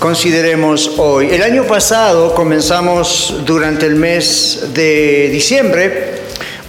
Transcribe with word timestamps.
consideremos 0.00 0.94
hoy. 0.96 1.28
El 1.30 1.42
año 1.42 1.64
pasado 1.64 2.34
comenzamos 2.34 3.42
durante 3.44 3.84
el 3.84 3.96
mes 3.96 4.68
de 4.72 5.28
diciembre 5.28 6.14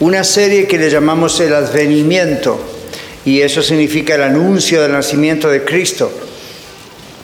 una 0.01 0.25
serie 0.25 0.67
que 0.67 0.77
le 0.77 0.89
llamamos 0.89 1.39
el 1.39 1.55
advenimiento 1.55 2.59
y 3.23 3.39
eso 3.39 3.61
significa 3.61 4.15
el 4.15 4.23
anuncio 4.23 4.81
del 4.81 4.91
nacimiento 4.91 5.49
de 5.49 5.63
Cristo. 5.63 6.11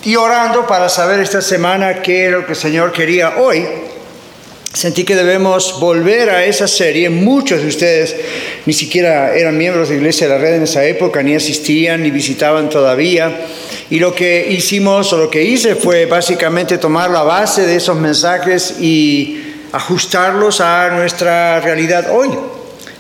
Y 0.06 0.16
orando 0.16 0.66
para 0.66 0.88
saber 0.88 1.20
esta 1.20 1.42
semana 1.42 2.02
qué 2.02 2.28
es 2.28 2.32
lo 2.32 2.46
que 2.46 2.54
el 2.54 2.58
Señor 2.58 2.94
quería 2.94 3.36
hoy, 3.40 3.66
sentí 4.72 5.04
que 5.04 5.16
debemos 5.16 5.78
volver 5.78 6.30
a 6.30 6.46
esa 6.46 6.70
serie. 6.70 7.10
Muchos 7.10 7.62
de 7.62 7.68
ustedes 7.68 8.16
ni 8.66 8.72
siquiera 8.72 9.36
eran 9.36 9.58
miembros 9.58 9.90
de 9.90 9.96
Iglesia 9.96 10.28
de 10.28 10.36
la 10.36 10.40
Red 10.40 10.56
en 10.56 10.64
esa 10.64 10.86
época, 10.86 11.22
ni 11.22 11.36
asistían, 11.36 12.02
ni 12.02 12.12
visitaban 12.12 12.70
todavía. 12.70 13.42
Y 13.90 14.00
lo 14.00 14.14
que 14.14 14.48
hicimos 14.50 15.14
o 15.14 15.18
lo 15.18 15.30
que 15.30 15.44
hice 15.44 15.76
fue 15.76 16.06
básicamente 16.06 16.78
tomar 16.78 17.10
la 17.10 17.24
base 17.24 17.66
de 17.66 17.78
esos 17.78 17.98
mensajes 17.98 18.76
y 18.82 19.56
ajustarlos 19.72 20.60
a 20.60 20.90
nuestra 20.90 21.60
realidad 21.62 22.08
hoy. 22.12 22.30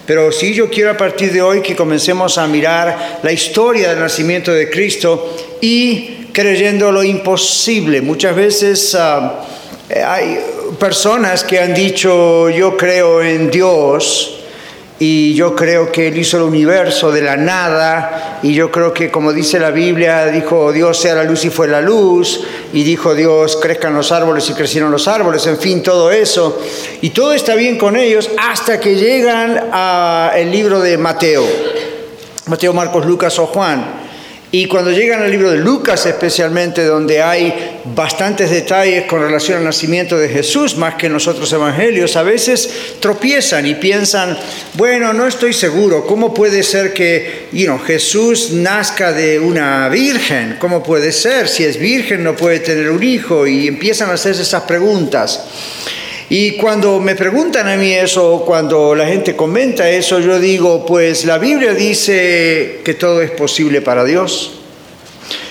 Pero 0.05 0.31
sí 0.31 0.53
yo 0.53 0.69
quiero 0.69 0.91
a 0.91 0.97
partir 0.97 1.33
de 1.33 1.41
hoy 1.41 1.61
que 1.61 1.75
comencemos 1.75 2.37
a 2.37 2.47
mirar 2.47 3.19
la 3.23 3.31
historia 3.33 3.89
del 3.89 3.99
nacimiento 3.99 4.53
de 4.53 4.69
Cristo 4.69 5.35
y 5.59 6.27
creyendo 6.31 6.93
lo 6.93 7.03
imposible. 7.03 8.01
Muchas 8.01 8.33
veces 8.33 8.95
ah, 8.95 9.45
hay 9.89 10.39
personas 10.79 11.43
que 11.43 11.59
han 11.59 11.73
dicho 11.73 12.49
yo 12.49 12.77
creo 12.77 13.21
en 13.21 13.51
Dios, 13.51 14.36
y 14.99 15.35
yo 15.35 15.55
creo 15.55 15.91
que 15.91 16.07
Él 16.07 16.17
hizo 16.17 16.37
el 16.37 16.43
universo 16.43 17.11
de 17.11 17.21
la 17.21 17.37
nada, 17.37 18.39
y 18.41 18.53
yo 18.53 18.71
creo 18.71 18.93
que 18.93 19.11
como 19.11 19.31
dice 19.31 19.59
la 19.59 19.69
Biblia, 19.69 20.25
dijo 20.27 20.71
Dios 20.71 20.99
sea 20.99 21.13
la 21.13 21.23
luz 21.23 21.45
y 21.45 21.49
fue 21.49 21.67
la 21.67 21.81
luz, 21.81 22.43
y 22.73 22.83
dijo 22.83 23.13
Dios 23.13 23.57
crezcan 23.61 23.93
los 23.93 24.11
árboles 24.11 24.49
y 24.49 24.53
crecieron 24.53 24.91
los 24.91 25.07
árboles, 25.07 25.45
en 25.45 25.57
fin, 25.57 25.83
todo 25.83 26.11
eso. 26.11 26.59
Y 27.01 27.11
todo 27.11 27.33
está 27.33 27.53
bien 27.55 27.77
con 27.77 27.95
ellos 27.95 28.29
hasta 28.39 28.79
que 28.79 28.95
llegan 28.95 29.69
al 29.71 30.51
libro 30.51 30.79
de 30.79 30.97
Mateo, 30.97 31.45
Mateo, 32.47 32.73
Marcos, 32.73 33.05
Lucas 33.05 33.37
o 33.37 33.45
Juan. 33.45 34.06
Y 34.49 34.67
cuando 34.67 34.91
llegan 34.91 35.21
al 35.21 35.29
libro 35.29 35.51
de 35.51 35.57
Lucas 35.57 36.05
especialmente, 36.05 36.85
donde 36.85 37.21
hay 37.21 37.53
bastantes 37.83 38.49
detalles 38.49 39.03
con 39.03 39.21
relación 39.21 39.57
al 39.57 39.65
nacimiento 39.65 40.17
de 40.17 40.29
Jesús, 40.29 40.77
más 40.77 40.95
que 40.95 41.07
en 41.07 41.13
los 41.13 41.27
otros 41.27 41.51
evangelios, 41.51 42.15
a 42.15 42.23
veces 42.23 42.69
tropiezan 43.01 43.67
y 43.67 43.75
piensan, 43.75 44.37
bueno, 44.75 45.11
no 45.11 45.27
estoy 45.27 45.51
seguro, 45.51 46.07
¿cómo 46.07 46.33
puede 46.33 46.63
ser 46.63 46.93
que 46.93 47.47
Jesús 47.85 48.51
nazca 48.53 49.11
de 49.11 49.37
una 49.37 49.89
virgen? 49.89 50.55
¿Cómo 50.59 50.81
puede 50.81 51.11
ser? 51.11 51.49
Si 51.49 51.65
es 51.65 51.77
virgen 51.77 52.23
no 52.23 52.37
puede 52.37 52.59
tener 52.59 52.89
un 52.89 53.03
hijo 53.03 53.45
y 53.45 53.67
empiezan 53.67 54.09
a 54.09 54.13
hacerse 54.13 54.43
esas 54.43 54.63
preguntas. 54.63 55.41
Y 56.29 56.57
cuando 56.57 56.99
me 56.99 57.15
preguntan 57.15 57.69
a 57.69 57.77
mí 57.77 57.93
eso, 57.93 58.43
cuando 58.45 58.93
la 58.93 59.07
gente 59.07 59.35
comenta 59.35 59.89
eso, 59.89 60.19
yo 60.19 60.39
digo, 60.39 60.85
pues 60.85 61.23
la 61.23 61.37
Biblia 61.37 61.73
dice 61.73 62.81
que 62.83 62.93
todo 62.95 63.21
es 63.21 63.31
posible 63.31 63.81
para 63.81 64.03
Dios. 64.03 64.51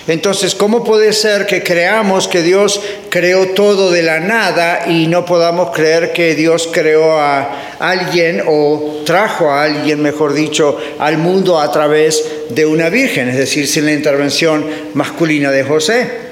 Entonces, 0.07 0.53
¿cómo 0.53 0.83
puede 0.83 1.13
ser 1.13 1.47
que 1.47 1.63
creamos 1.63 2.27
que 2.27 2.43
Dios 2.43 2.79
creó 3.09 3.49
todo 3.49 3.91
de 3.91 4.03
la 4.03 4.19
nada 4.19 4.85
y 4.87 5.07
no 5.07 5.25
podamos 5.25 5.71
creer 5.71 6.13
que 6.13 6.35
Dios 6.35 6.69
creó 6.71 7.19
a 7.19 7.75
alguien 7.79 8.43
o 8.47 9.01
trajo 9.03 9.49
a 9.49 9.63
alguien, 9.63 10.01
mejor 10.01 10.33
dicho, 10.33 10.77
al 10.99 11.17
mundo 11.17 11.59
a 11.59 11.71
través 11.71 12.23
de 12.49 12.65
una 12.65 12.89
virgen, 12.89 13.29
es 13.29 13.37
decir, 13.37 13.67
sin 13.67 13.85
la 13.85 13.93
intervención 13.93 14.65
masculina 14.93 15.51
de 15.51 15.63
José? 15.63 16.26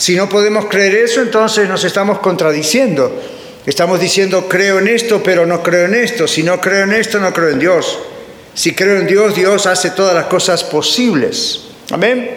Si 0.00 0.16
no 0.16 0.30
podemos 0.30 0.64
creer 0.64 0.94
eso, 0.94 1.20
entonces 1.20 1.68
nos 1.68 1.84
estamos 1.84 2.20
contradiciendo. 2.20 3.20
Estamos 3.66 4.00
diciendo, 4.00 4.48
creo 4.48 4.78
en 4.78 4.88
esto, 4.88 5.22
pero 5.22 5.44
no 5.44 5.62
creo 5.62 5.84
en 5.84 5.94
esto. 5.94 6.26
Si 6.26 6.42
no 6.42 6.58
creo 6.58 6.84
en 6.84 6.94
esto, 6.94 7.20
no 7.20 7.34
creo 7.34 7.50
en 7.50 7.58
Dios. 7.58 7.98
Si 8.54 8.74
creo 8.74 8.96
en 8.96 9.06
Dios, 9.06 9.36
Dios 9.36 9.66
hace 9.66 9.90
todas 9.90 10.14
las 10.14 10.24
cosas 10.24 10.64
posibles. 10.64 11.64
Amén. 11.90 12.30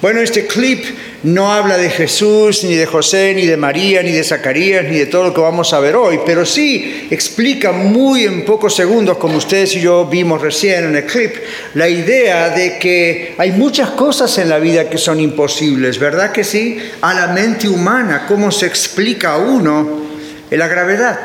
Bueno, 0.00 0.20
este 0.20 0.46
clip 0.46 0.84
no 1.24 1.50
habla 1.50 1.78
de 1.78 1.88
Jesús, 1.88 2.64
ni 2.64 2.74
de 2.74 2.84
José, 2.84 3.32
ni 3.34 3.46
de 3.46 3.56
María, 3.56 4.02
ni 4.02 4.12
de 4.12 4.22
Zacarías, 4.22 4.84
ni 4.84 4.98
de 4.98 5.06
todo 5.06 5.24
lo 5.24 5.34
que 5.34 5.40
vamos 5.40 5.72
a 5.72 5.80
ver 5.80 5.96
hoy, 5.96 6.20
pero 6.24 6.44
sí 6.44 7.08
explica 7.10 7.72
muy 7.72 8.24
en 8.24 8.44
pocos 8.44 8.76
segundos, 8.76 9.16
como 9.16 9.38
ustedes 9.38 9.74
y 9.74 9.80
yo 9.80 10.04
vimos 10.04 10.42
recién 10.42 10.84
en 10.84 10.96
el 10.96 11.06
clip, 11.06 11.32
la 11.74 11.88
idea 11.88 12.50
de 12.50 12.78
que 12.78 13.34
hay 13.38 13.52
muchas 13.52 13.90
cosas 13.90 14.36
en 14.36 14.50
la 14.50 14.58
vida 14.58 14.90
que 14.90 14.98
son 14.98 15.18
imposibles, 15.18 15.98
¿verdad 15.98 16.30
que 16.30 16.44
sí? 16.44 16.78
A 17.00 17.14
la 17.14 17.28
mente 17.28 17.68
humana, 17.68 18.26
¿cómo 18.28 18.50
se 18.50 18.66
explica 18.66 19.32
a 19.32 19.38
uno 19.38 20.04
la 20.50 20.68
gravedad? 20.68 21.18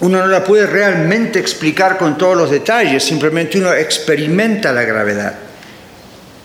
Uno 0.00 0.18
no 0.18 0.26
la 0.26 0.42
puede 0.42 0.66
realmente 0.66 1.38
explicar 1.38 1.96
con 1.96 2.18
todos 2.18 2.36
los 2.36 2.50
detalles, 2.50 3.04
simplemente 3.04 3.58
uno 3.58 3.72
experimenta 3.72 4.72
la 4.72 4.82
gravedad. 4.82 5.45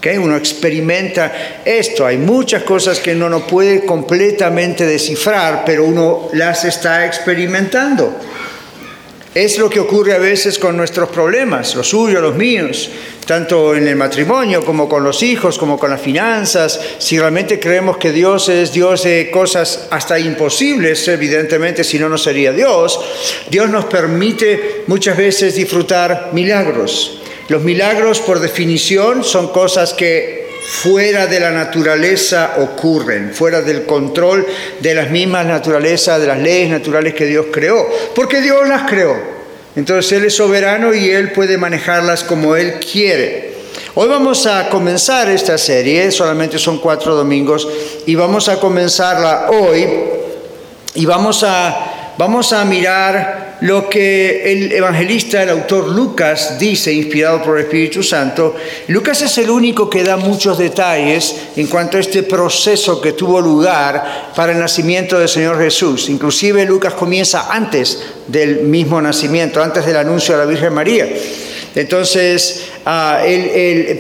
Uno 0.03 0.35
experimenta 0.35 1.61
esto. 1.63 2.05
Hay 2.05 2.17
muchas 2.17 2.63
cosas 2.63 2.99
que 2.99 3.13
uno 3.13 3.29
no 3.29 3.45
puede 3.45 3.85
completamente 3.85 4.85
descifrar, 4.85 5.63
pero 5.65 5.85
uno 5.85 6.29
las 6.33 6.65
está 6.65 7.05
experimentando. 7.05 8.17
Es 9.33 9.57
lo 9.57 9.69
que 9.69 9.79
ocurre 9.79 10.13
a 10.13 10.17
veces 10.17 10.59
con 10.59 10.75
nuestros 10.75 11.09
problemas, 11.09 11.73
los 11.75 11.87
suyos, 11.87 12.21
los 12.21 12.35
míos, 12.35 12.89
tanto 13.25 13.73
en 13.73 13.87
el 13.87 13.95
matrimonio 13.95 14.65
como 14.65 14.89
con 14.89 15.05
los 15.05 15.23
hijos, 15.23 15.57
como 15.57 15.79
con 15.79 15.89
las 15.89 16.01
finanzas. 16.01 16.77
Si 16.97 17.17
realmente 17.17 17.57
creemos 17.57 17.95
que 17.95 18.11
Dios 18.11 18.49
es 18.49 18.73
Dios 18.73 19.03
de 19.03 19.31
cosas 19.31 19.87
hasta 19.89 20.19
imposibles, 20.19 21.07
evidentemente 21.07 21.85
si 21.85 21.97
no, 21.97 22.09
no 22.09 22.17
sería 22.17 22.51
Dios, 22.51 22.99
Dios 23.49 23.69
nos 23.69 23.85
permite 23.85 24.83
muchas 24.87 25.15
veces 25.15 25.55
disfrutar 25.55 26.31
milagros. 26.33 27.20
Los 27.51 27.63
milagros, 27.63 28.21
por 28.21 28.39
definición, 28.39 29.25
son 29.25 29.49
cosas 29.49 29.91
que 29.91 30.47
fuera 30.83 31.27
de 31.27 31.37
la 31.37 31.51
naturaleza 31.51 32.53
ocurren, 32.59 33.33
fuera 33.33 33.61
del 33.61 33.85
control 33.85 34.47
de 34.79 34.95
las 34.95 35.09
mismas 35.09 35.45
naturalezas, 35.45 36.21
de 36.21 36.27
las 36.27 36.39
leyes 36.39 36.69
naturales 36.69 37.13
que 37.13 37.25
Dios 37.25 37.47
creó, 37.51 37.85
porque 38.15 38.39
Dios 38.39 38.69
las 38.69 38.89
creó. 38.89 39.17
Entonces 39.75 40.13
Él 40.13 40.23
es 40.23 40.35
soberano 40.37 40.93
y 40.93 41.09
Él 41.09 41.33
puede 41.33 41.57
manejarlas 41.57 42.23
como 42.23 42.55
Él 42.55 42.75
quiere. 42.75 43.51
Hoy 43.95 44.07
vamos 44.07 44.45
a 44.45 44.69
comenzar 44.69 45.29
esta 45.29 45.57
serie, 45.57 46.09
solamente 46.09 46.57
son 46.57 46.79
cuatro 46.79 47.15
domingos, 47.15 47.67
y 48.05 48.15
vamos 48.15 48.47
a 48.47 48.61
comenzarla 48.61 49.49
hoy, 49.51 49.89
y 50.95 51.05
vamos 51.05 51.43
a, 51.43 52.13
vamos 52.17 52.53
a 52.53 52.63
mirar 52.63 53.40
lo 53.61 53.87
que 53.87 54.51
el 54.51 54.71
evangelista, 54.71 55.43
el 55.43 55.49
autor 55.49 55.89
Lucas 55.89 56.57
dice, 56.57 56.91
inspirado 56.91 57.43
por 57.43 57.57
el 57.57 57.65
Espíritu 57.65 58.01
Santo. 58.01 58.55
Lucas 58.87 59.21
es 59.21 59.37
el 59.37 59.49
único 59.49 59.89
que 59.89 60.03
da 60.03 60.17
muchos 60.17 60.57
detalles 60.57 61.35
en 61.55 61.67
cuanto 61.67 61.97
a 61.97 61.99
este 61.99 62.23
proceso 62.23 62.99
que 62.99 63.13
tuvo 63.13 63.39
lugar 63.39 64.31
para 64.35 64.51
el 64.53 64.59
nacimiento 64.59 65.19
del 65.19 65.29
Señor 65.29 65.59
Jesús. 65.59 66.09
Inclusive 66.09 66.65
Lucas 66.65 66.95
comienza 66.95 67.51
antes 67.51 67.99
del 68.27 68.61
mismo 68.61 68.99
nacimiento, 68.99 69.61
antes 69.61 69.85
del 69.85 69.97
anuncio 69.97 70.33
de 70.35 70.39
la 70.43 70.49
Virgen 70.49 70.73
María. 70.73 71.07
Entonces, 71.75 72.63
ah, 72.85 73.21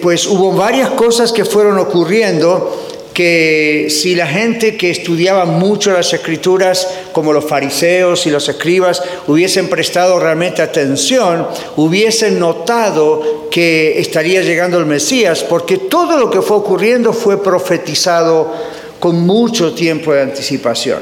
pues 0.01 0.25
hubo 0.25 0.53
varias 0.53 0.89
cosas 0.91 1.31
que 1.31 1.45
fueron 1.45 1.77
ocurriendo 1.77 2.87
que 3.13 3.87
si 3.89 4.15
la 4.15 4.27
gente 4.27 4.77
que 4.77 4.89
estudiaba 4.89 5.45
mucho 5.45 5.91
las 5.91 6.13
escrituras, 6.13 6.87
como 7.11 7.33
los 7.33 7.45
fariseos 7.45 8.25
y 8.25 8.29
los 8.29 8.47
escribas, 8.47 9.01
hubiesen 9.27 9.69
prestado 9.69 10.19
realmente 10.19 10.61
atención, 10.61 11.47
hubiesen 11.75 12.39
notado 12.39 13.49
que 13.51 13.99
estaría 13.99 14.41
llegando 14.41 14.77
el 14.77 14.85
Mesías, 14.85 15.43
porque 15.43 15.77
todo 15.77 16.17
lo 16.17 16.29
que 16.29 16.41
fue 16.41 16.57
ocurriendo 16.57 17.11
fue 17.11 17.43
profetizado 17.43 18.53
con 18.99 19.19
mucho 19.19 19.73
tiempo 19.73 20.13
de 20.13 20.21
anticipación. 20.21 21.01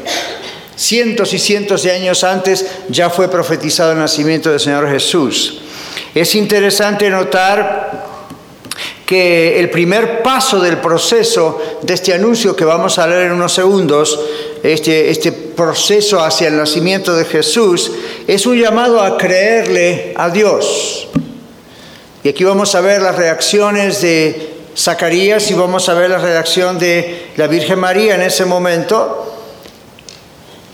Cientos 0.75 1.33
y 1.33 1.39
cientos 1.39 1.83
de 1.83 1.91
años 1.91 2.23
antes 2.23 2.65
ya 2.88 3.09
fue 3.09 3.29
profetizado 3.29 3.91
el 3.91 4.00
nacimiento 4.00 4.50
del 4.50 4.59
Señor 4.59 4.89
Jesús. 4.89 5.62
Es 6.15 6.33
interesante 6.35 7.09
notar 7.09 8.08
que 9.09 9.59
el 9.59 9.71
primer 9.71 10.21
paso 10.21 10.59
del 10.59 10.77
proceso 10.77 11.59
de 11.81 11.95
este 11.95 12.13
anuncio 12.13 12.56
que 12.56 12.63
vamos 12.63 13.00
a 13.00 13.07
leer 13.07 13.23
en 13.23 13.31
unos 13.31 13.56
segundos, 13.56 14.19
este, 14.61 15.09
este 15.09 15.31
proceso 15.31 16.23
hacia 16.23 16.47
el 16.47 16.57
nacimiento 16.57 17.15
de 17.15 17.25
Jesús, 17.25 17.91
es 18.27 18.45
un 18.45 18.61
llamado 18.61 19.01
a 19.01 19.17
creerle 19.17 20.13
a 20.15 20.29
Dios. 20.29 21.07
Y 22.23 22.29
aquí 22.29 22.44
vamos 22.44 22.75
a 22.75 22.81
ver 22.81 23.01
las 23.01 23.15
reacciones 23.15 24.00
de 24.03 24.51
Zacarías 24.77 25.50
y 25.50 25.55
vamos 25.55 25.89
a 25.89 25.95
ver 25.95 26.12
la 26.12 26.19
reacción 26.19 26.77
de 26.77 27.31
la 27.35 27.47
Virgen 27.47 27.79
María 27.79 28.13
en 28.13 28.21
ese 28.21 28.45
momento. 28.45 29.39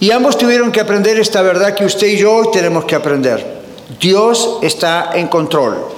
Y 0.01 0.11
ambos 0.11 0.37
tuvieron 0.37 0.73
que 0.73 0.81
aprender 0.81 1.17
esta 1.17 1.41
verdad 1.41 1.73
que 1.73 1.85
usted 1.85 2.07
y 2.07 2.17
yo 2.17 2.33
hoy 2.33 2.47
tenemos 2.51 2.83
que 2.83 2.95
aprender. 2.95 3.61
Dios 3.97 4.57
está 4.61 5.11
en 5.13 5.29
control. 5.29 5.94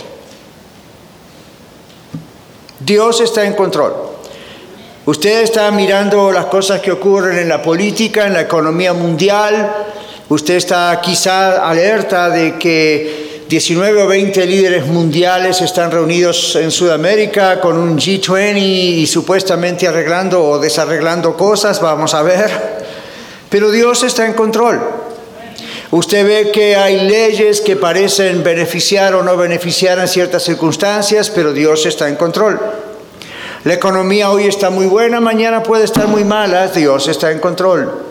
Dios 2.87 3.19
está 3.19 3.43
en 3.43 3.51
control. 3.51 3.93
Usted 5.05 5.41
está 5.41 5.69
mirando 5.71 6.31
las 6.31 6.45
cosas 6.45 6.79
que 6.79 6.93
ocurren 6.93 7.37
en 7.37 7.49
la 7.49 7.61
política, 7.61 8.25
en 8.25 8.31
la 8.31 8.39
economía 8.39 8.93
mundial. 8.93 9.75
Usted 10.29 10.55
está 10.55 10.97
quizá 11.03 11.67
alerta 11.69 12.29
de 12.29 12.57
que 12.57 13.43
19 13.49 14.03
o 14.03 14.07
20 14.07 14.45
líderes 14.45 14.87
mundiales 14.87 15.59
están 15.59 15.91
reunidos 15.91 16.55
en 16.55 16.71
Sudamérica 16.71 17.59
con 17.59 17.77
un 17.77 17.97
G20 17.97 18.57
y 18.57 19.05
supuestamente 19.05 19.85
arreglando 19.85 20.41
o 20.41 20.57
desarreglando 20.57 21.35
cosas, 21.35 21.81
vamos 21.81 22.13
a 22.13 22.21
ver. 22.21 22.49
Pero 23.49 23.69
Dios 23.69 24.03
está 24.03 24.25
en 24.25 24.31
control. 24.31 24.79
Usted 25.89 26.25
ve 26.25 26.51
que 26.51 26.75
hay 26.75 27.07
leyes 27.07 27.61
que 27.61 27.77
parecen 27.77 28.43
beneficiar 28.43 29.15
o 29.15 29.23
no 29.23 29.37
beneficiar 29.37 29.99
en 29.99 30.07
ciertas 30.07 30.43
circunstancias, 30.43 31.29
pero 31.29 31.53
Dios 31.53 31.85
está 31.85 32.09
en 32.09 32.17
control. 32.17 32.59
La 33.63 33.73
economía 33.73 34.29
hoy 34.29 34.47
está 34.47 34.69
muy 34.69 34.85
buena, 34.85 35.21
mañana 35.21 35.63
puede 35.63 35.85
estar 35.85 36.07
muy 36.07 36.25
mala, 36.25 36.67
Dios 36.67 37.07
está 37.07 37.31
en 37.31 37.39
control. 37.39 38.01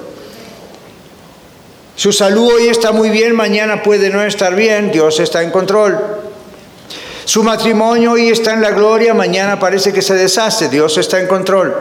Su 1.97 2.13
salud 2.13 2.55
hoy 2.55 2.69
está 2.69 2.93
muy 2.93 3.11
bien, 3.11 3.35
mañana 3.35 3.83
puede 3.83 4.09
no 4.11 4.23
estar 4.23 4.55
bien, 4.55 4.91
Dios 4.91 5.21
está 5.21 5.43
en 5.43 5.51
control. 5.51 5.99
Su 7.27 7.43
matrimonio 7.43 8.13
hoy 8.13 8.29
está 8.29 8.55
en 8.55 8.63
la 8.63 8.71
gloria, 8.71 9.13
mañana 9.13 9.59
parece 9.59 9.93
que 9.93 10.01
se 10.01 10.15
deshace, 10.15 10.69
Dios 10.69 10.97
está 10.97 11.21
en 11.21 11.27
control. 11.27 11.75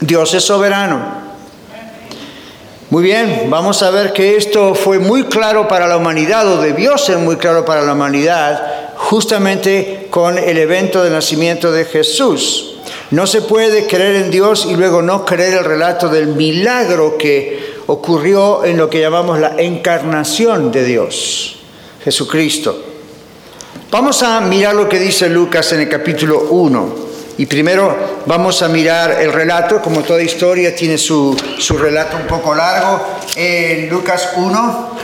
Dios 0.00 0.32
es 0.32 0.44
soberano. 0.44 1.29
Muy 2.90 3.04
bien, 3.04 3.46
vamos 3.48 3.84
a 3.84 3.90
ver 3.92 4.12
que 4.12 4.36
esto 4.36 4.74
fue 4.74 4.98
muy 4.98 5.22
claro 5.22 5.68
para 5.68 5.86
la 5.86 5.96
humanidad, 5.96 6.52
o 6.52 6.60
debió 6.60 6.98
ser 6.98 7.18
muy 7.18 7.36
claro 7.36 7.64
para 7.64 7.82
la 7.82 7.92
humanidad, 7.92 8.96
justamente 8.96 10.08
con 10.10 10.36
el 10.36 10.58
evento 10.58 11.00
del 11.04 11.12
nacimiento 11.12 11.70
de 11.70 11.84
Jesús. 11.84 12.78
No 13.12 13.28
se 13.28 13.42
puede 13.42 13.86
creer 13.86 14.16
en 14.16 14.32
Dios 14.32 14.66
y 14.68 14.74
luego 14.74 15.02
no 15.02 15.24
creer 15.24 15.54
el 15.54 15.64
relato 15.64 16.08
del 16.08 16.34
milagro 16.34 17.16
que 17.16 17.76
ocurrió 17.86 18.64
en 18.64 18.76
lo 18.76 18.90
que 18.90 19.00
llamamos 19.00 19.38
la 19.38 19.54
encarnación 19.58 20.72
de 20.72 20.82
Dios, 20.82 21.60
Jesucristo. 22.02 22.76
Vamos 23.92 24.20
a 24.24 24.40
mirar 24.40 24.74
lo 24.74 24.88
que 24.88 24.98
dice 24.98 25.28
Lucas 25.28 25.72
en 25.72 25.82
el 25.82 25.88
capítulo 25.88 26.48
1. 26.50 27.09
Y 27.40 27.46
primero 27.46 28.20
vamos 28.26 28.60
a 28.60 28.68
mirar 28.68 29.12
el 29.18 29.32
relato, 29.32 29.80
como 29.80 30.02
toda 30.02 30.20
historia 30.20 30.76
tiene 30.76 30.98
su, 30.98 31.34
relato 31.70 32.18
un 32.18 32.26
poco 32.26 32.54
largo, 32.54 33.16
en 33.34 33.88
Lucas 33.88 34.32
1. 34.36 34.98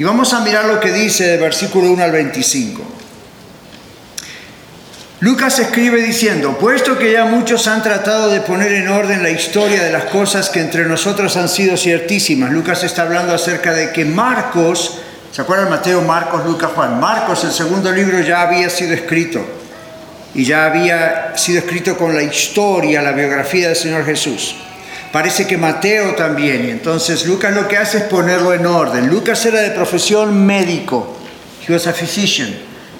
Y 0.00 0.02
vamos 0.02 0.32
a 0.32 0.40
mirar 0.40 0.64
lo 0.64 0.80
que 0.80 0.90
dice 0.90 1.24
de 1.28 1.36
versículo 1.36 1.88
1 1.92 2.02
al 2.02 2.10
25. 2.10 2.82
Lucas 5.20 5.56
escribe 5.60 6.02
diciendo, 6.02 6.58
puesto 6.58 6.98
que 6.98 7.12
ya 7.12 7.26
muchos 7.26 7.68
han 7.68 7.84
tratado 7.84 8.28
de 8.28 8.40
poner 8.40 8.72
en 8.72 8.88
orden 8.88 9.22
la 9.22 9.30
historia 9.30 9.84
de 9.84 9.92
las 9.92 10.06
cosas 10.06 10.50
que 10.50 10.58
entre 10.58 10.84
nosotros 10.84 11.36
han 11.36 11.48
sido 11.48 11.76
ciertísimas, 11.76 12.50
Lucas 12.50 12.82
está 12.82 13.02
hablando 13.02 13.32
acerca 13.32 13.72
de 13.72 13.92
que 13.92 14.04
Marcos, 14.04 14.98
¿se 15.30 15.42
acuerdan 15.42 15.70
Mateo, 15.70 16.02
Marcos, 16.02 16.44
Lucas, 16.44 16.72
Juan? 16.74 16.98
Marcos, 16.98 17.44
el 17.44 17.52
segundo 17.52 17.92
libro 17.92 18.18
ya 18.18 18.42
había 18.42 18.68
sido 18.68 18.94
escrito 18.94 19.62
y 20.34 20.44
ya 20.44 20.66
había 20.66 21.36
sido 21.36 21.60
escrito 21.60 21.96
con 21.96 22.14
la 22.14 22.22
historia, 22.22 23.02
la 23.02 23.12
biografía 23.12 23.68
del 23.68 23.76
Señor 23.76 24.04
Jesús. 24.04 24.56
Parece 25.12 25.46
que 25.46 25.56
Mateo 25.56 26.14
también, 26.16 26.66
y 26.66 26.70
entonces 26.70 27.24
Lucas 27.24 27.54
lo 27.54 27.68
que 27.68 27.76
hace 27.76 27.98
es 27.98 28.04
ponerlo 28.04 28.52
en 28.52 28.66
orden. 28.66 29.08
Lucas 29.08 29.46
era 29.46 29.60
de 29.60 29.70
profesión 29.70 30.44
médico, 30.44 31.16
he 31.66 31.72
was 31.72 31.86
a 31.86 31.92
physician. 31.92 32.52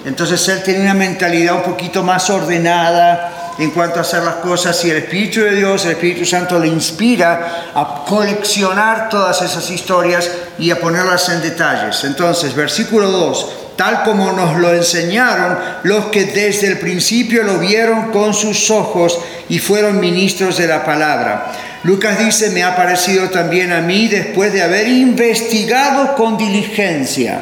Entonces 0.05 0.47
él 0.47 0.63
tenía 0.63 0.81
una 0.81 0.93
mentalidad 0.93 1.55
un 1.55 1.63
poquito 1.63 2.03
más 2.03 2.29
ordenada 2.29 3.53
en 3.57 3.71
cuanto 3.71 3.99
a 3.99 4.01
hacer 4.01 4.23
las 4.23 4.35
cosas 4.35 4.83
y 4.85 4.91
el 4.91 4.97
Espíritu 4.97 5.41
de 5.41 5.55
Dios, 5.55 5.85
el 5.85 5.91
Espíritu 5.91 6.25
Santo 6.25 6.59
le 6.59 6.67
inspira 6.67 7.71
a 7.73 8.03
coleccionar 8.05 9.09
todas 9.09 9.41
esas 9.41 9.69
historias 9.69 10.29
y 10.59 10.71
a 10.71 10.79
ponerlas 10.79 11.29
en 11.29 11.41
detalles. 11.41 12.03
Entonces, 12.03 12.53
versículo 12.53 13.09
2, 13.09 13.64
tal 13.75 14.03
como 14.03 14.31
nos 14.31 14.57
lo 14.57 14.73
enseñaron 14.73 15.57
los 15.83 16.05
que 16.05 16.25
desde 16.25 16.67
el 16.67 16.79
principio 16.79 17.43
lo 17.43 17.59
vieron 17.59 18.11
con 18.11 18.33
sus 18.33 18.69
ojos 18.71 19.19
y 19.49 19.59
fueron 19.59 19.99
ministros 19.99 20.57
de 20.57 20.67
la 20.67 20.85
palabra. 20.85 21.51
Lucas 21.83 22.17
dice, 22.17 22.49
me 22.49 22.63
ha 22.63 22.75
parecido 22.75 23.29
también 23.29 23.71
a 23.71 23.81
mí 23.81 24.07
después 24.07 24.53
de 24.53 24.63
haber 24.63 24.87
investigado 24.87 26.15
con 26.15 26.37
diligencia, 26.37 27.41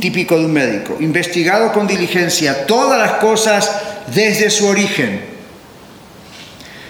típico 0.00 0.38
de 0.38 0.46
un 0.46 0.52
médico, 0.52 0.96
investigado 1.00 1.72
con 1.72 1.86
diligencia 1.86 2.66
todas 2.66 2.98
las 2.98 3.18
cosas 3.18 3.70
desde 4.12 4.50
su 4.50 4.66
origen, 4.66 5.20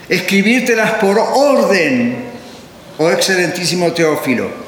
escribírtelas 0.09 0.93
por 0.93 1.19
orden, 1.19 2.25
oh 2.99 3.11
excelentísimo 3.11 3.93
Teófilo 3.93 4.64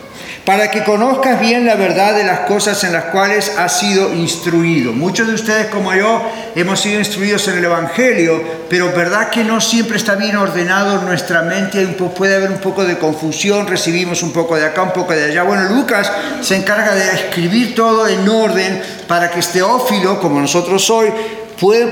para 0.46 0.70
que 0.70 0.84
conozcas 0.84 1.40
bien 1.40 1.66
la 1.66 1.75
verdad 1.75 2.14
de 2.14 2.22
las 2.22 2.40
cosas 2.40 2.84
en 2.84 2.93
las 2.93 3.06
cuales 3.06 3.52
has 3.58 3.81
sido 3.81 4.14
instruido. 4.14 4.93
Muchos 4.93 5.26
de 5.26 5.34
ustedes 5.34 5.66
como 5.66 5.93
yo 5.93 6.22
hemos 6.54 6.81
sido 6.81 7.00
instruidos 7.00 7.48
en 7.48 7.58
el 7.58 7.64
Evangelio, 7.64 8.40
pero 8.70 8.93
verdad 8.93 9.28
que 9.28 9.43
no 9.43 9.60
siempre 9.60 9.96
está 9.96 10.14
bien 10.14 10.37
ordenado 10.37 11.00
en 11.00 11.04
nuestra 11.04 11.43
mente, 11.43 11.84
puede 11.88 12.37
haber 12.37 12.52
un 12.52 12.60
poco 12.60 12.84
de 12.84 12.96
confusión, 12.96 13.66
recibimos 13.66 14.22
un 14.22 14.32
poco 14.32 14.54
de 14.54 14.64
acá, 14.64 14.82
un 14.82 14.93
poco 14.93 15.14
de 15.14 15.25
allá. 15.25 15.43
Bueno, 15.43 15.64
Lucas 15.64 16.12
se 16.43 16.54
encarga 16.54 16.94
de 16.94 17.12
escribir 17.12 17.75
todo 17.75 18.06
en 18.06 18.28
orden 18.28 18.81
para 19.08 19.28
que 19.28 19.40
este 19.40 19.62
ófilo, 19.62 20.20
como 20.20 20.40
nosotros 20.40 20.88
hoy, 20.90 21.08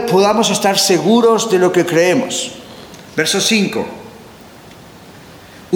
podamos 0.09 0.49
estar 0.51 0.79
seguros 0.79 1.51
de 1.51 1.59
lo 1.59 1.73
que 1.73 1.85
creemos. 1.85 2.53
Verso 3.17 3.41
5. 3.41 4.04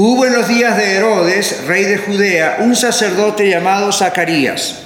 Hubo 0.01 0.25
en 0.27 0.33
los 0.33 0.47
días 0.47 0.77
de 0.77 0.95
Herodes, 0.95 1.65
rey 1.67 1.83
de 1.83 1.99
Judea, 1.99 2.59
un 2.61 2.77
sacerdote 2.77 3.51
llamado 3.51 3.91
Zacarías, 3.91 4.77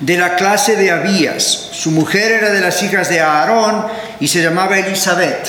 de 0.00 0.16
la 0.16 0.34
clase 0.34 0.74
de 0.74 0.90
Abías. 0.90 1.68
Su 1.70 1.92
mujer 1.92 2.32
era 2.32 2.50
de 2.50 2.60
las 2.60 2.82
hijas 2.82 3.08
de 3.08 3.20
Aarón 3.20 3.86
y 4.18 4.26
se 4.26 4.42
llamaba 4.42 4.80
Elizabeth. 4.80 5.46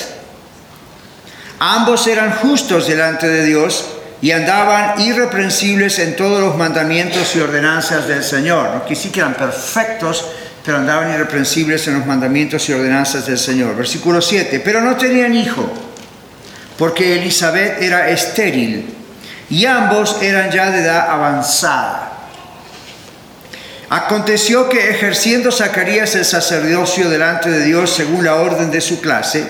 Ambos 1.58 2.06
eran 2.06 2.34
justos 2.34 2.88
delante 2.88 3.28
de 3.28 3.46
Dios 3.46 3.84
y 4.22 4.30
andaban 4.30 5.02
irreprensibles 5.02 5.98
en 5.98 6.16
todos 6.16 6.40
los 6.40 6.56
mandamientos 6.56 7.36
y 7.36 7.40
ordenanzas 7.40 8.08
del 8.08 8.24
Señor. 8.24 8.76
No 8.76 8.86
que 8.86 8.96
sí 8.96 9.10
que 9.10 9.22
eran 9.22 9.34
perfectos, 9.34 10.24
pero 10.64 10.78
andaban 10.78 11.12
irreprensibles 11.12 11.88
en 11.88 11.96
los 11.96 12.06
mandamientos 12.06 12.70
y 12.70 12.74
ordenanzas 12.74 13.26
del 13.26 13.40
Señor. 13.40 13.76
Versículo 13.76 14.22
7. 14.22 14.62
Pero 14.64 14.82
no 14.82 14.96
tenían 14.98 15.34
hijo 15.34 15.95
porque 16.78 17.16
Elizabeth 17.16 17.82
era 17.82 18.10
estéril 18.10 18.94
y 19.50 19.66
ambos 19.66 20.22
eran 20.22 20.52
ya 20.52 20.72
de 20.72 20.82
edad 20.82 21.10
avanzada. 21.10 22.12
Aconteció 23.90 24.68
que 24.68 24.90
ejerciendo 24.90 25.52
Zacarías 25.52 26.16
el 26.16 26.26
sacerdocio 26.26 27.10
delante 27.10 27.50
de 27.50 27.66
Dios 27.66 27.92
según 27.92 28.26
la 28.26 28.36
orden 28.36 28.72
de 28.72 28.82
su 28.82 29.00
clase, 29.00 29.48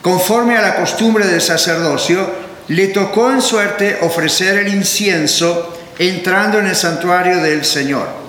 conforme 0.00 0.56
a 0.56 0.62
la 0.62 0.76
costumbre 0.76 1.26
del 1.26 1.40
sacerdocio, 1.40 2.48
le 2.68 2.88
tocó 2.88 3.32
en 3.32 3.42
suerte 3.42 3.98
ofrecer 4.02 4.58
el 4.58 4.68
incienso 4.68 5.76
entrando 5.98 6.60
en 6.60 6.68
el 6.68 6.76
santuario 6.76 7.38
del 7.38 7.64
Señor. 7.64 8.27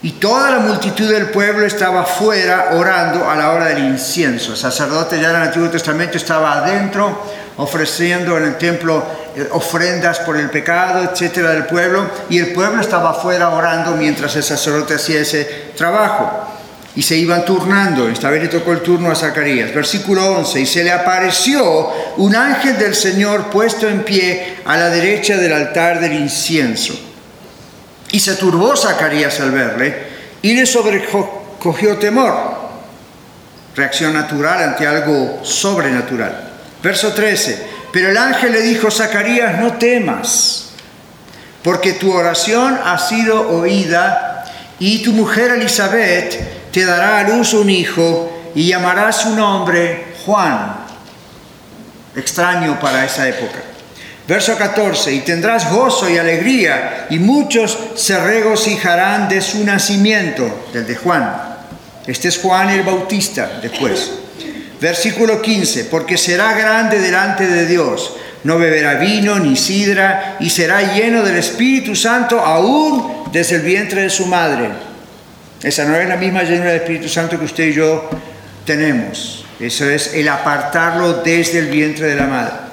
Y 0.00 0.12
toda 0.12 0.50
la 0.52 0.58
multitud 0.60 1.10
del 1.10 1.30
pueblo 1.30 1.66
estaba 1.66 2.04
fuera 2.04 2.70
orando 2.74 3.28
a 3.28 3.34
la 3.34 3.50
hora 3.50 3.66
del 3.66 3.80
incienso. 3.80 4.52
El 4.52 4.58
sacerdote 4.58 5.20
ya 5.20 5.30
en 5.30 5.36
el 5.36 5.42
Antiguo 5.42 5.68
Testamento 5.68 6.16
estaba 6.16 6.58
adentro 6.58 7.20
ofreciendo 7.56 8.38
en 8.38 8.44
el 8.44 8.58
templo 8.58 9.04
eh, 9.34 9.48
ofrendas 9.50 10.20
por 10.20 10.36
el 10.36 10.48
pecado, 10.50 11.02
etcétera, 11.02 11.50
del 11.50 11.66
pueblo, 11.66 12.08
y 12.30 12.38
el 12.38 12.52
pueblo 12.52 12.80
estaba 12.80 13.10
afuera 13.10 13.48
orando 13.48 13.96
mientras 13.96 14.36
el 14.36 14.44
sacerdote 14.44 14.94
hacía 14.94 15.20
ese 15.20 15.72
trabajo. 15.76 16.46
Y 16.94 17.02
se 17.02 17.16
iban 17.16 17.44
turnando. 17.44 18.08
Esta 18.08 18.30
vez 18.30 18.42
le 18.42 18.48
tocó 18.48 18.72
el 18.72 18.80
turno 18.80 19.10
a 19.10 19.14
Zacarías. 19.14 19.72
Versículo 19.72 20.32
11. 20.38 20.60
Y 20.60 20.66
se 20.66 20.82
le 20.82 20.90
apareció 20.90 21.92
un 22.16 22.34
ángel 22.34 22.76
del 22.76 22.94
Señor 22.94 23.50
puesto 23.50 23.88
en 23.88 24.02
pie 24.02 24.58
a 24.64 24.76
la 24.76 24.90
derecha 24.90 25.36
del 25.36 25.52
altar 25.52 26.00
del 26.00 26.14
incienso. 26.14 27.07
Y 28.10 28.20
se 28.20 28.36
turbó 28.36 28.76
Zacarías 28.76 29.38
al 29.40 29.50
verle 29.50 30.06
y 30.42 30.54
le 30.54 30.64
cogió 31.58 31.98
temor, 31.98 32.34
reacción 33.74 34.14
natural 34.14 34.62
ante 34.62 34.86
algo 34.86 35.40
sobrenatural. 35.42 36.50
Verso 36.82 37.12
13, 37.12 37.66
pero 37.92 38.10
el 38.10 38.16
ángel 38.16 38.52
le 38.52 38.62
dijo, 38.62 38.90
Zacarías, 38.90 39.60
no 39.60 39.74
temas, 39.74 40.70
porque 41.62 41.94
tu 41.94 42.12
oración 42.12 42.78
ha 42.84 42.98
sido 42.98 43.50
oída 43.50 44.44
y 44.78 45.02
tu 45.02 45.12
mujer 45.12 45.52
Elizabeth 45.52 46.70
te 46.72 46.84
dará 46.84 47.18
a 47.18 47.28
luz 47.28 47.52
un 47.52 47.68
hijo 47.68 48.50
y 48.54 48.68
llamará 48.68 49.12
su 49.12 49.34
nombre 49.34 50.14
Juan. 50.24 50.76
Extraño 52.14 52.78
para 52.80 53.04
esa 53.04 53.28
época. 53.28 53.67
Verso 54.28 54.58
14, 54.58 55.14
y 55.14 55.20
tendrás 55.20 55.72
gozo 55.72 56.06
y 56.10 56.18
alegría, 56.18 57.06
y 57.08 57.18
muchos 57.18 57.78
se 57.94 58.18
regocijarán 58.18 59.26
de 59.26 59.40
su 59.40 59.64
nacimiento, 59.64 60.68
del 60.70 60.86
de 60.86 60.96
Juan. 60.96 61.32
Este 62.06 62.28
es 62.28 62.36
Juan 62.36 62.68
el 62.68 62.82
Bautista 62.82 63.58
después. 63.62 64.12
Versículo 64.82 65.40
15, 65.40 65.86
porque 65.86 66.18
será 66.18 66.52
grande 66.52 67.00
delante 67.00 67.46
de 67.46 67.64
Dios, 67.64 68.16
no 68.44 68.58
beberá 68.58 68.96
vino 68.96 69.38
ni 69.38 69.56
sidra, 69.56 70.36
y 70.40 70.50
será 70.50 70.82
lleno 70.94 71.22
del 71.22 71.36
Espíritu 71.36 71.96
Santo 71.96 72.38
aún 72.38 73.30
desde 73.32 73.56
el 73.56 73.62
vientre 73.62 74.02
de 74.02 74.10
su 74.10 74.26
madre. 74.26 74.68
Esa 75.62 75.86
no 75.86 75.96
es 75.96 76.06
la 76.06 76.18
misma 76.18 76.42
llenura 76.42 76.72
del 76.72 76.82
Espíritu 76.82 77.08
Santo 77.08 77.38
que 77.38 77.46
usted 77.46 77.68
y 77.68 77.72
yo 77.72 78.10
tenemos. 78.66 79.46
Eso 79.58 79.88
es 79.88 80.12
el 80.12 80.28
apartarlo 80.28 81.14
desde 81.22 81.60
el 81.60 81.68
vientre 81.68 82.08
de 82.08 82.14
la 82.14 82.26
madre. 82.26 82.67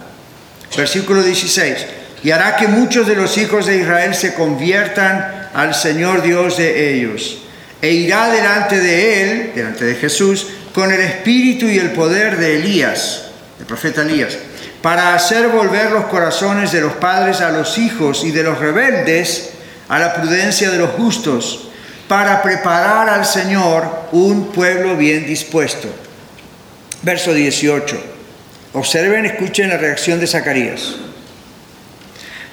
Versículo 0.76 1.24
16. 1.24 1.86
Y 2.24 2.32
hará 2.32 2.56
que 2.56 2.68
muchos 2.68 3.08
de 3.08 3.16
los 3.16 3.38
hijos 3.38 3.66
de 3.66 3.78
Israel 3.78 4.16
se 4.16 4.34
conviertan 4.34 5.50
al 5.54 5.74
Señor 5.76 6.22
Dios 6.22 6.58
de 6.58 6.96
ellos. 6.96 7.40
E 7.82 7.92
irá 7.92 8.30
delante 8.30 8.80
de 8.80 9.22
él, 9.22 9.52
delante 9.54 9.86
de 9.86 9.96
Jesús, 9.96 10.48
con 10.74 10.92
el 10.92 11.02
espíritu 11.02 11.68
y 11.68 11.78
el 11.78 11.92
poder 11.92 12.38
de 12.38 12.58
Elías, 12.58 13.26
el 13.60 13.66
profeta 13.66 14.02
Elías, 14.02 14.38
para 14.82 15.14
hacer 15.14 15.50
volver 15.50 15.92
los 15.92 16.06
corazones 16.06 16.72
de 16.72 16.82
los 16.82 16.94
padres 16.94 17.42
a 17.42 17.52
los 17.52 17.78
hijos 17.78 18.24
y 18.24 18.32
de 18.32 18.44
los 18.44 18.60
rebeldes 18.60 19.52
a 19.88 20.00
la 20.00 20.16
prudencia 20.16 20.72
de 20.72 20.80
los 20.80 20.92
justos, 20.92 21.70
para 22.08 22.42
preparar 22.42 23.10
al 23.10 23.26
Señor 23.26 24.08
un 24.12 24.52
pueblo 24.52 24.96
bien 24.96 25.26
dispuesto. 25.26 25.88
Verso 27.02 27.34
18. 27.34 28.15
Observen, 28.76 29.26
escuchen 29.26 29.70
la 29.70 29.78
reacción 29.78 30.20
de 30.20 30.28
Zacarías. 30.28 30.96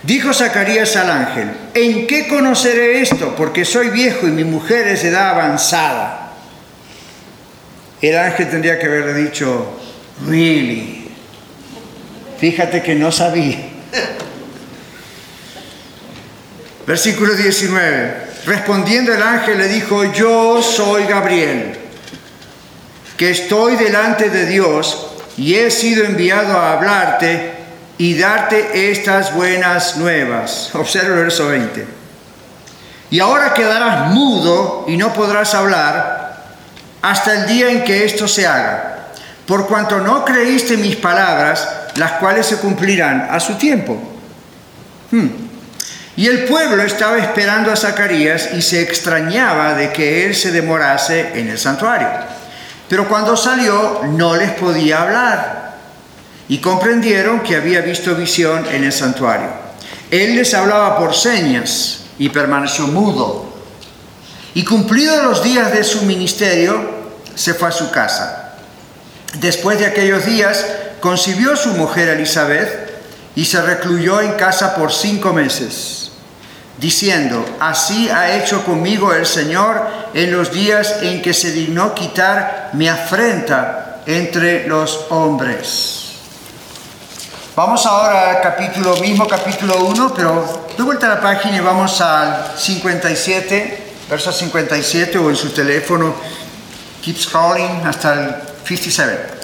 Dijo 0.05 0.33
Zacarías 0.33 0.95
al 0.95 1.11
ángel, 1.11 1.51
¿en 1.75 2.07
qué 2.07 2.29
conoceré 2.29 3.01
esto? 3.01 3.35
Porque 3.35 3.65
soy 3.65 3.89
viejo 3.89 4.29
y 4.29 4.31
mi 4.31 4.45
mujer 4.45 4.87
es 4.87 5.03
de 5.03 5.09
edad 5.09 5.31
avanzada. 5.31 6.35
El 8.01 8.17
ángel 8.17 8.49
tendría 8.49 8.79
que 8.79 8.87
haberle 8.87 9.15
dicho, 9.15 9.81
really, 10.29 11.09
fíjate 12.39 12.83
que 12.83 12.95
no 12.95 13.11
sabía. 13.11 13.59
Versículo 16.87 17.35
19. 17.35 18.15
Respondiendo 18.47 19.13
el 19.13 19.23
ángel 19.23 19.59
le 19.59 19.67
dijo, 19.67 20.13
yo 20.13 20.63
soy 20.63 21.05
Gabriel, 21.05 21.77
que 23.17 23.31
estoy 23.31 23.75
delante 23.75 24.31
de 24.31 24.47
Dios 24.47 25.12
y 25.43 25.57
he 25.57 25.73
sido 25.73 26.05
enviado 26.05 26.57
a 26.57 26.75
hablarte 26.75 27.51
y 27.99 28.17
darte 28.17 28.93
estas 28.93 29.35
buenas 29.35 29.97
nuevas. 29.97 30.71
Observa 30.75 31.15
el 31.15 31.23
verso 31.25 31.49
20. 31.49 31.85
Y 33.11 33.19
ahora 33.19 33.53
quedarás 33.53 34.13
mudo 34.13 34.85
y 34.87 34.97
no 34.97 35.13
podrás 35.13 35.53
hablar 35.55 36.45
hasta 37.03 37.35
el 37.35 37.47
día 37.49 37.73
en 37.73 37.83
que 37.83 38.05
esto 38.05 38.29
se 38.29 38.47
haga, 38.47 39.09
por 39.45 39.67
cuanto 39.67 39.99
no 39.99 40.25
creíste 40.25 40.77
mis 40.77 40.95
palabras, 40.95 41.69
las 41.97 42.13
cuales 42.13 42.47
se 42.47 42.59
cumplirán 42.59 43.27
a 43.29 43.41
su 43.41 43.55
tiempo. 43.55 44.01
Hmm. 45.11 45.27
Y 46.15 46.29
el 46.29 46.45
pueblo 46.45 46.85
estaba 46.85 47.19
esperando 47.19 47.73
a 47.73 47.77
Zacarías 47.77 48.51
y 48.55 48.63
se 48.63 48.81
extrañaba 48.81 49.75
de 49.75 49.91
que 49.91 50.25
él 50.25 50.37
se 50.37 50.53
demorase 50.53 51.33
en 51.35 51.49
el 51.49 51.59
santuario. 51.59 52.09
Pero 52.93 53.09
cuando 53.09 53.39
salió 53.39 54.03
no 54.05 54.37
les 54.37 54.51
podía 54.51 55.01
hablar 55.01 55.79
y 56.47 56.59
comprendieron 56.59 57.41
que 57.41 57.57
había 57.57 57.81
visto 57.81 58.15
visión 58.15 58.67
en 58.71 58.85
el 58.85 58.93
santuario. 58.93 59.49
Él 60.11 60.37
les 60.37 60.53
hablaba 60.53 60.99
por 60.99 61.15
señas 61.15 62.01
y 62.19 62.29
permaneció 62.29 62.87
mudo. 62.87 63.51
Y 64.53 64.63
cumplidos 64.67 65.25
los 65.25 65.43
días 65.43 65.73
de 65.73 65.85
su 65.85 66.03
ministerio, 66.03 66.87
se 67.35 67.55
fue 67.55 67.69
a 67.69 67.73
su 67.73 67.91
casa. 67.91 68.57
Después 69.39 69.79
de 69.79 69.87
aquellos 69.87 70.27
días, 70.27 70.63
concibió 71.01 71.57
su 71.57 71.71
mujer 71.71 72.11
Elizabeth 72.11 72.93
y 73.35 73.47
se 73.47 73.63
recluyó 73.63 74.21
en 74.21 74.33
casa 74.33 74.75
por 74.75 74.93
cinco 74.93 75.33
meses 75.33 76.02
diciendo, 76.79 77.45
así 77.61 78.09
ha 78.09 78.37
hecho 78.37 78.65
conmigo 78.65 79.13
el 79.13 79.27
Señor 79.27 79.87
en 80.15 80.33
los 80.33 80.53
días 80.53 80.97
en 81.03 81.23
que 81.23 81.35
se 81.35 81.53
dignó 81.53 81.95
quitar 81.95 82.71
mi 82.73 82.89
afrenta 82.89 84.03
entre 84.07 84.67
los 84.67 85.07
hombres. 85.11 85.99
Vamos 87.55 87.85
ahora 87.85 88.31
al 88.31 88.41
capítulo, 88.41 88.97
mismo 88.97 89.29
capítulo 89.29 89.85
1, 89.85 90.15
pero 90.15 90.67
de 90.77 90.83
vuelta 90.83 91.07
a 91.07 91.17
la 91.17 91.21
página 91.21 91.57
y 91.57 91.61
vamos 91.61 92.01
al 92.01 92.53
57, 92.57 93.93
verso 94.09 94.33
57 94.33 95.19
o 95.19 95.29
en 95.29 95.37
su 95.37 95.51
teléfono, 95.51 96.15
keep 97.03 97.19
scrolling 97.19 97.87
hasta 97.87 98.15
el 98.15 98.35
57. 98.65 99.43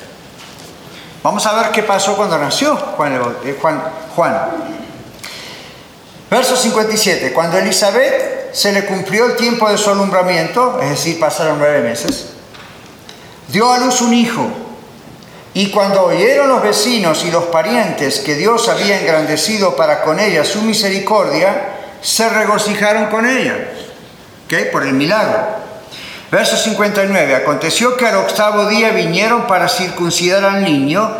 Vamos 1.22 1.44
a 1.46 1.52
ver 1.52 1.70
qué 1.72 1.82
pasó 1.82 2.16
cuando 2.16 2.38
nació 2.38 2.76
Juan. 2.76 3.20
Eh, 3.44 3.58
Juan, 3.60 3.82
Juan. 4.14 4.34
Verso 6.30 6.56
57. 6.56 7.32
Cuando 7.32 7.58
Elizabeth 7.58 8.52
se 8.52 8.72
le 8.72 8.84
cumplió 8.84 9.26
el 9.26 9.36
tiempo 9.36 9.70
de 9.70 9.78
su 9.78 9.90
alumbramiento, 9.90 10.78
es 10.82 10.90
decir, 10.90 11.18
pasaron 11.18 11.58
nueve 11.58 11.80
meses, 11.80 12.26
dio 13.48 13.72
a 13.72 13.78
luz 13.78 14.00
un 14.00 14.12
hijo. 14.12 14.46
Y 15.54 15.70
cuando 15.70 16.04
oyeron 16.04 16.48
los 16.48 16.62
vecinos 16.62 17.24
y 17.24 17.30
los 17.30 17.44
parientes 17.44 18.20
que 18.20 18.34
Dios 18.34 18.68
había 18.68 19.00
engrandecido 19.00 19.74
para 19.74 20.02
con 20.02 20.20
ella 20.20 20.44
su 20.44 20.62
misericordia, 20.62 21.76
se 22.02 22.28
regocijaron 22.28 23.06
con 23.06 23.26
ella. 23.26 23.56
¿Ok? 24.46 24.70
Por 24.70 24.84
el 24.84 24.92
milagro. 24.92 25.58
Verso 26.30 26.56
59. 26.56 27.34
Aconteció 27.34 27.96
que 27.96 28.06
al 28.06 28.16
octavo 28.16 28.66
día 28.66 28.90
vinieron 28.90 29.46
para 29.46 29.68
circuncidar 29.68 30.44
al 30.44 30.62
niño, 30.62 31.10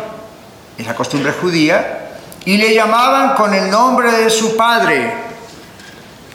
es 0.77 0.85
la 0.85 0.93
costumbre 0.93 1.33
judía, 1.33 1.98
y 2.45 2.57
le 2.57 2.73
llamaban 2.73 3.35
con 3.35 3.53
el 3.53 3.69
nombre 3.69 4.11
de 4.11 4.29
su 4.29 4.55
padre, 4.55 5.13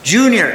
Junior. 0.05 0.49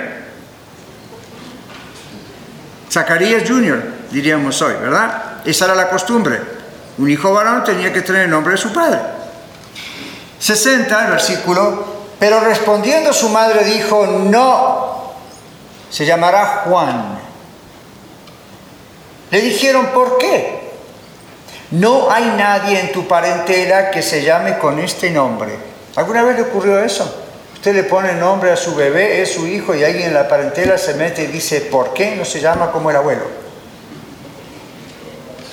Zacarías 2.91 3.49
Junior, 3.49 3.83
diríamos 4.11 4.61
hoy, 4.63 4.75
¿verdad? 4.75 5.43
Esa 5.45 5.67
era 5.67 5.75
la 5.75 5.89
costumbre. 5.89 6.41
Un 6.99 7.09
hijo 7.09 7.33
varón 7.33 7.65
tenía 7.65 7.93
que 7.93 8.03
tener 8.03 8.23
el 8.23 8.31
nombre 8.31 8.53
de 8.53 8.59
su 8.59 8.73
padre. 8.73 8.99
60, 10.39 11.05
el 11.05 11.11
versículo, 11.13 12.01
pero 12.19 12.41
respondiendo 12.41 13.13
su 13.13 13.29
madre 13.29 13.65
dijo, 13.65 14.07
no, 14.07 15.13
se 15.91 16.05
llamará 16.05 16.63
Juan. 16.67 17.19
Le 19.31 19.41
dijeron, 19.41 19.87
¿por 19.95 20.19
qué? 20.19 20.60
No 21.71 22.11
hay 22.11 22.25
nadie 22.37 22.81
en 22.81 22.93
tu 22.93 23.07
parentela 23.07 23.91
que 23.91 24.03
se 24.03 24.23
llame 24.23 24.59
con 24.59 24.79
este 24.81 25.11
nombre. 25.11 25.57
¿Alguna 25.97 26.25
vez 26.25 26.37
le 26.37 26.43
ocurrió 26.43 26.81
eso? 26.81 27.23
Usted 27.55 27.75
le 27.75 27.85
pone 27.85 28.15
nombre 28.15 28.51
a 28.51 28.57
su 28.57 28.75
bebé, 28.75 29.23
es 29.23 29.35
su 29.35 29.47
hijo, 29.47 29.75
y 29.75 29.85
alguien 29.85 30.09
en 30.09 30.15
la 30.15 30.27
parentela 30.27 30.79
se 30.79 30.95
mete 30.95 31.25
y 31.25 31.27
dice, 31.27 31.61
¿por 31.61 31.93
qué 31.93 32.17
no 32.17 32.25
se 32.25 32.41
llama 32.41 32.73
como 32.73 32.91
el 32.91 32.97
abuelo? 32.97 33.25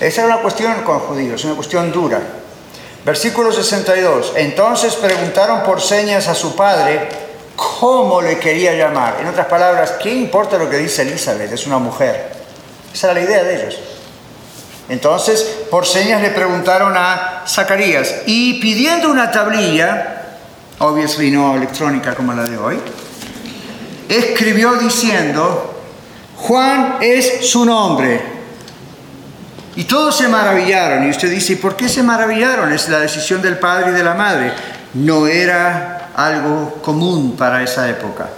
Esa 0.00 0.22
era 0.22 0.34
una 0.34 0.42
cuestión 0.42 0.82
con 0.82 1.00
judíos, 1.00 1.44
una 1.44 1.54
cuestión 1.54 1.92
dura. 1.92 2.20
Versículo 3.04 3.52
62. 3.52 4.32
Entonces 4.36 4.94
preguntaron 4.96 5.62
por 5.62 5.80
señas 5.80 6.28
a 6.28 6.34
su 6.34 6.56
padre 6.56 7.08
cómo 7.56 8.22
le 8.22 8.38
quería 8.38 8.74
llamar. 8.74 9.18
En 9.20 9.26
otras 9.26 9.46
palabras, 9.46 9.92
¿qué 10.02 10.10
importa 10.10 10.58
lo 10.58 10.68
que 10.68 10.78
dice 10.78 11.02
Elizabeth? 11.02 11.52
Es 11.52 11.66
una 11.66 11.78
mujer. 11.78 12.32
Esa 12.92 13.10
era 13.10 13.20
la 13.20 13.26
idea 13.26 13.44
de 13.44 13.56
ellos. 13.56 13.80
Entonces, 14.88 15.42
por 15.70 15.86
señas 15.86 16.22
le 16.22 16.30
preguntaron 16.30 16.94
a 16.96 17.44
Zacarías 17.46 18.22
y 18.26 18.54
pidiendo 18.54 19.10
una 19.10 19.30
tablilla, 19.30 20.38
obviamente 20.78 21.30
no 21.30 21.54
electrónica 21.56 22.14
como 22.14 22.32
la 22.32 22.44
de 22.44 22.56
hoy, 22.56 22.78
escribió 24.08 24.74
diciendo, 24.74 25.74
Juan 26.36 26.96
es 27.00 27.46
su 27.50 27.64
nombre. 27.64 28.38
Y 29.76 29.84
todos 29.84 30.16
se 30.16 30.26
maravillaron. 30.26 31.06
Y 31.06 31.10
usted 31.10 31.30
dice, 31.30 31.56
¿por 31.56 31.76
qué 31.76 31.88
se 31.88 32.02
maravillaron? 32.02 32.72
Es 32.72 32.88
la 32.88 32.98
decisión 32.98 33.42
del 33.42 33.58
padre 33.58 33.90
y 33.90 33.94
de 33.94 34.02
la 34.02 34.14
madre. 34.14 34.52
No 34.94 35.26
era 35.26 36.08
algo 36.16 36.80
común 36.82 37.36
para 37.36 37.62
esa 37.62 37.88
época. 37.88 38.28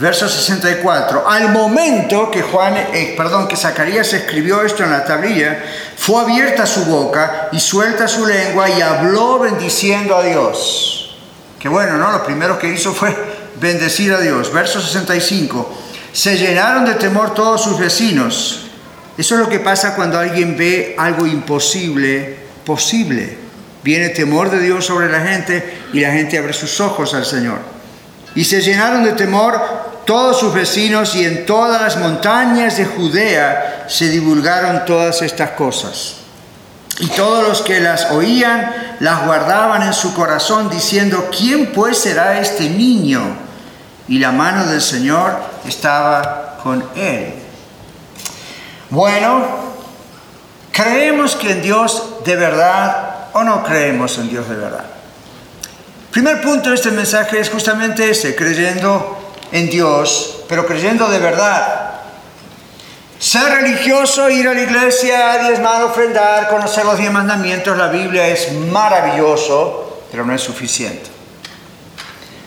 Verso 0.00 0.28
64. 0.28 1.28
Al 1.28 1.50
momento 1.50 2.30
que 2.30 2.40
Juan, 2.40 2.74
eh, 2.76 3.14
perdón, 3.16 3.46
que 3.46 3.56
Zacarías 3.56 4.12
escribió 4.14 4.62
esto 4.62 4.82
en 4.82 4.90
la 4.90 5.04
tablilla, 5.04 5.62
fue 5.96 6.22
abierta 6.22 6.66
su 6.66 6.86
boca 6.86 7.50
y 7.52 7.60
suelta 7.60 8.08
su 8.08 8.26
lengua 8.26 8.68
y 8.70 8.80
habló 8.80 9.38
bendiciendo 9.38 10.16
a 10.16 10.22
Dios. 10.24 11.18
Qué 11.58 11.68
bueno, 11.68 11.98
¿no? 11.98 12.10
Lo 12.10 12.24
primero 12.24 12.58
que 12.58 12.72
hizo 12.72 12.94
fue 12.94 13.14
bendecir 13.60 14.12
a 14.14 14.20
Dios. 14.20 14.50
Verso 14.50 14.80
65. 14.80 15.78
Se 16.12 16.38
llenaron 16.38 16.86
de 16.86 16.94
temor 16.94 17.34
todos 17.34 17.62
sus 17.62 17.78
vecinos. 17.78 18.62
Eso 19.18 19.34
es 19.34 19.40
lo 19.40 19.50
que 19.50 19.60
pasa 19.60 19.94
cuando 19.94 20.18
alguien 20.18 20.56
ve 20.56 20.94
algo 20.98 21.26
imposible, 21.26 22.38
posible. 22.64 23.36
Viene 23.84 24.08
temor 24.08 24.50
de 24.50 24.60
Dios 24.60 24.86
sobre 24.86 25.12
la 25.12 25.20
gente 25.20 25.78
y 25.92 26.00
la 26.00 26.12
gente 26.12 26.38
abre 26.38 26.54
sus 26.54 26.80
ojos 26.80 27.12
al 27.12 27.26
Señor. 27.26 27.79
Y 28.34 28.44
se 28.44 28.60
llenaron 28.60 29.04
de 29.04 29.12
temor 29.12 29.60
todos 30.04 30.40
sus 30.40 30.52
vecinos 30.52 31.14
y 31.14 31.24
en 31.24 31.46
todas 31.46 31.80
las 31.80 31.96
montañas 31.96 32.76
de 32.76 32.86
Judea 32.86 33.86
se 33.88 34.08
divulgaron 34.08 34.84
todas 34.84 35.22
estas 35.22 35.50
cosas. 35.50 36.16
Y 36.98 37.06
todos 37.08 37.46
los 37.46 37.62
que 37.62 37.80
las 37.80 38.10
oían 38.10 38.96
las 39.00 39.24
guardaban 39.24 39.82
en 39.82 39.92
su 39.92 40.12
corazón 40.14 40.68
diciendo, 40.68 41.30
¿quién 41.36 41.72
pues 41.72 41.98
será 41.98 42.40
este 42.40 42.68
niño? 42.68 43.22
Y 44.06 44.18
la 44.18 44.32
mano 44.32 44.66
del 44.66 44.82
Señor 44.82 45.36
estaba 45.66 46.58
con 46.62 46.84
él. 46.96 47.34
Bueno, 48.90 49.46
¿creemos 50.72 51.36
que 51.36 51.52
en 51.52 51.62
Dios 51.62 52.16
de 52.24 52.36
verdad 52.36 53.28
o 53.32 53.44
no 53.44 53.62
creemos 53.62 54.18
en 54.18 54.28
Dios 54.28 54.48
de 54.48 54.56
verdad? 54.56 54.99
Primer 56.10 56.40
punto 56.40 56.70
de 56.70 56.74
este 56.74 56.90
mensaje 56.90 57.38
es 57.38 57.48
justamente 57.50 58.10
ese, 58.10 58.34
creyendo 58.34 59.16
en 59.52 59.70
Dios, 59.70 60.42
pero 60.48 60.66
creyendo 60.66 61.08
de 61.08 61.20
verdad. 61.20 62.00
Ser 63.20 63.44
religioso, 63.62 64.28
ir 64.28 64.48
a 64.48 64.54
la 64.54 64.62
iglesia, 64.62 65.38
diezmar, 65.38 65.84
ofrendar, 65.84 66.48
conocer 66.48 66.84
los 66.84 66.98
diez 66.98 67.12
mandamientos, 67.12 67.76
la 67.76 67.88
Biblia 67.88 68.26
es 68.26 68.52
maravilloso, 68.52 70.00
pero 70.10 70.24
no 70.24 70.34
es 70.34 70.40
suficiente. 70.40 71.08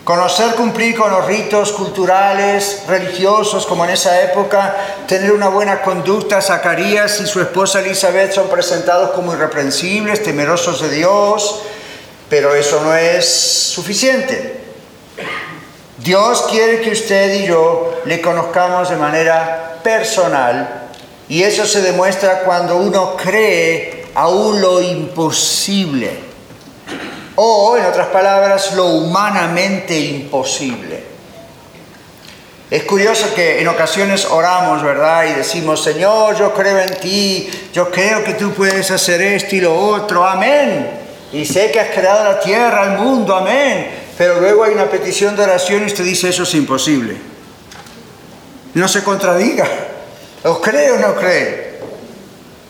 Conocer, 0.03 0.55
cumplir 0.55 0.97
con 0.97 1.09
los 1.09 1.25
ritos 1.25 1.71
culturales, 1.71 2.83
religiosos, 2.89 3.65
como 3.65 3.85
en 3.85 3.91
esa 3.91 4.21
época, 4.23 4.75
tener 5.07 5.31
una 5.31 5.47
buena 5.47 5.81
conducta, 5.81 6.41
Zacarías 6.41 7.21
y 7.21 7.27
su 7.27 7.39
esposa 7.39 7.79
Elizabeth 7.79 8.33
son 8.33 8.49
presentados 8.49 9.11
como 9.11 9.31
irreprensibles, 9.31 10.21
temerosos 10.21 10.81
de 10.81 10.89
Dios, 10.89 11.61
pero 12.29 12.55
eso 12.55 12.81
no 12.83 12.95
es 12.95 13.25
suficiente. 13.25 14.61
Dios 15.97 16.47
quiere 16.49 16.81
que 16.81 16.91
usted 16.91 17.41
y 17.41 17.47
yo 17.47 18.01
le 18.05 18.19
conozcamos 18.19 18.89
de 18.89 18.97
manera 18.97 19.79
personal 19.83 20.89
y 21.29 21.43
eso 21.43 21.65
se 21.65 21.81
demuestra 21.81 22.39
cuando 22.39 22.77
uno 22.77 23.15
cree 23.15 24.07
aún 24.15 24.59
lo 24.59 24.81
imposible 24.81 26.11
o, 27.35 27.77
en 27.77 27.85
otras 27.85 28.07
palabras, 28.07 28.73
lo 28.73 28.85
humanamente 28.85 29.97
imposible. 29.97 31.03
Es 32.69 32.83
curioso 32.83 33.33
que 33.33 33.61
en 33.61 33.67
ocasiones 33.67 34.25
oramos, 34.25 34.83
¿verdad? 34.83 35.25
Y 35.25 35.33
decimos, 35.33 35.83
Señor, 35.83 36.37
yo 36.37 36.53
creo 36.53 36.79
en 36.79 36.95
ti, 36.99 37.49
yo 37.71 37.89
creo 37.89 38.23
que 38.23 38.33
tú 38.33 38.51
puedes 38.51 38.89
hacer 38.91 39.21
esto 39.21 39.55
y 39.55 39.61
lo 39.61 39.75
otro, 39.75 40.25
amén 40.25 41.02
y 41.33 41.45
sé 41.45 41.71
que 41.71 41.79
has 41.79 41.89
creado 41.89 42.23
la 42.23 42.39
tierra, 42.39 42.93
el 42.93 42.99
mundo, 42.99 43.35
amén. 43.35 43.89
Pero 44.17 44.39
luego 44.39 44.63
hay 44.63 44.73
una 44.73 44.85
petición 44.85 45.35
de 45.35 45.43
oración 45.43 45.83
y 45.83 45.87
usted 45.87 46.03
dice 46.03 46.29
eso 46.29 46.43
es 46.43 46.53
imposible. 46.53 47.17
No 48.75 48.87
se 48.87 49.03
contradiga. 49.03 49.67
¿O 50.43 50.61
cree 50.61 50.91
o 50.91 50.99
no 50.99 51.15
cree? 51.15 51.79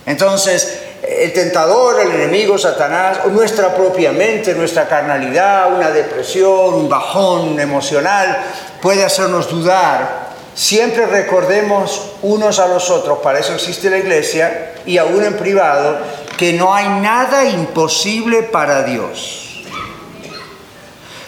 Entonces, 0.05 0.79
el 1.05 1.33
tentador, 1.33 1.99
el 1.99 2.11
enemigo, 2.11 2.57
Satanás, 2.57 3.25
nuestra 3.27 3.75
propia 3.75 4.11
mente, 4.13 4.53
nuestra 4.53 4.87
carnalidad, 4.87 5.73
una 5.73 5.89
depresión, 5.89 6.73
un 6.73 6.87
bajón 6.87 7.59
emocional, 7.59 8.43
puede 8.81 9.03
hacernos 9.03 9.49
dudar. 9.49 10.23
Siempre 10.55 11.05
recordemos 11.05 12.11
unos 12.21 12.59
a 12.59 12.67
los 12.67 12.89
otros, 12.89 13.19
para 13.19 13.39
eso 13.39 13.53
existe 13.53 13.89
la 13.89 13.97
iglesia, 13.97 14.73
y 14.85 14.97
aún 14.97 15.23
en 15.23 15.35
privado, 15.35 15.97
que 16.43 16.51
no 16.51 16.73
hay 16.73 16.89
nada 16.89 17.45
imposible 17.45 18.43
para 18.43 18.83
Dios. 18.83 19.63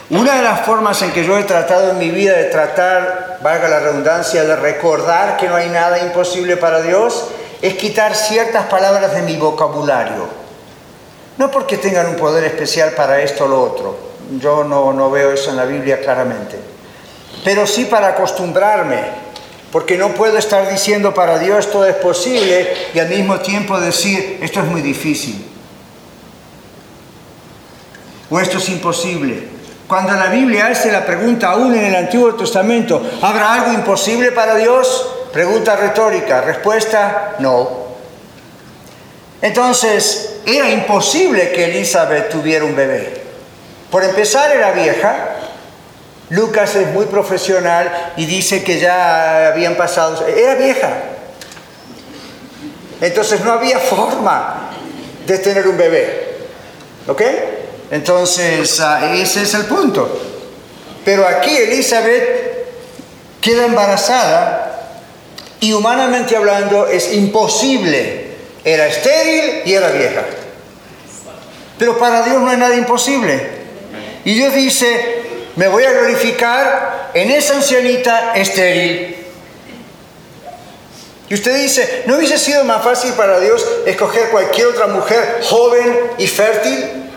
Una 0.10 0.36
de 0.36 0.44
las 0.44 0.66
formas 0.66 1.02
en 1.04 1.14
que 1.14 1.24
yo 1.24 1.38
he 1.38 1.46
tratado 1.46 1.92
en 1.92 2.00
mi 2.00 2.10
vida 2.10 2.34
de 2.34 2.44
tratar, 2.50 3.40
valga 3.42 3.70
la 3.70 3.80
redundancia, 3.80 4.44
de 4.44 4.58
recordar 4.58 5.38
que 5.38 5.48
no 5.48 5.56
hay 5.56 5.70
nada 5.70 6.00
imposible 6.00 6.58
para 6.58 6.82
Dios, 6.82 7.30
es 7.62 7.76
quitar 7.76 8.14
ciertas 8.14 8.66
palabras 8.66 9.16
de 9.16 9.22
mi 9.22 9.38
vocabulario. 9.38 10.28
No 11.38 11.50
porque 11.50 11.78
tengan 11.78 12.08
un 12.08 12.18
poder 12.18 12.44
especial 12.44 12.90
para 12.92 13.22
esto 13.22 13.46
o 13.46 13.48
lo 13.48 13.64
otro, 13.64 13.98
yo 14.42 14.66
no, 14.66 14.92
no 14.92 15.10
veo 15.10 15.32
eso 15.32 15.50
en 15.50 15.56
la 15.56 15.64
Biblia 15.64 16.02
claramente, 16.02 16.60
pero 17.46 17.66
sí 17.66 17.86
para 17.86 18.10
acostumbrarme 18.10 19.00
porque 19.76 19.98
no 19.98 20.14
puedo 20.14 20.38
estar 20.38 20.72
diciendo 20.72 21.14
para 21.14 21.38
Dios 21.38 21.70
todo 21.70 21.86
es 21.86 21.98
posible 21.98 22.74
y 22.94 23.00
al 23.00 23.10
mismo 23.10 23.42
tiempo 23.42 23.78
decir 23.78 24.40
esto 24.42 24.62
es 24.62 24.68
muy 24.68 24.80
difícil. 24.80 25.46
O 28.30 28.40
esto 28.40 28.58
es 28.60 28.70
imposible. 28.70 29.50
Cuando 29.86 30.14
la 30.14 30.28
Biblia 30.28 30.68
hace 30.68 30.90
la 30.94 31.06
pregunta 31.06 31.50
aún 31.50 31.76
en 31.76 31.88
el 31.88 31.96
Antiguo 31.96 32.36
Testamento, 32.36 33.06
¿habrá 33.22 33.54
algo 33.54 33.74
imposible 33.74 34.32
para 34.32 34.56
Dios? 34.56 35.10
Pregunta 35.34 35.76
retórica, 35.76 36.40
respuesta, 36.40 37.36
no. 37.40 37.70
Entonces, 39.42 40.38
era 40.46 40.70
imposible 40.70 41.52
que 41.52 41.66
Elizabeth 41.66 42.30
tuviera 42.30 42.64
un 42.64 42.78
bebé. 42.78 43.24
Por 43.92 44.06
empezar, 44.06 44.56
era 44.56 44.72
vieja, 44.72 45.36
Lucas 46.36 46.76
es 46.76 46.88
muy 46.88 47.06
profesional 47.06 48.14
y 48.18 48.26
dice 48.26 48.62
que 48.64 48.78
ya 48.78 49.48
habían 49.48 49.76
pasado, 49.76 50.28
era 50.28 50.56
vieja. 50.56 50.94
Entonces 53.00 53.42
no 53.42 53.54
había 53.54 53.80
forma 53.80 54.72
de 55.26 55.38
tener 55.38 55.66
un 55.68 55.78
bebé. 55.78 56.36
¿Ok? 57.08 57.22
Entonces 57.90 58.80
ah, 58.82 59.14
ese 59.16 59.44
es 59.44 59.54
el 59.54 59.64
punto. 59.66 60.22
Pero 61.06 61.26
aquí 61.26 61.56
Elizabeth 61.56 62.68
queda 63.40 63.66
embarazada 63.66 65.00
y 65.62 65.72
humanamente 65.72 66.36
hablando 66.36 66.88
es 66.88 67.14
imposible. 67.14 68.26
Era 68.66 68.88
estéril 68.88 69.62
y 69.66 69.74
era 69.74 69.90
vieja. 69.90 70.24
Pero 71.78 71.98
para 71.98 72.24
Dios 72.24 72.42
no 72.42 72.50
hay 72.50 72.58
nada 72.58 72.76
imposible. 72.76 73.56
Y 74.26 74.34
Dios 74.34 74.54
dice, 74.54 75.25
me 75.56 75.68
voy 75.68 75.84
a 75.84 75.92
glorificar 75.92 77.12
en 77.14 77.32
esa 77.32 77.56
ancianita 77.56 78.34
estéril. 78.36 79.26
Y 81.30 81.34
usted 81.34 81.56
dice, 81.56 82.04
¿no 82.06 82.18
hubiese 82.18 82.38
sido 82.38 82.64
más 82.64 82.84
fácil 82.84 83.14
para 83.14 83.40
Dios 83.40 83.66
escoger 83.86 84.30
cualquier 84.30 84.68
otra 84.68 84.88
mujer 84.88 85.42
joven 85.44 86.12
y 86.18 86.28
fértil? 86.28 87.10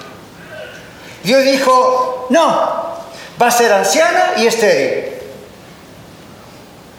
Dios 1.24 1.44
dijo, 1.44 2.26
no, 2.30 2.96
va 3.40 3.46
a 3.46 3.50
ser 3.50 3.72
anciana 3.72 4.34
y 4.36 4.46
estéril. 4.46 5.14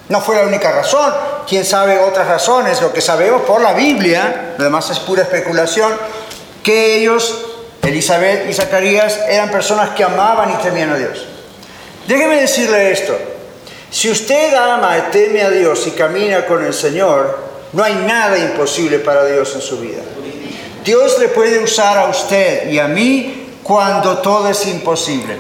No 0.10 0.22
fue 0.22 0.36
la 0.36 0.44
única 0.44 0.72
razón, 0.72 1.14
quién 1.48 1.64
sabe 1.64 2.00
otras 2.00 2.28
razones, 2.28 2.82
lo 2.82 2.92
que 2.92 3.02
sabemos 3.02 3.44
por 3.44 3.62
la 3.62 3.74
Biblia, 3.74 4.56
lo 4.58 4.64
demás 4.64 4.90
es 4.90 5.00
pura 5.00 5.22
especulación, 5.22 5.94
que 6.64 6.98
ellos 6.98 7.46
Elizabeth 7.90 8.50
y 8.50 8.54
Zacarías 8.54 9.20
eran 9.28 9.50
personas 9.50 9.90
que 9.92 10.04
amaban 10.04 10.52
y 10.52 10.56
temían 10.64 10.92
a 10.92 10.98
Dios. 10.98 11.26
Déjeme 12.10 12.42
decirle 12.42 12.92
esto, 12.92 13.16
si 13.92 14.10
usted 14.10 14.52
ama 14.56 14.98
y 14.98 15.12
teme 15.12 15.44
a 15.44 15.52
Dios 15.52 15.86
y 15.86 15.92
camina 15.92 16.44
con 16.48 16.66
el 16.66 16.74
Señor, 16.74 17.38
no 17.72 17.84
hay 17.84 17.94
nada 17.94 18.36
imposible 18.40 18.98
para 18.98 19.26
Dios 19.26 19.54
en 19.54 19.62
su 19.62 19.78
vida. 19.78 20.02
Dios 20.84 21.20
le 21.20 21.28
puede 21.28 21.60
usar 21.60 22.00
a 22.00 22.10
usted 22.10 22.72
y 22.72 22.80
a 22.80 22.88
mí 22.88 23.60
cuando 23.62 24.18
todo 24.18 24.50
es 24.50 24.66
imposible. 24.66 25.38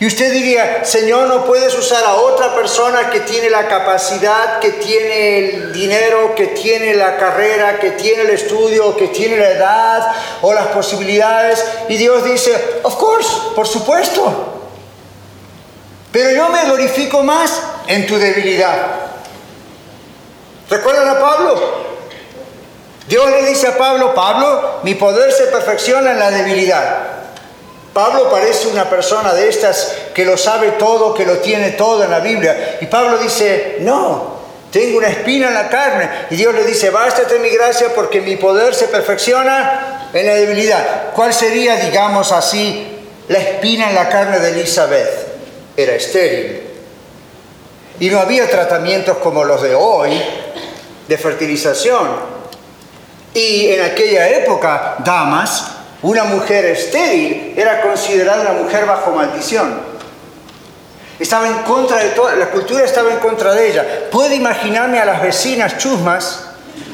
Y 0.00 0.06
usted 0.08 0.32
diría, 0.32 0.84
Señor, 0.84 1.28
no 1.28 1.44
puedes 1.44 1.72
usar 1.78 2.02
a 2.02 2.14
otra 2.14 2.56
persona 2.56 3.08
que 3.08 3.20
tiene 3.20 3.48
la 3.48 3.68
capacidad, 3.68 4.58
que 4.58 4.72
tiene 4.72 5.38
el 5.38 5.72
dinero, 5.72 6.34
que 6.34 6.48
tiene 6.48 6.96
la 6.96 7.16
carrera, 7.16 7.78
que 7.78 7.92
tiene 7.92 8.22
el 8.22 8.30
estudio, 8.30 8.96
que 8.96 9.06
tiene 9.06 9.36
la 9.36 9.50
edad 9.50 10.12
o 10.42 10.52
las 10.52 10.66
posibilidades. 10.66 11.64
Y 11.88 11.96
Dios 11.96 12.24
dice, 12.24 12.80
of 12.82 12.96
course, 12.96 13.28
por 13.54 13.68
supuesto. 13.68 14.57
Pero 16.12 16.30
yo 16.30 16.48
me 16.48 16.64
glorifico 16.64 17.22
más 17.22 17.62
en 17.86 18.06
tu 18.06 18.18
debilidad. 18.18 18.76
¿Recuerdan 20.70 21.08
a 21.08 21.20
Pablo? 21.20 21.88
Dios 23.06 23.30
le 23.30 23.46
dice 23.46 23.68
a 23.68 23.78
Pablo, 23.78 24.14
Pablo, 24.14 24.80
mi 24.82 24.94
poder 24.94 25.32
se 25.32 25.44
perfecciona 25.44 26.12
en 26.12 26.18
la 26.18 26.30
debilidad. 26.30 26.98
Pablo 27.92 28.30
parece 28.30 28.68
una 28.68 28.88
persona 28.88 29.32
de 29.32 29.48
estas 29.48 29.94
que 30.14 30.24
lo 30.24 30.36
sabe 30.36 30.72
todo, 30.72 31.14
que 31.14 31.24
lo 31.24 31.38
tiene 31.38 31.70
todo 31.70 32.04
en 32.04 32.10
la 32.10 32.20
Biblia. 32.20 32.78
Y 32.80 32.86
Pablo 32.86 33.18
dice, 33.18 33.78
no, 33.80 34.38
tengo 34.70 34.98
una 34.98 35.08
espina 35.08 35.48
en 35.48 35.54
la 35.54 35.68
carne. 35.68 36.08
Y 36.30 36.36
Dios 36.36 36.54
le 36.54 36.64
dice, 36.64 36.90
bástate 36.90 37.38
mi 37.38 37.48
gracia 37.48 37.88
porque 37.94 38.20
mi 38.20 38.36
poder 38.36 38.74
se 38.74 38.88
perfecciona 38.88 40.10
en 40.12 40.26
la 40.26 40.34
debilidad. 40.34 41.12
¿Cuál 41.14 41.32
sería, 41.32 41.76
digamos 41.76 42.30
así, 42.30 42.86
la 43.28 43.38
espina 43.38 43.88
en 43.88 43.94
la 43.94 44.08
carne 44.08 44.38
de 44.38 44.50
Elizabeth? 44.50 45.27
Era 45.78 45.94
estéril. 45.94 46.60
Y 48.00 48.10
no 48.10 48.18
había 48.18 48.50
tratamientos 48.50 49.18
como 49.18 49.44
los 49.44 49.62
de 49.62 49.76
hoy 49.76 50.10
de 51.06 51.16
fertilización. 51.16 52.08
Y 53.32 53.68
en 53.68 53.84
aquella 53.84 54.28
época, 54.28 54.96
damas, 55.04 55.70
una 56.02 56.24
mujer 56.24 56.64
estéril 56.64 57.54
era 57.56 57.80
considerada 57.80 58.40
una 58.50 58.60
mujer 58.60 58.86
bajo 58.86 59.12
maldición. 59.12 59.80
Estaba 61.20 61.46
en 61.46 61.58
contra 61.58 61.98
de 61.98 62.10
toda, 62.10 62.34
la 62.34 62.50
cultura 62.50 62.84
estaba 62.84 63.12
en 63.12 63.20
contra 63.20 63.54
de 63.54 63.70
ella. 63.70 63.86
Puedo 64.10 64.34
imaginarme 64.34 64.98
a 64.98 65.04
las 65.04 65.22
vecinas 65.22 65.78
chusmas 65.78 66.40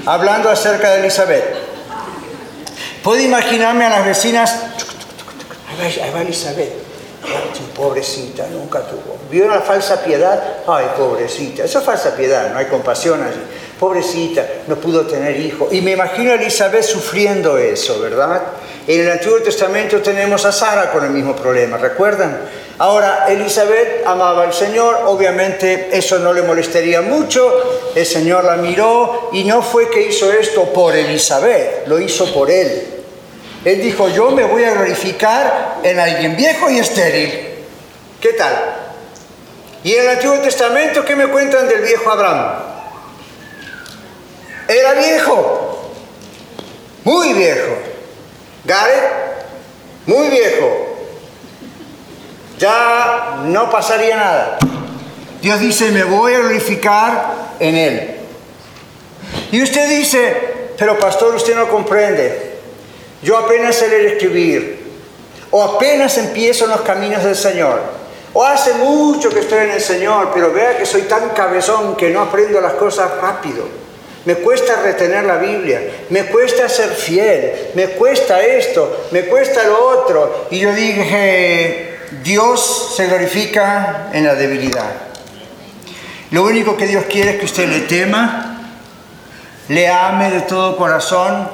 hablando 0.04 0.50
acerca 0.50 0.90
de 0.90 1.00
Elizabeth. 1.00 1.44
Puedo 3.02 3.22
imaginarme 3.22 3.86
a 3.86 3.90
las 3.90 4.04
vecinas, 4.04 4.54
ahí 5.80 6.10
va 6.14 6.20
Elizabeth, 6.20 6.83
pobrecita, 7.74 8.46
nunca 8.50 8.80
tuvo. 8.80 9.18
¿Vio 9.30 9.48
la 9.48 9.60
falsa 9.60 10.02
piedad? 10.02 10.58
Ay, 10.66 10.86
pobrecita, 10.96 11.64
eso 11.64 11.78
es 11.78 11.84
falsa 11.84 12.14
piedad, 12.16 12.52
no 12.52 12.58
hay 12.58 12.66
compasión 12.66 13.22
allí. 13.22 13.40
Pobrecita, 13.78 14.46
no 14.68 14.76
pudo 14.76 15.06
tener 15.06 15.38
hijo. 15.38 15.68
Y 15.70 15.80
me 15.80 15.92
imagino 15.92 16.30
a 16.30 16.34
Elizabeth 16.34 16.84
sufriendo 16.84 17.58
eso, 17.58 18.00
¿verdad? 18.00 18.42
En 18.86 19.00
el 19.00 19.10
Antiguo 19.10 19.38
Testamento 19.40 20.00
tenemos 20.00 20.44
a 20.44 20.52
Sara 20.52 20.92
con 20.92 21.04
el 21.04 21.10
mismo 21.10 21.34
problema, 21.34 21.76
¿recuerdan? 21.78 22.38
Ahora, 22.78 23.26
Elizabeth 23.28 24.06
amaba 24.06 24.42
al 24.42 24.52
Señor, 24.52 25.02
obviamente 25.06 25.88
eso 25.92 26.18
no 26.18 26.32
le 26.32 26.42
molestaría 26.42 27.00
mucho, 27.00 27.92
el 27.94 28.04
Señor 28.04 28.44
la 28.44 28.56
miró 28.56 29.30
y 29.32 29.44
no 29.44 29.62
fue 29.62 29.88
que 29.88 30.08
hizo 30.08 30.32
esto 30.32 30.64
por 30.72 30.94
Elizabeth, 30.94 31.86
lo 31.86 31.98
hizo 32.00 32.32
por 32.32 32.50
él. 32.50 32.93
Él 33.64 33.82
dijo, 33.82 34.08
yo 34.08 34.30
me 34.30 34.44
voy 34.44 34.64
a 34.64 34.72
glorificar 34.72 35.76
en 35.82 35.98
alguien 35.98 36.36
viejo 36.36 36.70
y 36.70 36.78
estéril. 36.78 37.48
¿Qué 38.20 38.32
tal? 38.34 38.54
Y 39.82 39.92
en 39.92 40.02
el 40.02 40.08
Antiguo 40.10 40.38
Testamento, 40.38 41.04
¿qué 41.04 41.16
me 41.16 41.28
cuentan 41.28 41.68
del 41.68 41.82
viejo 41.82 42.10
Abraham? 42.10 42.54
Era 44.68 44.94
viejo, 44.94 45.92
muy 47.04 47.32
viejo. 47.34 47.76
Gareth, 48.64 49.12
muy 50.06 50.28
viejo, 50.28 50.96
ya 52.58 53.42
no 53.44 53.70
pasaría 53.70 54.16
nada. 54.16 54.58
Dios 55.42 55.60
dice, 55.60 55.90
me 55.90 56.04
voy 56.04 56.32
a 56.32 56.38
glorificar 56.38 57.34
en 57.60 57.74
él. 57.74 58.16
Y 59.52 59.62
usted 59.62 59.88
dice, 59.88 60.34
pero 60.78 60.98
pastor, 60.98 61.34
usted 61.34 61.54
no 61.54 61.68
comprende. 61.68 62.53
Yo 63.24 63.36
apenas 63.36 63.74
sé 63.74 63.88
leer 63.88 64.06
escribir. 64.12 64.84
O 65.50 65.60
apenas 65.64 66.16
empiezo 66.18 66.66
en 66.66 66.70
los 66.70 66.82
caminos 66.82 67.24
del 67.24 67.34
Señor. 67.34 67.80
O 68.32 68.44
hace 68.44 68.74
mucho 68.74 69.30
que 69.30 69.40
estoy 69.40 69.64
en 69.64 69.70
el 69.72 69.80
Señor, 69.80 70.30
pero 70.32 70.52
vea 70.52 70.78
que 70.78 70.86
soy 70.86 71.02
tan 71.02 71.30
cabezón 71.30 71.96
que 71.96 72.10
no 72.10 72.20
aprendo 72.20 72.60
las 72.60 72.74
cosas 72.74 73.10
rápido 73.20 73.84
me 74.24 74.36
cuesta 74.36 74.76
retener 74.82 75.24
la 75.24 75.36
Biblia, 75.36 75.82
me 76.08 76.24
cuesta 76.26 76.68
ser 76.68 76.90
fiel, 76.90 77.70
me 77.74 77.88
cuesta 77.88 78.42
esto, 78.42 79.06
me 79.10 79.26
cuesta 79.26 79.64
lo 79.64 79.86
otro. 79.86 80.46
Y 80.50 80.60
yo 80.60 80.72
dije, 80.72 81.98
Dios 82.22 82.94
se 82.96 83.06
glorifica 83.06 84.08
en 84.12 84.24
la 84.24 84.34
debilidad. 84.34 84.90
Lo 86.30 86.44
único 86.44 86.76
que 86.76 86.86
Dios 86.86 87.04
quiere 87.04 87.32
es 87.32 87.36
que 87.38 87.44
usted 87.44 87.68
le 87.68 87.80
tema, 87.80 88.60
le 89.68 89.88
ame 89.88 90.30
de 90.30 90.40
todo 90.42 90.76
corazón, 90.76 91.48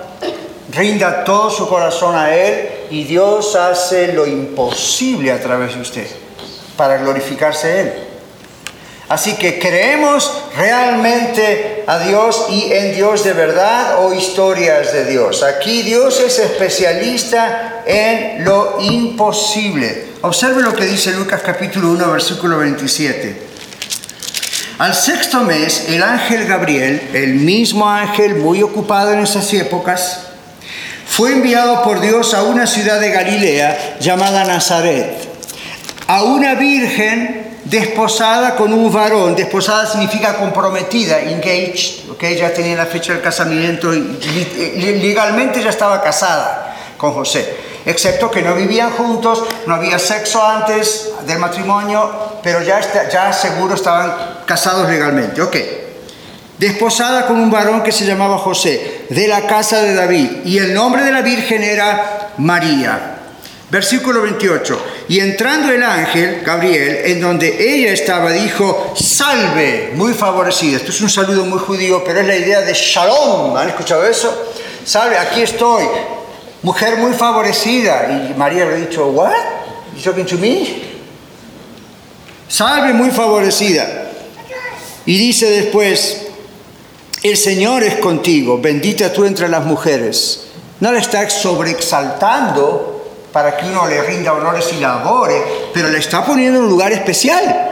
rinda 0.72 1.24
todo 1.24 1.50
su 1.50 1.68
corazón 1.68 2.16
a 2.16 2.34
Él 2.34 2.70
y 2.90 3.04
Dios 3.04 3.56
hace 3.56 4.12
lo 4.12 4.26
imposible 4.26 5.32
a 5.32 5.40
través 5.40 5.74
de 5.74 5.80
usted 5.80 6.06
para 6.76 6.98
glorificarse 6.98 7.80
Él. 7.80 7.92
Así 9.10 9.34
que 9.34 9.58
creemos 9.58 10.30
realmente 10.56 11.82
a 11.88 11.98
Dios 11.98 12.46
y 12.48 12.72
en 12.72 12.94
Dios 12.94 13.24
de 13.24 13.32
verdad 13.32 14.04
o 14.04 14.14
historias 14.14 14.92
de 14.92 15.04
Dios. 15.06 15.42
Aquí 15.42 15.82
Dios 15.82 16.20
es 16.20 16.38
especialista 16.38 17.82
en 17.86 18.44
lo 18.44 18.76
imposible. 18.80 20.10
Observe 20.22 20.62
lo 20.62 20.72
que 20.74 20.84
dice 20.84 21.12
Lucas 21.12 21.42
capítulo 21.44 21.90
1 21.90 22.12
versículo 22.12 22.58
27. 22.58 23.50
Al 24.78 24.94
sexto 24.94 25.40
mes, 25.40 25.88
el 25.88 26.02
ángel 26.04 26.46
Gabriel, 26.46 27.10
el 27.12 27.34
mismo 27.34 27.90
ángel 27.90 28.36
muy 28.36 28.62
ocupado 28.62 29.12
en 29.12 29.18
esas 29.18 29.52
épocas, 29.52 30.29
fue 31.10 31.32
enviado 31.32 31.82
por 31.82 32.00
Dios 32.00 32.34
a 32.34 32.44
una 32.44 32.68
ciudad 32.68 33.00
de 33.00 33.10
Galilea 33.10 33.96
llamada 33.98 34.44
Nazaret, 34.44 35.28
a 36.06 36.22
una 36.22 36.54
virgen 36.54 37.58
desposada 37.64 38.54
con 38.54 38.72
un 38.72 38.92
varón. 38.92 39.34
Desposada 39.34 39.86
significa 39.86 40.36
comprometida, 40.36 41.20
engaged, 41.20 42.08
okay, 42.12 42.36
ya 42.36 42.54
tenía 42.54 42.76
la 42.76 42.86
fecha 42.86 43.12
del 43.12 43.22
casamiento 43.22 43.90
legalmente 43.92 45.60
ya 45.62 45.70
estaba 45.70 46.00
casada 46.00 46.76
con 46.96 47.12
José. 47.12 47.56
Excepto 47.84 48.30
que 48.30 48.42
no 48.42 48.54
vivían 48.54 48.92
juntos, 48.92 49.42
no 49.66 49.74
había 49.74 49.98
sexo 49.98 50.46
antes 50.46 51.10
del 51.26 51.38
matrimonio, 51.38 52.38
pero 52.40 52.62
ya, 52.62 52.80
ya 53.10 53.32
seguro 53.32 53.74
estaban 53.74 54.42
casados 54.46 54.88
legalmente. 54.88 55.42
Ok. 55.42 55.56
Desposada 56.60 57.26
con 57.26 57.40
un 57.40 57.50
varón 57.50 57.82
que 57.82 57.90
se 57.90 58.04
llamaba 58.04 58.36
José, 58.36 59.06
de 59.08 59.26
la 59.26 59.46
casa 59.46 59.80
de 59.80 59.94
David, 59.94 60.44
y 60.44 60.58
el 60.58 60.74
nombre 60.74 61.02
de 61.02 61.10
la 61.10 61.22
Virgen 61.22 61.62
era 61.62 62.32
María. 62.36 63.16
Versículo 63.70 64.20
28. 64.20 64.86
Y 65.08 65.20
entrando 65.20 65.72
el 65.72 65.82
ángel, 65.82 66.42
Gabriel, 66.44 67.00
en 67.06 67.18
donde 67.22 67.56
ella 67.74 67.94
estaba, 67.94 68.30
dijo, 68.30 68.92
salve, 68.94 69.92
muy 69.94 70.12
favorecida. 70.12 70.76
Esto 70.76 70.90
es 70.90 71.00
un 71.00 71.08
saludo 71.08 71.46
muy 71.46 71.60
judío, 71.60 72.04
pero 72.04 72.20
es 72.20 72.26
la 72.26 72.36
idea 72.36 72.60
de 72.60 72.74
shalom. 72.74 73.56
¿Han 73.56 73.68
escuchado 73.70 74.06
eso? 74.06 74.52
Salve, 74.84 75.16
aquí 75.16 75.40
estoy, 75.40 75.84
mujer 76.60 76.98
muy 76.98 77.14
favorecida. 77.14 78.06
Y 78.28 78.34
María 78.36 78.66
le 78.66 78.74
ha 78.74 78.76
dicho, 78.76 79.06
what? 79.06 79.32
You 79.96 80.02
talking 80.02 80.26
to 80.26 80.36
me? 80.36 80.90
Salve, 82.48 82.92
muy 82.92 83.10
favorecida. 83.10 84.10
Y 85.06 85.16
dice 85.16 85.48
después, 85.48 86.26
el 87.22 87.36
Señor 87.36 87.82
es 87.82 87.96
contigo, 87.96 88.60
bendita 88.60 89.12
tú 89.12 89.24
entre 89.24 89.48
las 89.48 89.64
mujeres. 89.64 90.46
No 90.80 90.92
le 90.92 90.98
está 90.98 91.28
sobreexaltando 91.28 93.26
para 93.32 93.56
que 93.56 93.66
uno 93.66 93.86
le 93.86 94.02
rinda 94.02 94.32
honores 94.32 94.66
y 94.76 94.80
la 94.80 95.00
adore, 95.00 95.42
pero 95.74 95.88
le 95.88 95.98
está 95.98 96.24
poniendo 96.24 96.58
en 96.58 96.64
un 96.64 96.70
lugar 96.70 96.92
especial. 96.92 97.68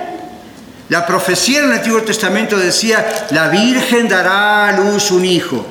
La 0.90 1.06
profecía 1.06 1.60
en 1.60 1.66
el 1.66 1.72
Antiguo 1.72 2.02
Testamento 2.02 2.58
decía, 2.58 3.26
la 3.30 3.48
Virgen 3.48 4.08
dará 4.08 4.68
a 4.68 4.72
luz 4.72 5.10
un 5.10 5.24
hijo. 5.24 5.64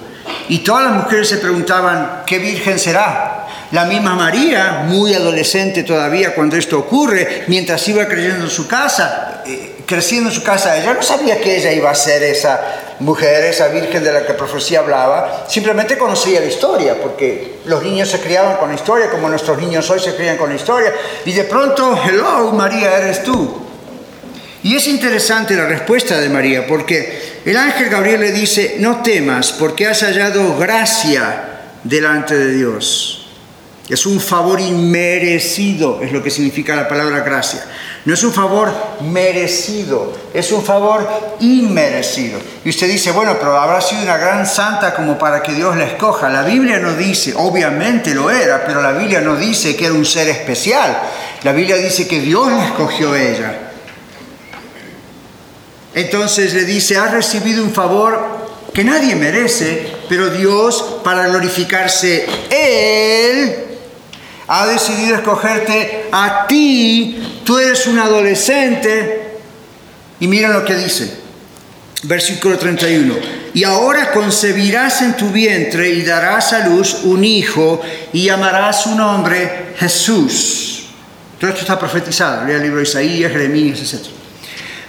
Y 0.49 0.59
todas 0.59 0.85
las 0.85 1.03
mujeres 1.03 1.29
se 1.29 1.37
preguntaban, 1.37 2.23
¿qué 2.25 2.39
Virgen 2.39 2.79
será? 2.79 3.47
La 3.71 3.85
misma 3.85 4.15
María, 4.15 4.85
muy 4.87 5.13
adolescente 5.13 5.83
todavía 5.83 6.33
cuando 6.33 6.55
esto 6.55 6.79
ocurre, 6.79 7.43
mientras 7.47 7.87
iba 7.87 8.07
creyendo 8.07 8.45
en 8.45 8.49
su 8.49 8.67
casa, 8.67 9.43
eh, 9.45 9.76
creciendo 9.87 10.29
en 10.29 10.35
su 10.35 10.43
casa, 10.43 10.77
ella 10.77 10.93
no 10.93 11.01
sabía 11.01 11.39
que 11.39 11.55
ella 11.55 11.71
iba 11.71 11.89
a 11.89 11.95
ser 11.95 12.21
esa 12.21 12.95
mujer, 12.99 13.45
esa 13.45 13.69
virgen 13.69 14.03
de 14.03 14.11
la 14.11 14.25
que 14.25 14.33
profecía 14.33 14.79
hablaba, 14.79 15.45
simplemente 15.47 15.97
conocía 15.97 16.41
la 16.41 16.45
historia, 16.45 16.95
porque 17.01 17.59
los 17.65 17.81
niños 17.81 18.09
se 18.09 18.19
criaban 18.19 18.57
con 18.57 18.69
la 18.69 18.75
historia, 18.75 19.09
como 19.09 19.29
nuestros 19.29 19.57
niños 19.57 19.89
hoy 19.89 19.99
se 19.99 20.13
crían 20.15 20.37
con 20.37 20.49
la 20.49 20.55
historia, 20.55 20.93
y 21.25 21.31
de 21.31 21.45
pronto, 21.45 21.97
hello, 22.05 22.51
María, 22.51 22.97
eres 22.97 23.23
tú. 23.23 23.65
Y 24.63 24.75
es 24.75 24.87
interesante 24.87 25.55
la 25.55 25.65
respuesta 25.65 26.19
de 26.19 26.29
María, 26.29 26.67
porque 26.67 27.39
el 27.45 27.55
ángel 27.55 27.89
Gabriel 27.89 28.19
le 28.19 28.31
dice, 28.33 28.75
no 28.79 29.01
temas, 29.01 29.53
porque 29.53 29.87
has 29.87 30.01
hallado 30.01 30.57
gracia 30.57 31.61
delante 31.83 32.35
de 32.35 32.53
Dios. 32.53 33.16
Es 33.89 34.05
un 34.05 34.19
favor 34.19 34.59
inmerecido, 34.59 36.01
es 36.01 36.11
lo 36.11 36.21
que 36.21 36.29
significa 36.29 36.75
la 36.75 36.89
palabra 36.89 37.21
gracia. 37.21 37.63
No 38.03 38.13
es 38.13 38.21
un 38.23 38.33
favor 38.33 38.69
merecido, 39.01 40.13
es 40.33 40.51
un 40.51 40.61
favor 40.61 41.07
inmerecido. 41.39 42.37
Y 42.65 42.69
usted 42.69 42.89
dice, 42.89 43.11
bueno, 43.11 43.37
pero 43.39 43.57
habrá 43.57 43.79
sido 43.79 44.01
una 44.01 44.17
gran 44.17 44.45
santa 44.45 44.93
como 44.93 45.17
para 45.17 45.41
que 45.41 45.53
Dios 45.53 45.77
la 45.77 45.85
escoja. 45.85 46.27
La 46.27 46.43
Biblia 46.43 46.79
no 46.79 46.95
dice, 46.95 47.33
obviamente 47.37 48.13
lo 48.13 48.29
era, 48.29 48.65
pero 48.65 48.81
la 48.81 48.91
Biblia 48.91 49.21
no 49.21 49.37
dice 49.37 49.77
que 49.77 49.85
era 49.85 49.93
un 49.93 50.05
ser 50.05 50.27
especial. 50.27 51.01
La 51.43 51.53
Biblia 51.53 51.77
dice 51.77 52.09
que 52.09 52.19
Dios 52.19 52.51
la 52.51 52.65
escogió 52.65 53.13
a 53.13 53.21
ella. 53.21 53.59
Entonces 55.93 56.53
le 56.53 56.65
dice, 56.65 56.97
ha 56.97 57.07
recibido 57.07 57.63
un 57.63 57.73
favor 57.73 58.19
que 58.73 58.83
nadie 58.83 59.15
merece, 59.15 59.95
pero 60.09 60.29
Dios, 60.29 60.99
para 61.03 61.27
glorificarse 61.27 62.27
Él, 62.49 63.66
Ha 64.47 64.67
decidido 64.67 65.15
escogerte 65.15 66.05
a 66.11 66.45
ti. 66.47 67.41
Tú 67.43 67.57
eres 67.57 67.87
un 67.87 67.99
adolescente. 67.99 69.37
Y 70.19 70.27
miren 70.27 70.53
lo 70.53 70.63
que 70.63 70.75
dice. 70.75 71.17
Versículo 72.03 72.57
31. 72.57 73.15
Y 73.53 73.63
ahora 73.63 74.11
concebirás 74.11 75.01
en 75.01 75.17
tu 75.17 75.29
vientre 75.29 75.89
y 75.89 76.03
darás 76.03 76.53
a 76.53 76.67
luz 76.67 77.01
un 77.03 77.23
hijo 77.23 77.81
y 78.13 78.25
llamarás 78.25 78.83
su 78.83 78.95
nombre 78.95 79.73
Jesús. 79.77 80.85
Todo 81.39 81.49
esto 81.49 81.61
está 81.61 81.77
profetizado. 81.77 82.45
Lea 82.45 82.57
el 82.57 82.63
libro 82.63 82.77
de 82.77 82.83
Isaías, 82.83 83.31
Jeremías, 83.31 83.79
etc. 83.79 84.16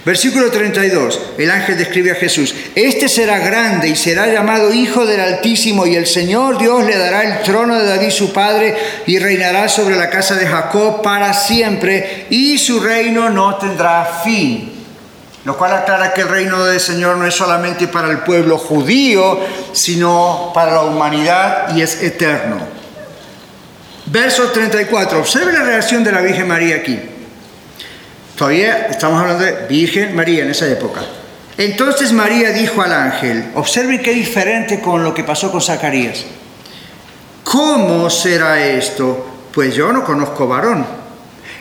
Versículo 0.09 0.49
32, 0.49 1.21
el 1.37 1.51
ángel 1.51 1.77
describe 1.77 2.09
a 2.09 2.15
Jesús, 2.15 2.55
este 2.73 3.07
será 3.07 3.37
grande 3.37 3.89
y 3.89 3.95
será 3.95 4.25
llamado 4.25 4.73
Hijo 4.73 5.05
del 5.05 5.19
Altísimo 5.19 5.85
y 5.85 5.95
el 5.95 6.07
Señor 6.07 6.57
Dios 6.57 6.83
le 6.83 6.97
dará 6.97 7.21
el 7.21 7.43
trono 7.43 7.75
de 7.75 7.85
David 7.85 8.09
su 8.09 8.33
padre 8.33 8.75
y 9.05 9.19
reinará 9.19 9.69
sobre 9.69 9.95
la 9.95 10.09
casa 10.09 10.33
de 10.33 10.47
Jacob 10.47 11.03
para 11.03 11.31
siempre 11.35 12.25
y 12.31 12.57
su 12.57 12.79
reino 12.79 13.29
no 13.29 13.57
tendrá 13.57 14.21
fin. 14.23 14.83
Lo 15.45 15.55
cual 15.55 15.73
aclara 15.73 16.11
que 16.11 16.21
el 16.21 16.29
reino 16.29 16.65
del 16.65 16.79
Señor 16.79 17.17
no 17.17 17.27
es 17.27 17.35
solamente 17.35 17.87
para 17.87 18.09
el 18.09 18.21
pueblo 18.21 18.57
judío, 18.57 19.39
sino 19.73 20.49
para 20.55 20.71
la 20.71 20.81
humanidad 20.85 21.75
y 21.75 21.83
es 21.83 22.01
eterno. 22.01 22.57
Verso 24.07 24.47
34, 24.47 25.19
observe 25.19 25.53
la 25.53 25.61
reacción 25.61 26.03
de 26.03 26.11
la 26.11 26.21
Virgen 26.21 26.47
María 26.47 26.77
aquí. 26.77 26.99
Todavía 28.39 28.87
estamos 28.89 29.19
hablando 29.21 29.43
de 29.43 29.67
Virgen 29.67 30.15
María 30.15 30.45
en 30.45 30.51
esa 30.51 30.65
época. 30.65 31.01
Entonces 31.57 32.13
María 32.13 32.51
dijo 32.51 32.81
al 32.81 32.93
ángel, 32.93 33.51
observen 33.53 34.01
qué 34.01 34.13
diferente 34.13 34.79
con 34.79 35.03
lo 35.03 35.13
que 35.13 35.25
pasó 35.25 35.51
con 35.51 35.59
Zacarías. 35.59 36.23
¿Cómo 37.43 38.09
será 38.09 38.65
esto? 38.65 39.25
Pues 39.53 39.75
yo 39.75 39.91
no 39.91 40.05
conozco 40.05 40.47
varón. 40.47 40.85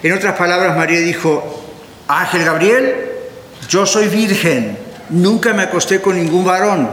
En 0.04 0.12
otras 0.12 0.36
palabras, 0.36 0.76
María 0.76 1.00
dijo, 1.00 1.64
Ángel 2.06 2.44
Gabriel, 2.44 2.94
yo 3.68 3.84
soy 3.84 4.06
virgen, 4.06 4.78
nunca 5.08 5.52
me 5.52 5.64
acosté 5.64 6.00
con 6.00 6.14
ningún 6.14 6.44
varón. 6.44 6.88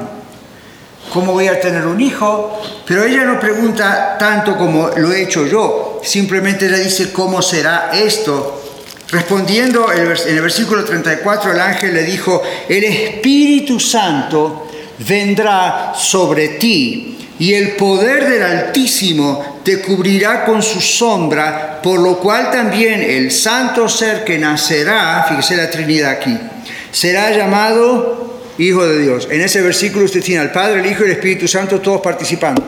¿Cómo 1.14 1.34
voy 1.34 1.48
a 1.48 1.60
tener 1.60 1.86
un 1.86 2.02
hijo? 2.02 2.60
Pero 2.88 3.04
ella 3.04 3.24
no 3.24 3.40
pregunta 3.40 4.18
tanto 4.18 4.58
como 4.58 4.90
lo 4.98 5.14
he 5.14 5.22
hecho 5.22 5.46
yo, 5.46 6.02
simplemente 6.04 6.70
le 6.70 6.80
dice, 6.80 7.14
¿cómo 7.14 7.44
será 7.44 7.92
esto? 7.94 8.64
Respondiendo 9.12 9.92
en 9.92 10.00
el 10.02 10.42
versículo 10.42 10.84
34, 10.84 11.52
el 11.52 11.60
ángel 11.60 11.94
le 11.94 12.04
dijo, 12.04 12.42
el 12.68 12.84
Espíritu 12.84 13.80
Santo 13.80 14.68
vendrá 14.98 15.94
sobre 15.96 16.50
ti 16.50 17.30
y 17.38 17.54
el 17.54 17.76
poder 17.76 18.28
del 18.28 18.42
Altísimo 18.42 19.62
te 19.64 19.82
cubrirá 19.82 20.44
con 20.44 20.64
su 20.64 20.82
sombra, 20.82 21.82
por 21.84 22.00
lo 22.00 22.18
cual 22.18 22.50
también 22.50 23.02
el 23.02 23.32
santo 23.32 23.88
ser 23.88 24.24
que 24.24 24.40
nacerá, 24.40 25.26
fíjese 25.30 25.58
la 25.58 25.70
Trinidad 25.70 26.12
aquí, 26.12 26.38
será 26.92 27.30
llamado 27.32 28.40
Hijo 28.58 28.88
de 28.88 29.00
Dios. 29.00 29.28
En 29.30 29.42
ese 29.42 29.62
versículo 29.62 30.06
usted 30.06 30.24
tiene 30.24 30.42
al 30.42 30.52
Padre, 30.52 30.80
el 30.80 30.86
Hijo 30.86 31.04
y 31.04 31.08
el 31.08 31.12
Espíritu 31.12 31.48
Santo 31.48 31.80
todos 31.82 32.02
participando. 32.02 32.64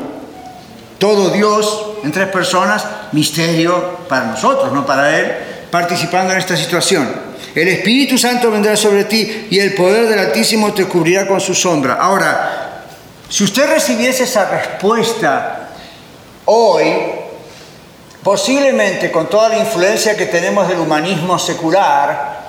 Todo 1.00 1.30
Dios 1.30 1.94
en 2.04 2.12
tres 2.12 2.28
personas, 2.28 2.86
misterio 3.14 4.00
para 4.10 4.26
nosotros, 4.26 4.74
no 4.74 4.86
para 4.86 5.18
Él 5.18 5.47
participando 5.72 6.34
en 6.34 6.40
esta 6.40 6.56
situación. 6.56 7.10
El 7.54 7.68
Espíritu 7.68 8.18
Santo 8.18 8.52
vendrá 8.52 8.76
sobre 8.76 9.06
ti 9.06 9.48
y 9.50 9.60
el 9.60 9.74
poder 9.74 10.08
del 10.08 10.20
Altísimo 10.20 10.74
te 10.74 10.86
cubrirá 10.86 11.28
con 11.28 11.42
su 11.42 11.54
sombra. 11.56 11.96
Ahora, 11.96 12.84
si 13.30 13.44
usted 13.44 13.70
recibiese 13.70 14.24
esa 14.24 14.50
respuesta 14.50 15.70
hoy, 16.46 16.86
posiblemente 18.24 19.12
con 19.12 19.28
toda 19.30 19.50
la 19.50 19.58
influencia 19.58 20.16
que 20.16 20.28
tenemos 20.28 20.68
del 20.68 20.80
humanismo 20.80 21.40
secular, 21.40 22.42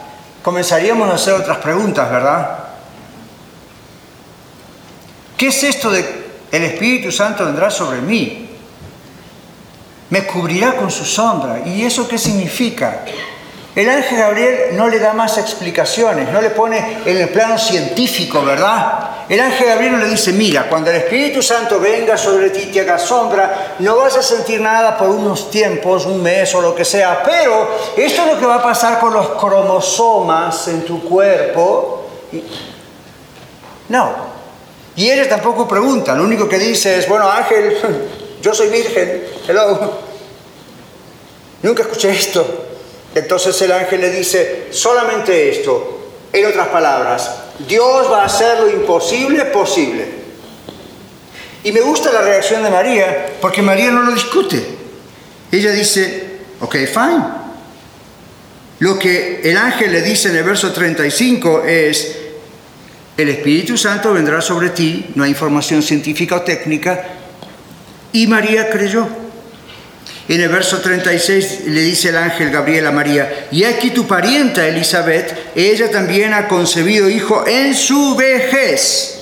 comenzaríamos 0.43 1.11
a 1.11 1.15
hacer 1.15 1.35
otras 1.35 1.59
preguntas, 1.59 2.11
¿verdad? 2.11 2.59
¿Qué 5.37 5.49
es 5.49 5.63
esto 5.63 5.91
de 5.91 6.29
el 6.51 6.65
Espíritu 6.65 7.13
Santo 7.13 7.45
vendrá 7.45 7.71
sobre 7.71 8.01
mí? 8.01 8.48
Me 10.11 10.27
cubrirá 10.27 10.77
con 10.77 10.90
su 10.90 11.05
sombra. 11.05 11.61
¿Y 11.64 11.85
eso 11.85 12.09
qué 12.09 12.18
significa? 12.18 13.05
El 13.75 13.88
ángel 13.88 14.18
Gabriel 14.18 14.59
no 14.73 14.88
le 14.88 14.99
da 14.99 15.12
más 15.12 15.38
explicaciones, 15.38 16.33
no 16.33 16.40
le 16.40 16.51
pone 16.51 16.99
en 17.05 17.16
el 17.16 17.29
plano 17.29 17.57
científico, 17.57 18.42
¿verdad? 18.42 19.11
El 19.29 19.38
ángel 19.38 19.68
Gabriel 19.68 19.92
no 19.92 19.99
le 19.99 20.09
dice, 20.09 20.33
mira, 20.33 20.68
cuando 20.68 20.90
el 20.90 20.97
Espíritu 20.97 21.42
Santo 21.42 21.79
venga 21.79 22.16
sobre 22.16 22.51
ti 22.51 22.61
y 22.62 22.73
te 22.73 22.81
haga 22.81 22.99
sombra, 22.99 23.77
no 23.79 23.97
vas 23.97 24.16
a 24.16 24.23
sentir 24.23 24.61
nada 24.61 24.97
por 24.97 25.11
unos 25.11 25.51
tiempos, 25.51 26.07
un 26.07 26.23
mes 26.23 26.53
o 26.57 26.61
lo 26.61 26.75
que 26.75 26.85
sea, 26.85 27.23
pero 27.23 27.68
esto 27.97 28.23
es 28.23 28.27
lo 28.35 28.40
que 28.40 28.47
va 28.47 28.57
a 28.57 28.62
pasar 28.62 28.99
con 28.99 29.12
los 29.12 29.29
cromosomas 29.38 30.66
en 30.68 30.85
tu 30.85 31.05
cuerpo. 31.05 32.07
No. 33.90 34.11
Y 34.97 35.09
ella 35.09 35.29
tampoco 35.29 35.68
pregunta, 35.68 36.16
lo 36.16 36.25
único 36.25 36.49
que 36.49 36.59
dice 36.59 36.99
es, 36.99 37.09
bueno, 37.09 37.31
ángel, 37.31 37.79
yo 38.42 38.55
soy 38.55 38.68
virgen, 38.68 39.24
hello. 39.46 39.98
Nunca 41.62 41.83
escuché 41.83 42.11
esto. 42.11 42.66
Entonces 43.14 43.61
el 43.62 43.72
ángel 43.72 44.01
le 44.01 44.11
dice, 44.11 44.68
solamente 44.70 45.51
esto. 45.51 45.94
En 46.33 46.46
otras 46.46 46.68
palabras, 46.68 47.31
Dios 47.66 48.11
va 48.11 48.22
a 48.22 48.27
hacer 48.27 48.61
lo 48.61 48.70
imposible 48.70 49.46
posible. 49.46 50.07
Y 51.64 51.72
me 51.72 51.81
gusta 51.81 52.12
la 52.12 52.22
reacción 52.22 52.62
de 52.62 52.70
María, 52.70 53.35
porque 53.40 53.62
María 53.62 53.90
no 53.90 54.03
lo 54.03 54.12
discute. 54.12 54.62
Ella 55.51 55.72
dice, 55.72 56.38
ok, 56.61 56.77
fine. 56.87 57.24
Lo 58.81 58.98
que 58.98 59.40
el 59.42 59.57
ángel 59.57 59.90
le 59.90 60.03
dice 60.03 60.29
en 60.29 60.37
el 60.37 60.44
verso 60.44 60.72
35 60.72 61.64
es, 61.64 62.16
el 63.16 63.29
Espíritu 63.31 63.77
Santo 63.77 64.12
vendrá 64.12 64.40
sobre 64.40 64.70
ti, 64.70 65.07
no 65.16 65.24
hay 65.24 65.31
información 65.31 65.83
científica 65.83 66.37
o 66.37 66.42
técnica, 66.42 67.18
y 68.12 68.27
María 68.27 68.71
creyó. 68.71 69.07
En 70.29 70.42
el 70.42 70.49
verso 70.51 70.79
36 70.79 71.61
le 71.68 71.81
dice 71.81 72.11
el 72.11 72.18
ángel 72.18 72.51
Gabriel 72.51 72.87
a 72.87 72.92
María, 72.92 73.47
y 73.51 73.64
aquí 73.64 73.90
tu 73.90 74.07
parienta 74.07 74.66
Elizabeth, 74.66 75.55
ella 75.55 75.90
también 75.90 76.35
ha 76.35 76.47
concebido 76.49 77.09
hijo 77.09 77.47
en 77.47 77.75
su 77.75 78.14
vejez. 78.14 79.21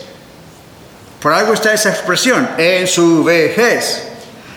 Por 1.20 1.33
algo 1.33 1.55
está 1.55 1.72
esa 1.72 1.90
expresión, 1.90 2.49
en 2.59 2.88
su 2.88 3.22
vejez. 3.22 4.03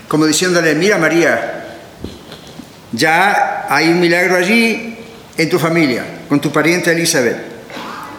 Como 0.07 0.25
diciéndole, 0.25 0.73
mira 0.73 0.97
María, 0.97 1.77
ya 2.91 3.67
hay 3.69 3.89
un 3.89 3.99
milagro 3.99 4.35
allí 4.35 4.97
en 5.37 5.49
tu 5.49 5.59
familia, 5.59 6.03
con 6.27 6.41
tu 6.41 6.51
pariente 6.51 6.91
Elizabeth. 6.91 7.37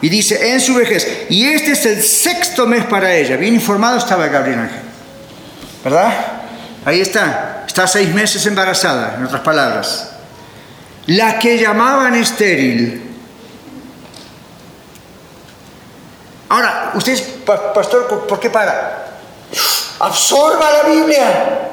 Y 0.03 0.09
dice, 0.09 0.53
en 0.53 0.61
su 0.61 0.75
vejez. 0.75 1.07
Y 1.29 1.47
este 1.47 1.73
es 1.73 1.85
el 1.85 2.03
sexto 2.03 2.67
mes 2.67 2.85
para 2.85 3.15
ella. 3.15 3.37
Bien 3.37 3.55
informado 3.55 3.99
estaba 3.99 4.29
Gabriel 4.29 4.61
Ángel. 4.61 4.90
¿Verdad? 5.85 6.13
Ahí 6.85 7.01
está. 7.01 7.65
Está 7.67 7.87
seis 7.87 8.13
meses 8.13 8.45
embarazada, 8.47 9.15
en 9.17 9.25
otras 9.25 9.43
palabras. 9.43 10.11
La 11.07 11.39
que 11.39 11.59
llamaban 11.59 12.15
estéril. 12.15 13.11
Ahora, 16.49 16.93
usted, 16.95 17.45
pastor, 17.45 18.27
¿por 18.27 18.41
qué 18.41 18.51
para? 18.51 19.07
Absorba 20.01 20.71
la 20.71 20.89
Biblia. 20.89 21.69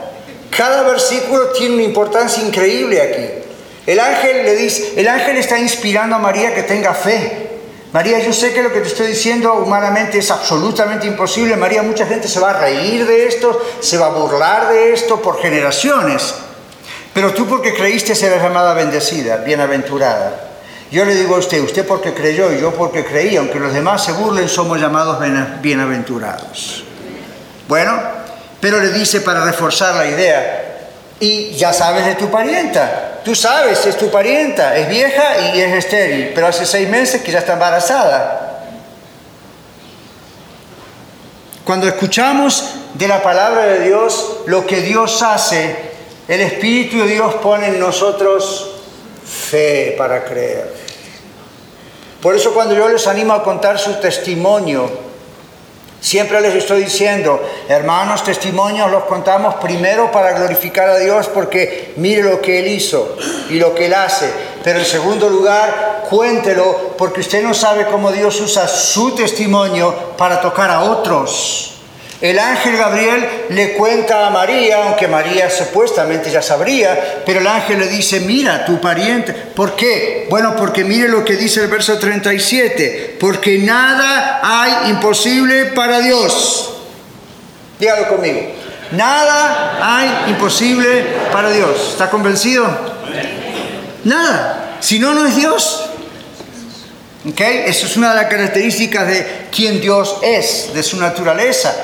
Cada 0.56 0.84
versículo 0.84 1.50
tiene 1.50 1.76
una 1.76 1.84
importancia 1.84 2.44
increíble 2.44 3.02
aquí. 3.02 3.48
El 3.88 4.00
ángel 4.00 4.44
le 4.44 4.56
dice, 4.56 4.94
el 4.98 5.08
ángel 5.08 5.38
está 5.38 5.58
inspirando 5.58 6.16
a 6.16 6.20
María 6.20 6.54
que 6.54 6.64
tenga 6.64 6.94
fe. 6.94 7.47
María, 7.94 8.20
yo 8.20 8.34
sé 8.34 8.54
que 8.54 8.62
lo 8.62 8.72
que 8.72 8.82
te 8.82 8.88
estoy 8.88 9.08
diciendo 9.08 9.54
humanamente 9.54 10.20
es 10.20 10.30
absolutamente 10.30 11.08
imposible. 11.08 11.56
María, 11.56 11.84
mucha 11.84 12.06
gente 12.06 12.28
se 12.28 12.40
va 12.40 12.50
a 12.50 12.60
reír 12.60 13.08
de 13.08 13.28
esto, 13.28 13.60
se 13.80 13.98
va 13.98 14.08
a 14.08 14.10
burlar 14.10 14.70
de 14.70 14.94
esto 14.94 15.22
por 15.22 15.42
generaciones. 15.42 16.36
Pero 17.14 17.34
tú 17.34 17.48
porque 17.48 17.74
creíste 17.74 18.14
serás 18.14 18.44
llamada 18.44 18.74
bendecida, 18.74 19.38
bienaventurada. 19.38 20.48
Yo 20.92 21.04
le 21.06 21.16
digo 21.16 21.36
a 21.36 21.40
usted, 21.40 21.62
usted 21.62 21.86
porque 21.86 22.14
creyó 22.14 22.52
y 22.54 22.62
yo 22.62 22.74
porque 22.74 23.04
creí, 23.04 23.36
aunque 23.38 23.60
los 23.60 23.74
demás 23.74 24.04
se 24.04 24.12
burlen, 24.12 24.48
somos 24.48 24.80
llamados 24.80 25.18
bienaventurados. 25.62 26.84
Bueno, 27.68 28.00
pero 28.60 28.80
le 28.80 28.90
dice 28.92 29.22
para 29.22 29.44
reforzar 29.44 29.96
la 29.96 30.08
idea, 30.08 30.67
y 31.20 31.52
ya 31.52 31.74
sabes 31.74 32.06
de 32.06 32.16
tu 32.16 32.30
parienta, 32.30 33.18
Tú 33.28 33.36
sabes, 33.36 33.86
es 33.86 33.98
tu 33.98 34.10
parienta, 34.10 34.78
es 34.78 34.88
vieja 34.88 35.54
y 35.54 35.60
es 35.60 35.74
estéril, 35.74 36.32
pero 36.34 36.48
hace 36.48 36.66
seis 36.66 36.88
meses 36.88 37.22
que 37.22 37.30
ya 37.30 37.40
está 37.40 37.52
embarazada. 37.52 38.64
Cuando 41.66 41.90
escuchamos 41.90 42.76
de 42.94 43.06
la 43.06 43.22
palabra 43.22 43.66
de 43.66 43.82
Dios, 43.82 44.38
lo 44.46 44.66
que 44.66 44.80
Dios 44.80 45.22
hace, 45.24 45.76
el 46.30 46.40
Espíritu 46.40 47.00
de 47.00 47.08
Dios 47.16 47.36
pone 47.44 47.68
en 47.68 47.82
nosotros 47.82 48.76
fe 49.26 49.94
para 49.98 50.24
creer. 50.24 50.74
Por 52.22 52.34
eso 52.34 52.54
cuando 52.54 52.76
yo 52.76 52.88
les 52.88 53.06
animo 53.08 53.34
a 53.34 53.44
contar 53.44 53.78
su 53.78 53.96
testimonio, 53.96 54.90
Siempre 56.00 56.40
les 56.42 56.54
estoy 56.54 56.84
diciendo, 56.84 57.42
hermanos, 57.68 58.24
testimonios 58.24 58.92
los 58.92 59.06
contamos 59.06 59.56
primero 59.56 60.12
para 60.12 60.34
glorificar 60.34 60.90
a 60.90 60.98
Dios 60.98 61.28
porque 61.34 61.94
mire 61.98 62.24
lo 62.24 62.40
que 62.40 62.60
Él 62.60 62.68
hizo 62.68 63.16
y 63.50 63.56
lo 63.56 63.74
que 63.74 63.88
Él 63.88 63.94
hace. 63.94 64.32
Pero 64.64 64.80
en 64.80 64.86
segundo 64.86 65.28
lugar, 65.30 66.04
cuéntelo 66.10 66.94
porque 66.98 67.22
usted 67.22 67.42
no 67.42 67.54
sabe 67.54 67.88
cómo 67.88 68.12
Dios 68.12 68.40
usa 68.40 68.68
su 68.68 69.16
testimonio 69.16 69.94
para 70.18 70.40
tocar 70.40 70.70
a 70.70 70.82
otros. 70.82 71.77
El 72.20 72.40
ángel 72.40 72.78
Gabriel 72.78 73.28
le 73.50 73.74
cuenta 73.74 74.26
a 74.26 74.32
María, 74.32 74.84
aunque 74.84 75.08
María 75.08 75.52
supuestamente 75.52 76.32
ya 76.32 76.42
sabría, 76.42 77.22
pero 77.24 77.40
el 77.42 77.48
ángel 77.48 77.80
le 77.80 77.88
dice, 77.88 78.22
mira, 78.22 78.66
tu 78.66 78.82
pariente. 78.82 79.34
¿Por 79.34 79.76
qué? 79.76 80.26
Bueno, 80.28 80.56
porque 80.56 80.84
mire 80.84 81.10
lo 81.10 81.24
que 81.24 81.36
dice 81.36 81.62
el 81.62 81.68
verso 81.68 82.00
37, 82.00 83.18
porque 83.20 83.60
nada 83.60 84.40
hay 84.42 84.90
imposible 84.90 85.66
para 85.66 86.00
Dios. 86.00 86.74
Dígalo 87.80 88.08
conmigo. 88.08 88.42
Nada 88.94 89.78
hay 89.80 90.32
imposible 90.32 91.06
para 91.32 91.52
Dios. 91.52 91.90
¿Está 91.92 92.10
convencido? 92.10 92.66
Nada. 94.06 94.78
Si 94.80 94.98
no, 94.98 95.14
no 95.14 95.28
es 95.28 95.36
Dios. 95.36 95.88
¿Ok? 97.30 97.42
Eso 97.42 97.86
es 97.86 97.96
una 97.96 98.10
de 98.10 98.16
las 98.16 98.26
características 98.26 99.08
de 99.08 99.48
quién 99.52 99.82
Dios 99.82 100.18
es, 100.24 100.74
de 100.74 100.82
su 100.82 100.98
naturaleza. 100.98 101.76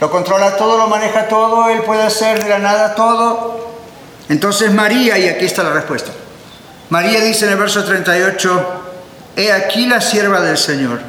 Lo 0.00 0.10
controla 0.10 0.56
todo, 0.56 0.76
lo 0.76 0.88
maneja 0.88 1.28
todo, 1.28 1.68
Él 1.68 1.82
puede 1.82 2.02
hacer 2.02 2.42
de 2.42 2.48
la 2.48 2.58
nada 2.58 2.94
todo. 2.94 3.74
Entonces 4.28 4.72
María, 4.72 5.18
y 5.18 5.28
aquí 5.28 5.44
está 5.44 5.62
la 5.62 5.72
respuesta. 5.72 6.10
María 6.90 7.20
dice 7.20 7.46
en 7.46 7.52
el 7.52 7.58
verso 7.58 7.84
38, 7.84 8.64
he 9.36 9.52
aquí 9.52 9.86
la 9.86 10.00
sierva 10.00 10.40
del 10.40 10.58
Señor. 10.58 11.00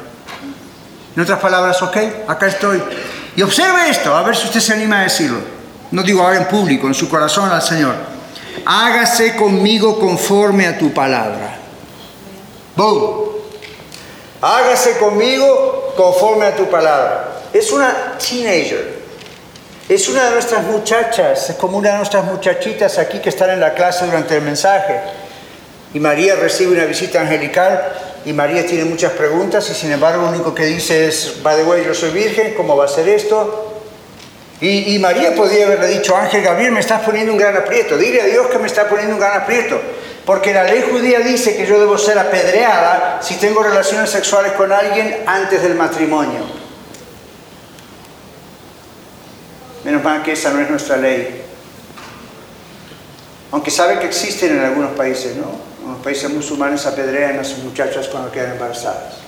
En 1.14 1.22
otras 1.22 1.38
palabras, 1.38 1.80
ok, 1.82 1.96
acá 2.28 2.46
estoy. 2.46 2.82
Y 3.36 3.42
observe 3.42 3.88
esto, 3.90 4.14
a 4.14 4.22
ver 4.22 4.36
si 4.36 4.46
usted 4.46 4.60
se 4.60 4.72
anima 4.72 5.00
a 5.00 5.02
decirlo. 5.04 5.38
No 5.90 6.02
digo 6.02 6.22
ahora 6.22 6.38
en 6.38 6.48
público, 6.48 6.86
en 6.86 6.94
su 6.94 7.08
corazón 7.08 7.50
al 7.50 7.62
Señor. 7.62 7.94
Hágase 8.64 9.36
conmigo 9.36 9.98
conforme 9.98 10.66
a 10.66 10.78
tu 10.78 10.92
palabra. 10.92 11.58
Boom. 12.74 13.26
Hágase 14.40 14.98
conmigo 14.98 15.94
conforme 15.96 16.46
a 16.46 16.56
tu 16.56 16.68
palabra. 16.68 17.35
Es 17.52 17.72
una 17.72 18.16
teenager. 18.18 19.06
Es 19.88 20.08
una 20.08 20.24
de 20.24 20.30
nuestras 20.32 20.64
muchachas, 20.64 21.50
es 21.50 21.56
como 21.56 21.78
una 21.78 21.92
de 21.92 21.98
nuestras 21.98 22.24
muchachitas 22.24 22.98
aquí 22.98 23.20
que 23.20 23.28
están 23.28 23.50
en 23.50 23.60
la 23.60 23.72
clase 23.72 24.04
durante 24.04 24.36
el 24.36 24.42
mensaje. 24.42 24.98
Y 25.94 26.00
María 26.00 26.34
recibe 26.34 26.72
una 26.72 26.86
visita 26.86 27.20
angelical 27.20 27.92
y 28.24 28.32
María 28.32 28.66
tiene 28.66 28.84
muchas 28.84 29.12
preguntas 29.12 29.70
y 29.70 29.74
sin 29.74 29.92
embargo 29.92 30.22
lo 30.22 30.30
único 30.30 30.52
que 30.52 30.64
dice 30.64 31.06
es, 31.06 31.36
va 31.46 31.54
de 31.54 31.62
way, 31.62 31.84
yo 31.84 31.94
soy 31.94 32.10
virgen, 32.10 32.54
¿cómo 32.54 32.76
va 32.76 32.86
a 32.86 32.88
ser 32.88 33.08
esto? 33.08 33.74
Y, 34.60 34.96
y, 34.96 34.98
María 34.98 35.36
podría 35.36 35.66
haberle 35.66 35.86
dicho, 35.86 36.16
Ángel 36.16 36.42
Gabriel, 36.42 36.72
me 36.72 36.80
estás 36.80 37.02
poniendo 37.02 37.30
un 37.30 37.38
gran 37.38 37.56
aprieto, 37.56 37.96
dile 37.96 38.22
a 38.22 38.24
Dios 38.24 38.48
que 38.48 38.58
me 38.58 38.66
está 38.66 38.88
poniendo 38.88 39.14
un 39.14 39.20
gran 39.20 39.40
aprieto, 39.40 39.80
porque 40.24 40.52
la 40.52 40.64
ley 40.64 40.84
judía 40.90 41.20
dice 41.20 41.56
que 41.56 41.64
yo 41.64 41.78
debo 41.78 41.96
ser 41.96 42.18
apedreada 42.18 43.20
si 43.22 43.36
tengo 43.36 43.62
relaciones 43.62 44.10
sexuales 44.10 44.52
con 44.52 44.72
alguien 44.72 45.22
antes 45.26 45.62
del 45.62 45.76
matrimonio. 45.76 46.65
Menos 49.86 50.02
mal 50.02 50.20
que 50.24 50.32
esa 50.32 50.50
no 50.50 50.60
es 50.60 50.68
nuestra 50.68 50.96
ley. 50.96 51.42
Aunque 53.52 53.70
sabe 53.70 54.00
que 54.00 54.06
existen 54.06 54.56
en 54.56 54.64
algunos 54.64 54.90
países, 54.96 55.36
¿no? 55.36 55.46
En 55.84 55.92
los 55.92 56.02
países 56.02 56.28
musulmanes 56.28 56.84
apedrean 56.86 57.38
a 57.38 57.44
sus 57.44 57.58
muchachas 57.58 58.08
cuando 58.08 58.32
quedan 58.32 58.50
embarazadas. 58.50 59.18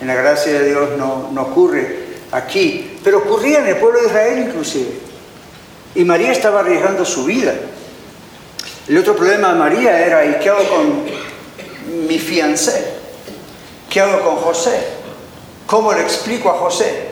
En 0.00 0.06
la 0.06 0.14
gracia 0.14 0.50
de 0.50 0.70
Dios 0.70 0.96
no, 0.96 1.28
no 1.30 1.42
ocurre 1.42 2.06
aquí, 2.32 2.98
pero 3.04 3.18
ocurría 3.18 3.58
en 3.58 3.66
el 3.66 3.76
pueblo 3.76 4.00
de 4.00 4.06
Israel 4.06 4.38
inclusive. 4.48 4.92
Y 5.94 6.04
María 6.04 6.32
estaba 6.32 6.60
arriesgando 6.60 7.04
su 7.04 7.26
vida. 7.26 7.52
El 8.88 8.96
otro 8.96 9.14
problema 9.14 9.52
de 9.52 9.58
María 9.58 10.06
era, 10.06 10.24
¿y 10.24 10.38
qué 10.42 10.48
hago 10.48 10.66
con 10.70 11.04
mi 12.08 12.18
fiancé? 12.18 12.94
¿Qué 13.90 14.00
hago 14.00 14.22
con 14.22 14.36
José? 14.36 14.86
¿Cómo 15.66 15.92
le 15.92 16.00
explico 16.00 16.48
a 16.48 16.54
José? 16.54 17.08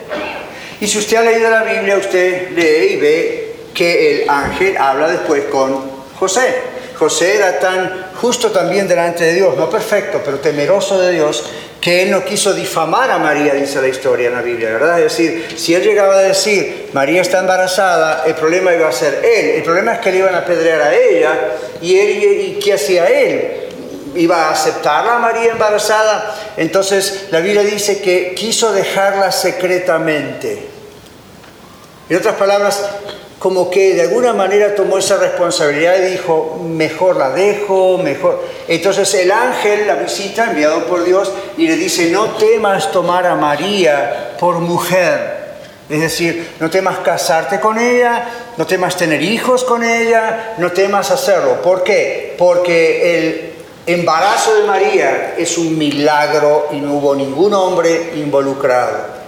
Y 0.81 0.87
si 0.87 0.97
usted 0.97 1.17
ha 1.17 1.21
leído 1.21 1.47
la 1.49 1.61
Biblia, 1.61 1.95
usted 1.95 2.49
lee 2.51 2.93
y 2.93 2.97
ve 2.97 3.53
que 3.71 4.23
el 4.23 4.29
ángel 4.29 4.75
habla 4.77 5.07
después 5.09 5.43
con 5.45 5.79
José. 6.15 6.55
José 6.97 7.35
era 7.35 7.59
tan 7.59 8.07
justo 8.15 8.49
también 8.49 8.87
delante 8.87 9.23
de 9.25 9.33
Dios, 9.35 9.55
no 9.57 9.69
perfecto, 9.69 10.21
pero 10.25 10.39
temeroso 10.39 10.99
de 10.99 11.13
Dios, 11.13 11.45
que 11.79 12.03
él 12.03 12.11
no 12.11 12.25
quiso 12.25 12.53
difamar 12.53 13.11
a 13.11 13.19
María, 13.19 13.53
dice 13.53 13.79
la 13.79 13.89
historia 13.89 14.29
en 14.29 14.33
la 14.33 14.41
Biblia, 14.41 14.71
¿verdad? 14.71 14.99
Es 14.99 15.15
decir, 15.15 15.53
si 15.55 15.75
él 15.75 15.83
llegaba 15.83 16.15
a 16.15 16.21
decir, 16.21 16.89
María 16.93 17.21
está 17.21 17.39
embarazada, 17.39 18.23
el 18.25 18.33
problema 18.33 18.73
iba 18.73 18.89
a 18.89 18.91
ser 18.91 19.23
él. 19.23 19.49
El 19.57 19.63
problema 19.63 19.93
es 19.93 19.99
que 19.99 20.11
le 20.11 20.17
iban 20.17 20.33
a 20.33 20.39
apedrear 20.39 20.81
a 20.81 20.95
ella, 20.95 21.57
y, 21.79 21.99
él, 21.99 22.23
¿y 22.23 22.59
qué 22.59 22.73
hacía 22.73 23.05
él? 23.05 23.61
iba 24.15 24.47
a 24.47 24.51
aceptarla 24.51 25.15
a 25.15 25.19
María 25.19 25.51
embarazada. 25.51 26.35
Entonces 26.57 27.27
la 27.31 27.39
Biblia 27.39 27.63
dice 27.63 28.01
que 28.01 28.33
quiso 28.35 28.71
dejarla 28.73 29.31
secretamente. 29.31 30.70
En 32.11 32.17
otras 32.17 32.35
palabras, 32.35 32.83
como 33.39 33.71
que 33.71 33.93
de 33.93 34.01
alguna 34.01 34.33
manera 34.33 34.75
tomó 34.75 34.97
esa 34.97 35.15
responsabilidad 35.15 35.95
y 35.95 36.11
dijo, 36.11 36.59
mejor 36.61 37.15
la 37.15 37.29
dejo, 37.29 37.97
mejor. 37.99 38.45
Entonces 38.67 39.13
el 39.13 39.31
ángel 39.31 39.87
la 39.87 39.95
visita, 39.95 40.49
enviado 40.49 40.87
por 40.87 41.05
Dios, 41.05 41.31
y 41.55 41.69
le 41.69 41.77
dice, 41.77 42.11
no 42.11 42.31
temas 42.31 42.91
tomar 42.91 43.25
a 43.25 43.35
María 43.35 44.35
por 44.37 44.55
mujer. 44.55 45.53
Es 45.89 46.01
decir, 46.01 46.49
no 46.59 46.69
temas 46.69 46.97
casarte 46.97 47.61
con 47.61 47.79
ella, 47.79 48.27
no 48.57 48.67
temas 48.67 48.97
tener 48.97 49.21
hijos 49.21 49.63
con 49.63 49.81
ella, 49.81 50.55
no 50.57 50.73
temas 50.73 51.11
hacerlo. 51.11 51.61
¿Por 51.61 51.85
qué? 51.85 52.35
Porque 52.37 53.19
el 53.19 53.53
embarazo 53.85 54.53
de 54.55 54.63
María 54.63 55.35
es 55.37 55.57
un 55.57 55.77
milagro 55.77 56.67
y 56.73 56.75
no 56.81 56.95
hubo 56.95 57.15
ningún 57.15 57.53
hombre 57.53 58.11
involucrado. 58.17 59.20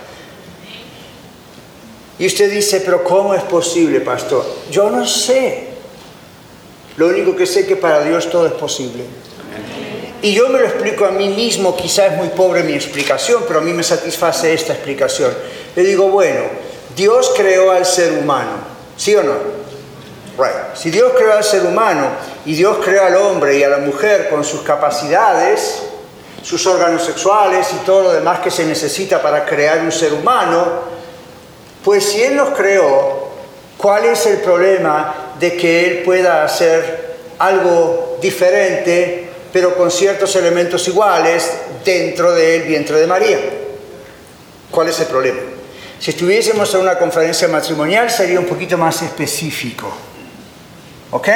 Y 2.19 2.27
usted 2.27 2.51
dice, 2.51 2.81
pero 2.81 3.03
¿cómo 3.03 3.33
es 3.33 3.43
posible, 3.43 3.99
pastor? 4.01 4.45
Yo 4.69 4.89
no 4.89 5.05
sé. 5.05 5.67
Lo 6.97 7.07
único 7.07 7.35
que 7.35 7.45
sé 7.45 7.61
es 7.61 7.67
que 7.67 7.75
para 7.75 8.03
Dios 8.03 8.29
todo 8.29 8.45
es 8.45 8.53
posible. 8.53 9.03
Y 10.21 10.33
yo 10.33 10.47
me 10.47 10.59
lo 10.59 10.65
explico 10.65 11.05
a 11.05 11.11
mí 11.11 11.27
mismo, 11.27 11.75
quizás 11.75 12.13
es 12.13 12.17
muy 12.17 12.29
pobre 12.29 12.63
mi 12.63 12.73
explicación, 12.73 13.43
pero 13.45 13.59
a 13.59 13.61
mí 13.61 13.73
me 13.73 13.83
satisface 13.83 14.53
esta 14.53 14.73
explicación. 14.73 15.33
Le 15.75 15.83
digo, 15.83 16.07
bueno, 16.07 16.43
Dios 16.95 17.33
creó 17.35 17.71
al 17.71 17.85
ser 17.85 18.13
humano, 18.13 18.51
¿sí 18.95 19.15
o 19.15 19.23
no? 19.23 19.33
Right. 20.37 20.75
Si 20.75 20.91
Dios 20.91 21.11
creó 21.17 21.33
al 21.33 21.43
ser 21.43 21.65
humano 21.65 22.07
y 22.45 22.53
Dios 22.53 22.77
creó 22.83 23.03
al 23.03 23.15
hombre 23.17 23.57
y 23.57 23.63
a 23.63 23.69
la 23.69 23.79
mujer 23.79 24.29
con 24.29 24.43
sus 24.43 24.61
capacidades, 24.61 25.83
sus 26.41 26.65
órganos 26.67 27.03
sexuales 27.03 27.67
y 27.73 27.85
todo 27.85 28.03
lo 28.03 28.13
demás 28.13 28.39
que 28.39 28.49
se 28.49 28.65
necesita 28.65 29.21
para 29.21 29.45
crear 29.45 29.79
un 29.79 29.91
ser 29.91 30.13
humano, 30.13 30.92
pues 31.83 32.05
si 32.05 32.23
Él 32.23 32.35
nos 32.35 32.49
creó, 32.49 33.29
¿cuál 33.77 34.05
es 34.05 34.25
el 34.25 34.37
problema 34.37 35.33
de 35.39 35.57
que 35.57 35.85
Él 35.85 36.03
pueda 36.03 36.43
hacer 36.43 37.15
algo 37.39 38.17
diferente, 38.21 39.29
pero 39.51 39.75
con 39.75 39.91
ciertos 39.91 40.35
elementos 40.35 40.87
iguales 40.87 41.51
dentro 41.83 42.31
del 42.31 42.63
vientre 42.63 42.97
de 42.99 43.07
María? 43.07 43.39
¿Cuál 44.71 44.89
es 44.89 44.99
el 44.99 45.07
problema? 45.07 45.41
Si 45.99 46.11
estuviésemos 46.11 46.73
en 46.73 46.81
una 46.81 46.97
conferencia 46.97 47.47
matrimonial 47.47 48.09
sería 48.09 48.39
un 48.39 48.45
poquito 48.45 48.77
más 48.77 49.01
específico. 49.01 49.91
¿Ok? 51.13 51.29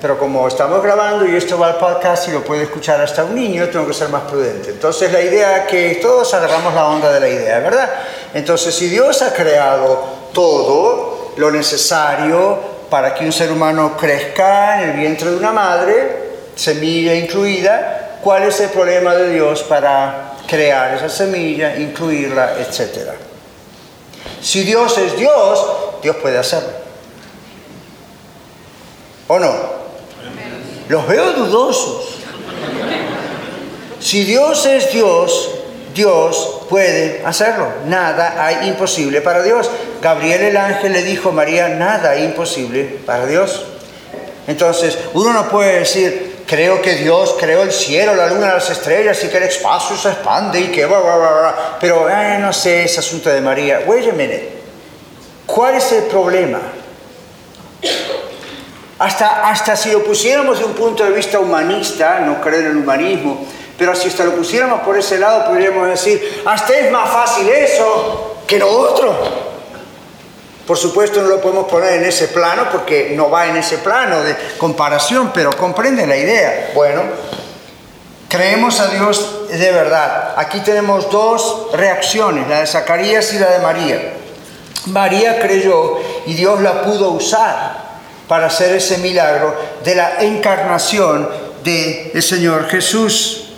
Pero 0.00 0.18
como 0.18 0.48
estamos 0.48 0.82
grabando 0.82 1.26
y 1.26 1.36
esto 1.36 1.58
va 1.58 1.68
al 1.68 1.76
podcast 1.76 2.26
y 2.28 2.32
lo 2.32 2.42
puede 2.42 2.62
escuchar 2.62 3.02
hasta 3.02 3.22
un 3.22 3.34
niño, 3.34 3.68
tengo 3.68 3.86
que 3.86 3.92
ser 3.92 4.08
más 4.08 4.22
prudente. 4.22 4.70
Entonces 4.70 5.12
la 5.12 5.20
idea 5.20 5.66
que 5.66 5.98
todos 6.00 6.32
agarramos 6.32 6.72
la 6.74 6.86
onda 6.86 7.12
de 7.12 7.20
la 7.20 7.28
idea, 7.28 7.58
¿verdad? 7.58 7.90
Entonces 8.32 8.74
si 8.74 8.88
Dios 8.88 9.20
ha 9.20 9.34
creado 9.34 10.02
todo 10.32 11.34
lo 11.36 11.50
necesario 11.50 12.58
para 12.88 13.14
que 13.14 13.26
un 13.26 13.32
ser 13.32 13.52
humano 13.52 13.94
crezca 13.94 14.82
en 14.82 14.90
el 14.90 14.96
vientre 14.96 15.30
de 15.30 15.36
una 15.36 15.52
madre, 15.52 16.30
semilla 16.56 17.14
incluida, 17.14 18.20
¿cuál 18.24 18.44
es 18.44 18.58
el 18.60 18.70
problema 18.70 19.14
de 19.14 19.34
Dios 19.34 19.62
para 19.64 20.32
crear 20.46 20.94
esa 20.94 21.10
semilla, 21.10 21.76
incluirla, 21.76 22.54
etcétera? 22.58 23.16
Si 24.40 24.62
Dios 24.62 24.96
es 24.96 25.14
Dios, 25.18 25.66
Dios 26.02 26.16
puede 26.16 26.38
hacerlo. 26.38 26.79
¿O 29.32 29.38
no? 29.38 29.54
Los 30.88 31.06
veo 31.06 31.32
dudosos. 31.34 32.16
Si 34.00 34.24
Dios 34.24 34.66
es 34.66 34.90
Dios, 34.92 35.50
Dios 35.94 36.62
puede 36.68 37.22
hacerlo. 37.24 37.68
Nada 37.86 38.44
hay 38.44 38.66
imposible 38.66 39.20
para 39.20 39.44
Dios. 39.44 39.70
Gabriel 40.02 40.42
el 40.42 40.56
ángel 40.56 40.92
le 40.92 41.04
dijo 41.04 41.28
a 41.28 41.32
María, 41.32 41.68
nada 41.68 42.18
imposible 42.18 42.98
para 43.06 43.24
Dios. 43.26 43.66
Entonces, 44.48 44.98
uno 45.14 45.32
no 45.32 45.48
puede 45.48 45.78
decir, 45.78 46.28
Creo 46.48 46.82
que 46.82 46.96
Dios 46.96 47.36
creó 47.38 47.62
el 47.62 47.70
cielo, 47.70 48.16
la 48.16 48.26
luna, 48.26 48.54
las 48.54 48.68
estrellas 48.70 49.22
y 49.22 49.28
que 49.28 49.36
el 49.36 49.44
espacio 49.44 49.96
se 49.96 50.08
expande 50.08 50.60
y 50.60 50.66
que... 50.72 50.84
Bla, 50.84 51.76
Pero 51.80 52.10
eh, 52.10 52.38
no 52.40 52.52
sé 52.52 52.82
ese 52.82 52.98
asunto 52.98 53.30
de 53.30 53.40
María. 53.40 53.84
Wait 53.86 54.08
a 54.08 54.12
minute. 54.12 54.50
¿Cuál 55.46 55.76
es 55.76 55.92
el 55.92 56.02
problema? 56.06 56.58
Hasta, 59.00 59.48
hasta 59.48 59.76
si 59.76 59.90
lo 59.92 60.04
pusiéramos 60.04 60.58
de 60.58 60.66
un 60.66 60.74
punto 60.74 61.04
de 61.04 61.12
vista 61.12 61.40
humanista, 61.40 62.20
no 62.20 62.38
creo 62.38 62.60
en 62.60 62.66
el 62.66 62.76
humanismo, 62.76 63.46
pero 63.78 63.94
si 63.94 64.08
hasta 64.08 64.24
lo 64.24 64.32
pusiéramos 64.32 64.82
por 64.82 64.98
ese 64.98 65.18
lado, 65.18 65.46
podríamos 65.46 65.88
decir, 65.88 66.42
hasta 66.44 66.78
es 66.78 66.92
más 66.92 67.08
fácil 67.08 67.48
eso 67.48 68.36
que 68.46 68.58
lo 68.58 68.68
otro. 68.68 69.16
Por 70.66 70.76
supuesto 70.76 71.22
no 71.22 71.28
lo 71.28 71.40
podemos 71.40 71.66
poner 71.66 71.94
en 71.94 72.04
ese 72.04 72.28
plano 72.28 72.66
porque 72.70 73.14
no 73.16 73.30
va 73.30 73.46
en 73.46 73.56
ese 73.56 73.78
plano 73.78 74.20
de 74.20 74.36
comparación, 74.58 75.30
pero 75.32 75.50
comprende 75.50 76.06
la 76.06 76.18
idea. 76.18 76.72
Bueno, 76.74 77.00
creemos 78.28 78.80
a 78.80 78.88
Dios 78.88 79.48
de 79.48 79.72
verdad. 79.72 80.34
Aquí 80.36 80.60
tenemos 80.60 81.10
dos 81.10 81.68
reacciones, 81.72 82.46
la 82.48 82.60
de 82.60 82.66
Zacarías 82.66 83.32
y 83.32 83.38
la 83.38 83.50
de 83.50 83.58
María. 83.60 84.12
María 84.84 85.40
creyó 85.40 85.96
y 86.26 86.34
Dios 86.34 86.60
la 86.60 86.82
pudo 86.82 87.12
usar 87.12 87.89
para 88.30 88.46
hacer 88.46 88.76
ese 88.76 88.98
milagro 88.98 89.60
de 89.82 89.96
la 89.96 90.20
encarnación 90.20 91.28
del 91.64 92.22
Señor 92.22 92.68
Jesús. 92.68 93.48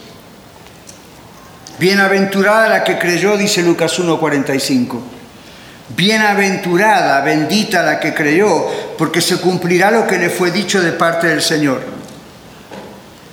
Bienaventurada 1.78 2.70
la 2.70 2.82
que 2.82 2.98
creyó, 2.98 3.36
dice 3.36 3.62
Lucas 3.62 4.00
1.45. 4.00 4.98
Bienaventurada, 5.94 7.20
bendita 7.20 7.82
la 7.82 8.00
que 8.00 8.14
creyó, 8.14 8.66
porque 8.96 9.20
se 9.20 9.42
cumplirá 9.42 9.90
lo 9.90 10.06
que 10.06 10.16
le 10.16 10.30
fue 10.30 10.50
dicho 10.50 10.80
de 10.80 10.92
parte 10.92 11.26
del 11.26 11.42
Señor. 11.42 11.82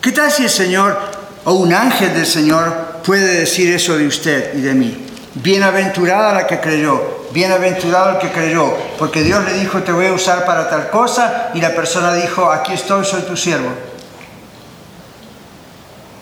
¿Qué 0.01 0.11
tal 0.11 0.29
si 0.33 0.43
el 0.43 0.49
Señor 0.49 0.99
o 1.45 1.53
un 1.53 1.71
ángel 1.71 2.13
del 2.15 2.27
Señor 2.27 2.99
puede 3.05 3.39
decir 3.39 3.73
eso 3.73 3.97
de 3.97 4.07
usted 4.07 4.55
y 4.55 4.59
de 4.59 4.73
mí? 4.73 5.05
Bienaventurada 5.35 6.33
la 6.33 6.45
que 6.45 6.59
creyó, 6.59 7.18
bienaventurado 7.31 8.11
el 8.11 8.17
que 8.19 8.31
creyó, 8.31 8.73
porque 8.97 9.23
Dios 9.23 9.43
le 9.45 9.53
dijo 9.53 9.83
te 9.83 9.91
voy 9.91 10.07
a 10.07 10.13
usar 10.13 10.45
para 10.45 10.69
tal 10.69 10.89
cosa 10.89 11.51
y 11.53 11.61
la 11.61 11.75
persona 11.75 12.13
dijo 12.13 12.51
aquí 12.51 12.73
estoy, 12.73 13.05
soy 13.05 13.21
tu 13.21 13.37
siervo. 13.37 13.69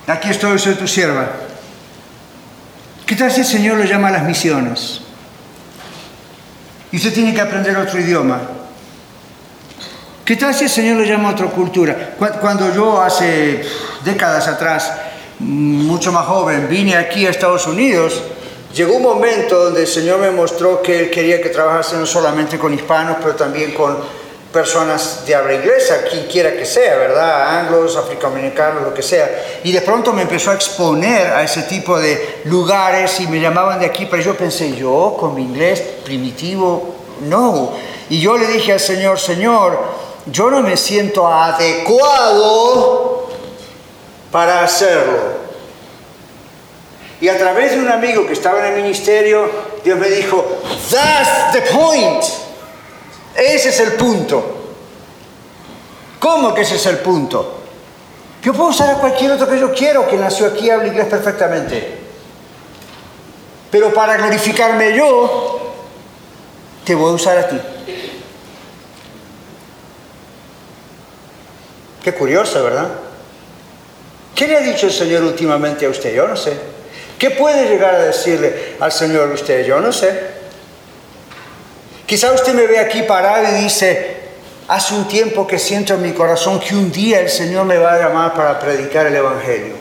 Aquí 0.08 0.30
estoy, 0.30 0.58
soy 0.58 0.76
tu 0.76 0.88
sierva. 0.88 1.28
¿Qué 3.06 3.16
tal 3.16 3.32
si 3.32 3.42
el 3.42 3.46
Señor 3.46 3.78
lo 3.78 3.84
llama 3.84 4.08
a 4.08 4.12
las 4.12 4.24
misiones? 4.24 5.02
Y 6.92 6.98
usted 6.98 7.14
tiene 7.14 7.34
que 7.34 7.42
aprender 7.42 7.76
otro 7.76 8.00
idioma. 8.00 8.40
¿Qué 10.24 10.36
tal 10.36 10.54
si 10.54 10.66
el 10.66 10.70
Señor 10.70 10.98
lo 10.98 11.04
llama 11.04 11.30
a 11.30 11.32
otra 11.34 11.48
cultura? 11.48 12.16
Cuando 12.18 12.74
yo 12.74 13.02
hace 13.02 13.64
décadas 14.04 14.48
atrás, 14.48 14.94
mucho 15.40 16.12
más 16.12 16.26
joven, 16.26 16.68
vine 16.70 16.96
aquí 16.96 17.26
a 17.26 17.30
Estados 17.30 17.68
Unidos, 17.68 18.22
llegó 18.78 18.96
un 18.96 19.02
momento 19.02 19.66
donde 19.66 19.82
el 19.82 19.88
Señor 19.88 20.20
me 20.20 20.30
mostró 20.30 20.84
que 20.84 21.00
Él 21.00 21.10
quería 21.10 21.42
que 21.42 21.50
trabajase 21.50 21.98
no 21.98 22.06
solamente 22.06 22.60
con 22.60 22.74
hispanos, 22.74 23.18
pero 23.20 23.36
también 23.36 23.74
con 23.74 23.98
personas 24.54 25.26
de 25.26 25.36
habla 25.36 25.56
inglesa, 25.56 26.04
quien 26.10 26.28
quiera 26.28 26.54
que 26.54 26.66
sea, 26.66 26.96
¿verdad? 26.96 27.60
Anglos, 27.60 27.98
afroamericanos, 27.98 28.84
lo 28.84 28.94
que 28.94 29.02
sea. 29.02 29.60
Y 29.64 29.72
de 29.72 29.82
pronto 29.82 30.14
me 30.14 30.22
empezó 30.22 30.52
a 30.52 30.54
exponer 30.54 31.34
a 31.34 31.44
ese 31.44 31.64
tipo 31.64 32.00
de 32.00 32.42
lugares 32.46 33.20
y 33.20 33.28
me 33.28 33.42
llamaban 33.42 33.80
de 33.80 33.88
aquí, 33.88 34.08
pero 34.10 34.22
yo 34.22 34.38
pensé, 34.38 34.76
yo 34.76 35.18
con 35.20 35.34
mi 35.34 35.42
inglés 35.42 35.82
primitivo, 36.06 36.96
no. 37.22 37.74
Y 38.10 38.22
yo 38.22 38.38
le 38.38 38.46
dije 38.48 38.74
al 38.74 38.80
Señor, 38.80 39.20
Señor, 39.20 39.80
yo 40.28 40.52
no 40.52 40.62
me 40.62 40.78
siento 40.78 41.28
adecuado 41.28 43.28
para 44.32 44.64
hacerlo. 44.64 45.37
Y 47.20 47.30
a 47.30 47.38
través 47.38 47.72
de 47.72 47.80
un 47.80 47.88
amigo 47.88 48.28
que 48.28 48.34
estaba 48.34 48.60
en 48.60 48.74
el 48.74 48.84
ministerio, 48.84 49.50
Dios 49.84 49.98
me 49.98 50.10
dijo, 50.10 50.60
that's 50.92 51.52
the 51.52 51.62
point. 51.74 52.24
Ese 53.36 53.70
es 53.70 53.80
el 53.80 53.94
punto. 53.94 54.56
¿Cómo 56.20 56.54
que 56.54 56.62
ese 56.62 56.76
es 56.76 56.86
el 56.86 57.00
punto? 57.00 57.62
Yo 58.44 58.54
puedo 58.54 58.70
usar 58.70 58.90
a 58.92 59.00
cualquier 59.00 59.32
otro 59.32 59.48
que 59.48 59.60
yo 59.60 59.74
quiero 59.74 60.08
que 60.08 60.16
nació 60.16 60.48
aquí 60.48 60.70
habla 60.70 60.88
inglés 60.88 61.08
perfectamente. 61.08 61.98
Pero 63.72 63.94
para 63.94 64.18
glorificarme 64.18 64.96
yo, 64.96 65.74
te 66.86 66.96
voy 66.96 67.12
a 67.12 67.16
usar 67.16 67.38
a 67.38 67.48
ti. 67.48 67.60
Qué 72.04 72.14
curioso, 72.14 72.64
¿verdad? 72.64 72.90
¿Qué 74.34 74.48
le 74.48 74.58
ha 74.58 74.62
dicho 74.62 74.86
el 74.86 74.94
Señor 74.94 75.24
últimamente 75.24 75.86
a 75.86 75.90
usted? 75.90 76.14
Yo 76.16 76.28
no 76.28 76.38
sé. 76.38 76.77
¿Qué 77.18 77.32
puede 77.32 77.68
llegar 77.68 77.96
a 77.96 78.00
decirle 78.04 78.76
al 78.80 78.92
Señor 78.92 79.30
usted? 79.30 79.66
Yo 79.66 79.80
no 79.80 79.92
sé. 79.92 80.38
Quizá 82.06 82.32
usted 82.32 82.54
me 82.54 82.68
ve 82.68 82.80
aquí 82.80 83.02
parado 83.04 83.58
y 83.58 83.64
dice, 83.64 84.18
hace 84.68 84.94
un 84.94 85.08
tiempo 85.08 85.48
que 85.48 85.58
siento 85.60 85.96
en 85.96 86.04
mi 86.04 86.14
corazón 86.14 86.60
que 86.60 86.76
un 86.76 86.92
día 86.92 87.20
el 87.20 87.30
Señor 87.30 87.66
me 87.66 87.78
va 87.78 87.94
a 87.94 88.00
llamar 88.00 88.34
para 88.34 88.60
predicar 88.60 89.08
el 89.08 89.16
Evangelio. 89.16 89.76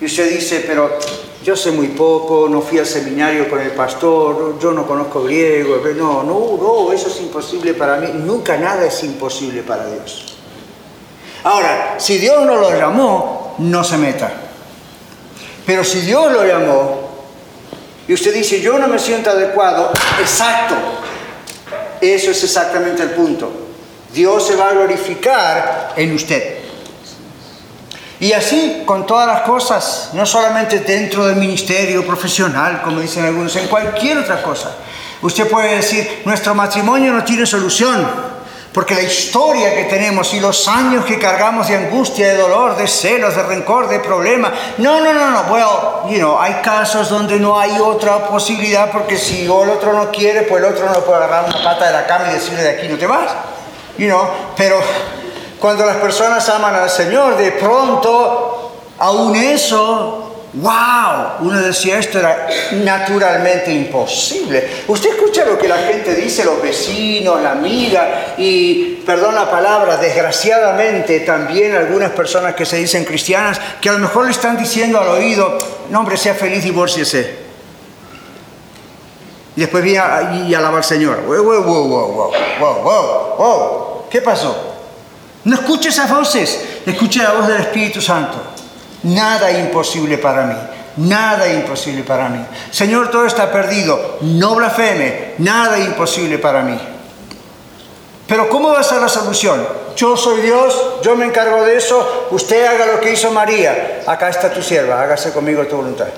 Y 0.00 0.06
usted 0.06 0.30
dice, 0.30 0.64
pero 0.66 0.98
yo 1.42 1.56
sé 1.56 1.70
muy 1.70 1.88
poco, 1.88 2.48
no 2.48 2.60
fui 2.60 2.78
al 2.78 2.86
seminario 2.86 3.48
con 3.48 3.60
el 3.60 3.70
pastor, 3.70 4.58
yo 4.60 4.72
no 4.72 4.86
conozco 4.86 5.22
griego, 5.22 5.80
no, 5.96 6.22
no, 6.22 6.58
no, 6.60 6.92
eso 6.92 7.08
es 7.08 7.20
imposible 7.20 7.74
para 7.74 7.96
mí. 7.96 8.08
Nunca 8.12 8.56
nada 8.56 8.84
es 8.84 9.02
imposible 9.04 9.62
para 9.62 9.86
Dios. 9.86 10.36
Ahora, 11.44 11.94
si 11.98 12.18
Dios 12.18 12.44
no 12.44 12.56
lo 12.56 12.70
llamó, 12.70 13.54
no 13.58 13.82
se 13.84 13.96
meta. 13.96 14.47
Pero 15.68 15.84
si 15.84 16.00
Dios 16.00 16.32
lo 16.32 16.46
llamó, 16.46 17.10
y 18.08 18.14
usted 18.14 18.32
dice, 18.32 18.58
yo 18.62 18.78
no 18.78 18.88
me 18.88 18.98
siento 18.98 19.28
adecuado, 19.28 19.92
exacto. 20.18 20.74
Eso 22.00 22.30
es 22.30 22.42
exactamente 22.42 23.02
el 23.02 23.10
punto. 23.10 23.52
Dios 24.10 24.46
se 24.46 24.56
va 24.56 24.70
a 24.70 24.72
glorificar 24.72 25.92
en 25.94 26.14
usted. 26.14 26.60
Y 28.18 28.32
así 28.32 28.84
con 28.86 29.06
todas 29.06 29.26
las 29.26 29.42
cosas, 29.42 30.08
no 30.14 30.24
solamente 30.24 30.78
dentro 30.78 31.26
del 31.26 31.36
ministerio 31.36 32.06
profesional, 32.06 32.80
como 32.80 33.00
dicen 33.00 33.26
algunos, 33.26 33.54
en 33.56 33.68
cualquier 33.68 34.16
otra 34.16 34.42
cosa. 34.42 34.74
Usted 35.20 35.50
puede 35.50 35.76
decir, 35.76 36.22
nuestro 36.24 36.54
matrimonio 36.54 37.12
no 37.12 37.24
tiene 37.24 37.44
solución. 37.44 38.08
Porque 38.72 38.94
la 38.94 39.02
historia 39.02 39.74
que 39.74 39.84
tenemos 39.84 40.32
y 40.34 40.40
los 40.40 40.68
años 40.68 41.04
que 41.04 41.18
cargamos 41.18 41.68
de 41.68 41.76
angustia, 41.76 42.28
de 42.28 42.36
dolor, 42.36 42.76
de 42.76 42.86
celos, 42.86 43.34
de 43.34 43.42
rencor, 43.42 43.88
de 43.88 43.98
problemas. 43.98 44.52
No, 44.76 45.00
no, 45.00 45.12
no, 45.12 45.30
no. 45.30 45.44
Bueno, 45.44 46.08
you 46.08 46.18
know, 46.18 46.38
hay 46.38 46.54
casos 46.62 47.08
donde 47.08 47.40
no 47.40 47.58
hay 47.58 47.78
otra 47.78 48.28
posibilidad 48.28 48.90
porque 48.90 49.16
si 49.16 49.44
el 49.44 49.50
otro 49.50 49.94
no 49.94 50.10
quiere, 50.10 50.42
pues 50.42 50.62
el 50.62 50.70
otro 50.70 50.86
no 50.86 51.00
puede 51.00 51.24
agarrar 51.24 51.46
una 51.46 51.64
pata 51.64 51.86
de 51.86 51.92
la 51.92 52.06
cama 52.06 52.26
y 52.30 52.34
decirle 52.34 52.62
de 52.62 52.70
aquí 52.70 52.88
no 52.88 52.98
te 52.98 53.06
vas. 53.06 53.32
You 53.96 54.06
know, 54.06 54.28
pero 54.56 54.76
cuando 55.58 55.84
las 55.84 55.96
personas 55.96 56.48
aman 56.48 56.74
al 56.74 56.90
Señor, 56.90 57.36
de 57.36 57.52
pronto, 57.52 58.72
aún 58.98 59.34
eso 59.34 60.27
¡Wow! 60.60 61.46
Uno 61.46 61.60
decía 61.62 62.00
esto 62.00 62.18
era 62.18 62.48
naturalmente 62.72 63.72
imposible. 63.72 64.68
Usted 64.88 65.10
escucha 65.10 65.44
lo 65.44 65.56
que 65.56 65.68
la 65.68 65.78
gente 65.78 66.16
dice, 66.16 66.44
los 66.44 66.60
vecinos, 66.60 67.40
la 67.40 67.52
amiga, 67.52 68.34
y 68.36 68.96
perdón 69.06 69.36
la 69.36 69.48
palabra, 69.48 69.98
desgraciadamente 69.98 71.20
también 71.20 71.76
algunas 71.76 72.10
personas 72.10 72.56
que 72.56 72.66
se 72.66 72.76
dicen 72.76 73.04
cristianas, 73.04 73.60
que 73.80 73.88
a 73.88 73.92
lo 73.92 74.00
mejor 74.00 74.24
le 74.24 74.32
están 74.32 74.56
diciendo 74.56 74.98
al 74.98 75.08
oído, 75.08 75.58
no 75.90 76.00
hombre, 76.00 76.16
sea 76.16 76.34
feliz, 76.34 76.64
divórciese. 76.64 77.46
Y 79.54 79.60
después 79.60 79.84
viene 79.84 80.02
y 80.48 80.54
alaba 80.54 80.78
al 80.78 80.84
Señor. 80.84 81.22
Wow, 81.24 81.44
wow, 81.44 81.62
wow, 81.62 81.88
wow, 81.88 82.32
wow, 82.58 82.82
wow, 82.82 83.36
wow. 83.38 84.08
¿Qué 84.10 84.20
pasó? 84.22 84.56
No 85.44 85.54
escuche 85.54 85.90
esas 85.90 86.10
voces, 86.10 86.64
escuche 86.84 87.22
la 87.22 87.34
voz 87.34 87.46
del 87.46 87.60
Espíritu 87.60 88.00
Santo. 88.00 88.57
Nada 89.02 89.50
imposible 89.52 90.18
para 90.18 90.44
mí. 90.44 90.56
Nada 90.96 91.52
imposible 91.52 92.02
para 92.02 92.28
mí. 92.28 92.44
Señor, 92.70 93.10
todo 93.10 93.26
está 93.26 93.50
perdido. 93.52 94.18
No 94.22 94.54
blasfeme. 94.56 95.34
Nada 95.38 95.78
imposible 95.78 96.38
para 96.38 96.62
mí. 96.62 96.78
Pero 98.26 98.48
¿cómo 98.50 98.72
va 98.72 98.80
a 98.80 98.82
ser 98.82 99.00
la 99.00 99.08
solución? 99.08 99.66
Yo 99.96 100.16
soy 100.16 100.42
Dios, 100.42 101.00
yo 101.02 101.16
me 101.16 101.24
encargo 101.24 101.64
de 101.64 101.76
eso, 101.76 102.28
usted 102.30 102.66
haga 102.66 102.86
lo 102.86 103.00
que 103.00 103.12
hizo 103.12 103.30
María. 103.30 104.02
Acá 104.06 104.28
está 104.28 104.52
tu 104.52 104.62
sierva, 104.62 105.00
hágase 105.00 105.32
conmigo 105.32 105.66
tu 105.66 105.76
voluntad. 105.76 106.08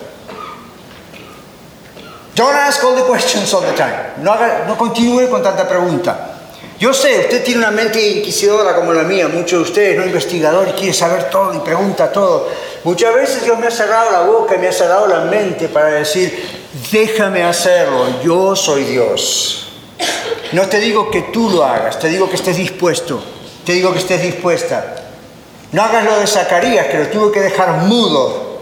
Don't 2.34 2.56
ask 2.56 2.82
all 2.82 2.96
the 2.96 3.04
questions 3.04 3.54
all 3.54 3.62
the 3.62 3.72
time. 3.74 3.94
No, 4.18 4.34
no 4.66 4.76
continúe 4.76 5.30
con 5.30 5.42
tanta 5.42 5.68
pregunta. 5.68 6.39
Yo 6.80 6.94
sé, 6.94 7.20
usted 7.20 7.44
tiene 7.44 7.60
una 7.60 7.70
mente 7.70 8.00
inquisidora 8.00 8.74
como 8.74 8.94
la 8.94 9.02
mía, 9.02 9.28
muchos 9.28 9.58
de 9.58 9.64
ustedes, 9.70 9.98
¿no? 9.98 10.06
Investigador 10.06 10.66
y 10.66 10.72
quiere 10.72 10.94
saber 10.94 11.28
todo 11.28 11.52
y 11.54 11.58
pregunta 11.58 12.10
todo. 12.10 12.48
Muchas 12.84 13.14
veces 13.14 13.44
Dios 13.44 13.58
me 13.58 13.66
ha 13.66 13.70
cerrado 13.70 14.10
la 14.10 14.22
boca 14.22 14.56
me 14.56 14.66
ha 14.66 14.72
cerrado 14.72 15.06
la 15.06 15.20
mente 15.26 15.68
para 15.68 15.88
decir, 15.88 16.42
déjame 16.90 17.44
hacerlo, 17.44 18.22
yo 18.24 18.56
soy 18.56 18.84
Dios. 18.84 19.72
No 20.52 20.66
te 20.68 20.80
digo 20.80 21.10
que 21.10 21.20
tú 21.20 21.50
lo 21.50 21.64
hagas, 21.64 21.98
te 21.98 22.08
digo 22.08 22.30
que 22.30 22.36
estés 22.36 22.56
dispuesto, 22.56 23.22
te 23.66 23.72
digo 23.72 23.92
que 23.92 23.98
estés 23.98 24.22
dispuesta. 24.22 24.96
No 25.72 25.82
hagas 25.82 26.02
lo 26.06 26.18
de 26.18 26.26
Zacarías, 26.26 26.86
que 26.86 26.96
lo 26.96 27.08
tuvo 27.08 27.30
que 27.30 27.40
dejar 27.40 27.72
mudo, 27.82 28.58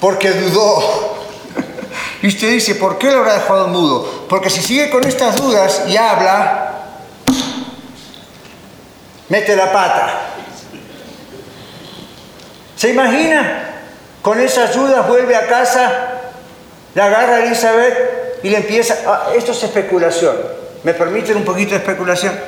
porque 0.00 0.30
dudó. 0.30 1.16
Y 2.22 2.28
usted 2.28 2.48
dice, 2.48 2.76
¿por 2.76 2.96
qué 2.96 3.10
lo 3.10 3.18
habrá 3.18 3.34
dejado 3.34 3.68
mudo? 3.68 4.24
Porque 4.26 4.48
si 4.48 4.62
sigue 4.62 4.88
con 4.88 5.04
estas 5.04 5.36
dudas 5.36 5.82
y 5.86 5.98
habla, 5.98 6.75
mete 9.28 9.56
la 9.56 9.72
pata. 9.72 10.20
¿Se 12.76 12.90
imagina? 12.90 13.62
Con 14.22 14.40
esas 14.40 14.74
dudas 14.74 15.06
vuelve 15.06 15.34
a 15.34 15.46
casa, 15.46 16.20
la 16.94 17.06
agarra 17.06 17.44
Elizabeth 17.44 18.40
y 18.42 18.50
le 18.50 18.58
empieza, 18.58 18.98
ah, 19.06 19.28
esto 19.36 19.52
es 19.52 19.62
especulación, 19.62 20.36
¿me 20.82 20.92
permiten 20.94 21.36
un 21.36 21.44
poquito 21.44 21.70
de 21.70 21.76
especulación? 21.76 22.38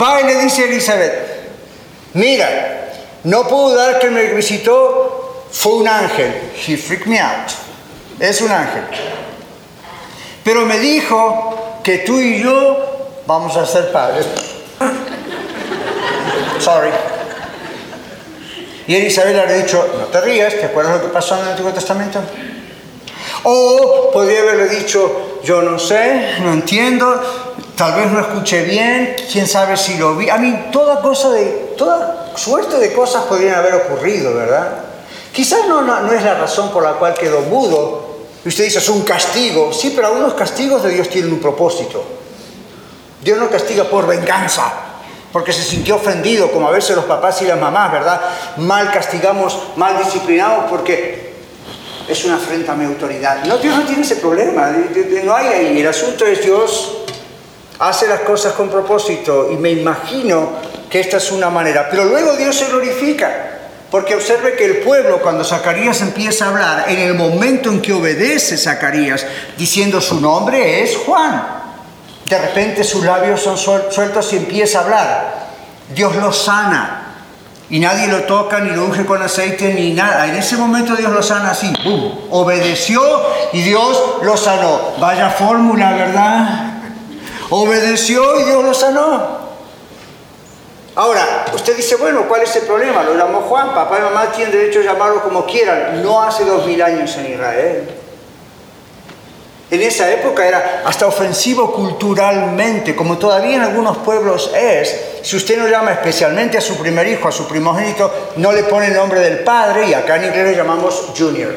Va 0.00 0.20
y 0.20 0.24
le 0.24 0.40
dice 0.40 0.62
a 0.62 0.66
Elizabeth, 0.66 1.14
mira, 2.14 2.92
no 3.24 3.46
puedo 3.48 3.74
dar 3.74 3.98
que 3.98 4.10
me 4.10 4.24
visitó, 4.34 5.46
fue 5.50 5.74
un 5.74 5.88
ángel, 5.88 6.52
he 6.66 6.76
freaked 6.76 7.06
me 7.06 7.20
out, 7.20 7.50
es 8.20 8.40
un 8.40 8.50
ángel. 8.50 8.84
Pero 10.42 10.66
me 10.66 10.78
dijo 10.78 11.80
que 11.82 11.98
tú 11.98 12.20
y 12.20 12.42
yo 12.42 13.22
vamos 13.26 13.56
a 13.56 13.66
ser 13.66 13.90
padres. 13.90 14.26
Sorry. 16.64 16.88
Y 18.86 18.96
Elizabeth 18.96 19.34
le 19.34 19.42
ha 19.42 19.52
dicho, 19.52 19.86
no 19.98 20.06
te 20.06 20.18
rías, 20.22 20.54
¿te 20.54 20.64
acuerdas 20.64 20.96
lo 20.96 21.02
que 21.02 21.12
pasó 21.12 21.34
en 21.34 21.42
el 21.42 21.48
Antiguo 21.48 21.72
Testamento? 21.72 22.20
O 23.42 24.10
podría 24.10 24.40
haberle 24.40 24.68
dicho, 24.68 25.40
yo 25.44 25.60
no 25.60 25.78
sé, 25.78 26.36
no 26.40 26.54
entiendo, 26.54 27.20
tal 27.76 28.00
vez 28.00 28.10
no 28.10 28.18
escuché 28.18 28.62
bien, 28.62 29.14
quién 29.30 29.46
sabe 29.46 29.76
si 29.76 29.98
lo 29.98 30.16
vi. 30.16 30.30
A 30.30 30.38
mí 30.38 30.68
toda 30.72 31.02
cosa 31.02 31.32
de, 31.32 31.74
toda 31.76 32.32
suerte 32.34 32.78
de 32.78 32.94
cosas 32.94 33.24
podrían 33.24 33.56
haber 33.56 33.74
ocurrido, 33.74 34.34
¿verdad? 34.34 34.84
Quizás 35.34 35.68
no, 35.68 35.82
no, 35.82 36.00
no 36.00 36.12
es 36.12 36.22
la 36.22 36.32
razón 36.32 36.70
por 36.70 36.82
la 36.82 36.92
cual 36.92 37.12
quedó 37.12 37.42
mudo. 37.42 38.06
Y 38.42 38.48
usted 38.48 38.64
dice, 38.64 38.78
es 38.78 38.88
un 38.88 39.02
castigo. 39.02 39.70
Sí, 39.70 39.92
pero 39.94 40.06
algunos 40.06 40.32
castigos 40.32 40.82
de 40.82 40.90
Dios 40.92 41.10
tienen 41.10 41.30
un 41.30 41.40
propósito. 41.40 42.02
Dios 43.20 43.36
no 43.36 43.50
castiga 43.50 43.84
por 43.84 44.06
venganza 44.06 44.93
porque 45.34 45.52
se 45.52 45.64
sintió 45.64 45.96
ofendido, 45.96 46.52
como 46.52 46.68
a 46.68 46.70
veces 46.70 46.94
los 46.94 47.06
papás 47.06 47.42
y 47.42 47.46
las 47.46 47.58
mamás, 47.58 47.90
¿verdad? 47.90 48.20
Mal 48.58 48.92
castigamos, 48.92 49.58
mal 49.74 49.98
disciplinamos, 49.98 50.66
porque 50.70 51.34
es 52.06 52.24
una 52.24 52.36
afrenta 52.36 52.70
a 52.70 52.76
mi 52.76 52.84
autoridad. 52.84 53.42
No, 53.42 53.58
Dios 53.58 53.76
no 53.76 53.82
tiene 53.82 54.02
ese 54.02 54.14
problema, 54.14 54.70
no 55.24 55.34
hay 55.34 55.46
ahí. 55.48 55.80
El 55.80 55.88
asunto 55.88 56.24
es 56.24 56.40
Dios 56.44 56.98
hace 57.80 58.06
las 58.06 58.20
cosas 58.20 58.52
con 58.52 58.68
propósito 58.68 59.50
y 59.50 59.56
me 59.56 59.72
imagino 59.72 60.50
que 60.88 61.00
esta 61.00 61.16
es 61.16 61.32
una 61.32 61.50
manera. 61.50 61.88
Pero 61.90 62.04
luego 62.04 62.36
Dios 62.36 62.54
se 62.54 62.66
glorifica. 62.66 63.50
Porque 63.90 64.14
observe 64.14 64.54
que 64.54 64.66
el 64.66 64.76
pueblo, 64.82 65.20
cuando 65.20 65.42
Zacarías 65.42 66.00
empieza 66.00 66.44
a 66.44 66.48
hablar, 66.50 66.84
en 66.86 67.00
el 67.00 67.14
momento 67.14 67.70
en 67.70 67.82
que 67.82 67.92
obedece 67.92 68.56
Zacarías, 68.56 69.26
diciendo 69.58 70.00
su 70.00 70.20
nombre 70.20 70.84
es 70.84 70.96
Juan. 70.98 71.63
De 72.26 72.38
repente 72.38 72.84
sus 72.84 73.04
labios 73.04 73.40
son 73.40 73.58
sueltos 73.58 74.32
y 74.32 74.36
empieza 74.36 74.78
a 74.78 74.82
hablar. 74.82 75.34
Dios 75.94 76.16
lo 76.16 76.32
sana. 76.32 77.00
Y 77.70 77.80
nadie 77.80 78.08
lo 78.08 78.24
toca, 78.24 78.60
ni 78.60 78.70
lo 78.70 78.84
unge 78.84 79.04
con 79.06 79.22
aceite, 79.22 79.72
ni 79.72 79.92
nada. 79.92 80.26
En 80.26 80.36
ese 80.36 80.56
momento 80.56 80.94
Dios 80.96 81.10
lo 81.12 81.22
sana 81.22 81.50
así. 81.50 81.72
Obedeció 82.30 83.02
y 83.52 83.62
Dios 83.62 84.16
lo 84.22 84.36
sanó. 84.36 84.92
Vaya 84.98 85.30
fórmula, 85.30 85.92
¿verdad? 85.92 86.72
Obedeció 87.50 88.40
y 88.40 88.44
Dios 88.44 88.62
lo 88.62 88.74
sanó. 88.74 89.44
Ahora, 90.96 91.46
usted 91.52 91.76
dice, 91.76 91.96
bueno, 91.96 92.22
¿cuál 92.28 92.42
es 92.42 92.54
el 92.54 92.62
problema? 92.62 93.02
Lo 93.02 93.16
llamó 93.16 93.40
Juan, 93.40 93.74
papá 93.74 93.98
y 93.98 94.02
mamá 94.02 94.26
tienen 94.26 94.52
derecho 94.52 94.80
a 94.80 94.84
llamarlo 94.84 95.22
como 95.22 95.44
quieran. 95.44 96.02
No 96.02 96.22
hace 96.22 96.44
dos 96.44 96.66
mil 96.66 96.80
años 96.80 97.16
en 97.16 97.32
Israel. 97.32 97.90
En 99.74 99.82
esa 99.82 100.08
época 100.08 100.46
era 100.46 100.82
hasta 100.84 101.04
ofensivo 101.04 101.72
culturalmente, 101.72 102.94
como 102.94 103.18
todavía 103.18 103.56
en 103.56 103.62
algunos 103.62 103.98
pueblos 103.98 104.52
es. 104.54 105.00
Si 105.22 105.34
usted 105.34 105.58
no 105.58 105.66
llama 105.66 105.90
especialmente 105.90 106.56
a 106.56 106.60
su 106.60 106.76
primer 106.76 107.08
hijo, 107.08 107.26
a 107.26 107.32
su 107.32 107.48
primogénito, 107.48 108.30
no 108.36 108.52
le 108.52 108.62
pone 108.62 108.86
el 108.86 108.94
nombre 108.94 109.18
del 109.18 109.40
padre 109.40 109.88
y 109.88 109.94
acá 109.94 110.14
en 110.14 110.26
inglés 110.26 110.50
le 110.50 110.56
llamamos 110.56 111.06
junior. 111.18 111.56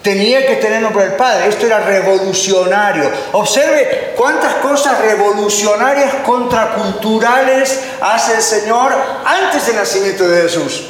Tenía 0.00 0.46
que 0.46 0.56
tener 0.56 0.78
el 0.78 0.84
nombre 0.84 1.04
del 1.04 1.16
padre. 1.16 1.48
Esto 1.48 1.66
era 1.66 1.80
revolucionario. 1.80 3.10
Observe 3.32 4.14
cuántas 4.16 4.54
cosas 4.54 4.98
revolucionarias, 5.02 6.14
contraculturales 6.24 7.80
hace 8.00 8.36
el 8.36 8.42
Señor 8.42 8.94
antes 9.26 9.66
del 9.66 9.76
nacimiento 9.76 10.26
de 10.26 10.40
Jesús. 10.40 10.84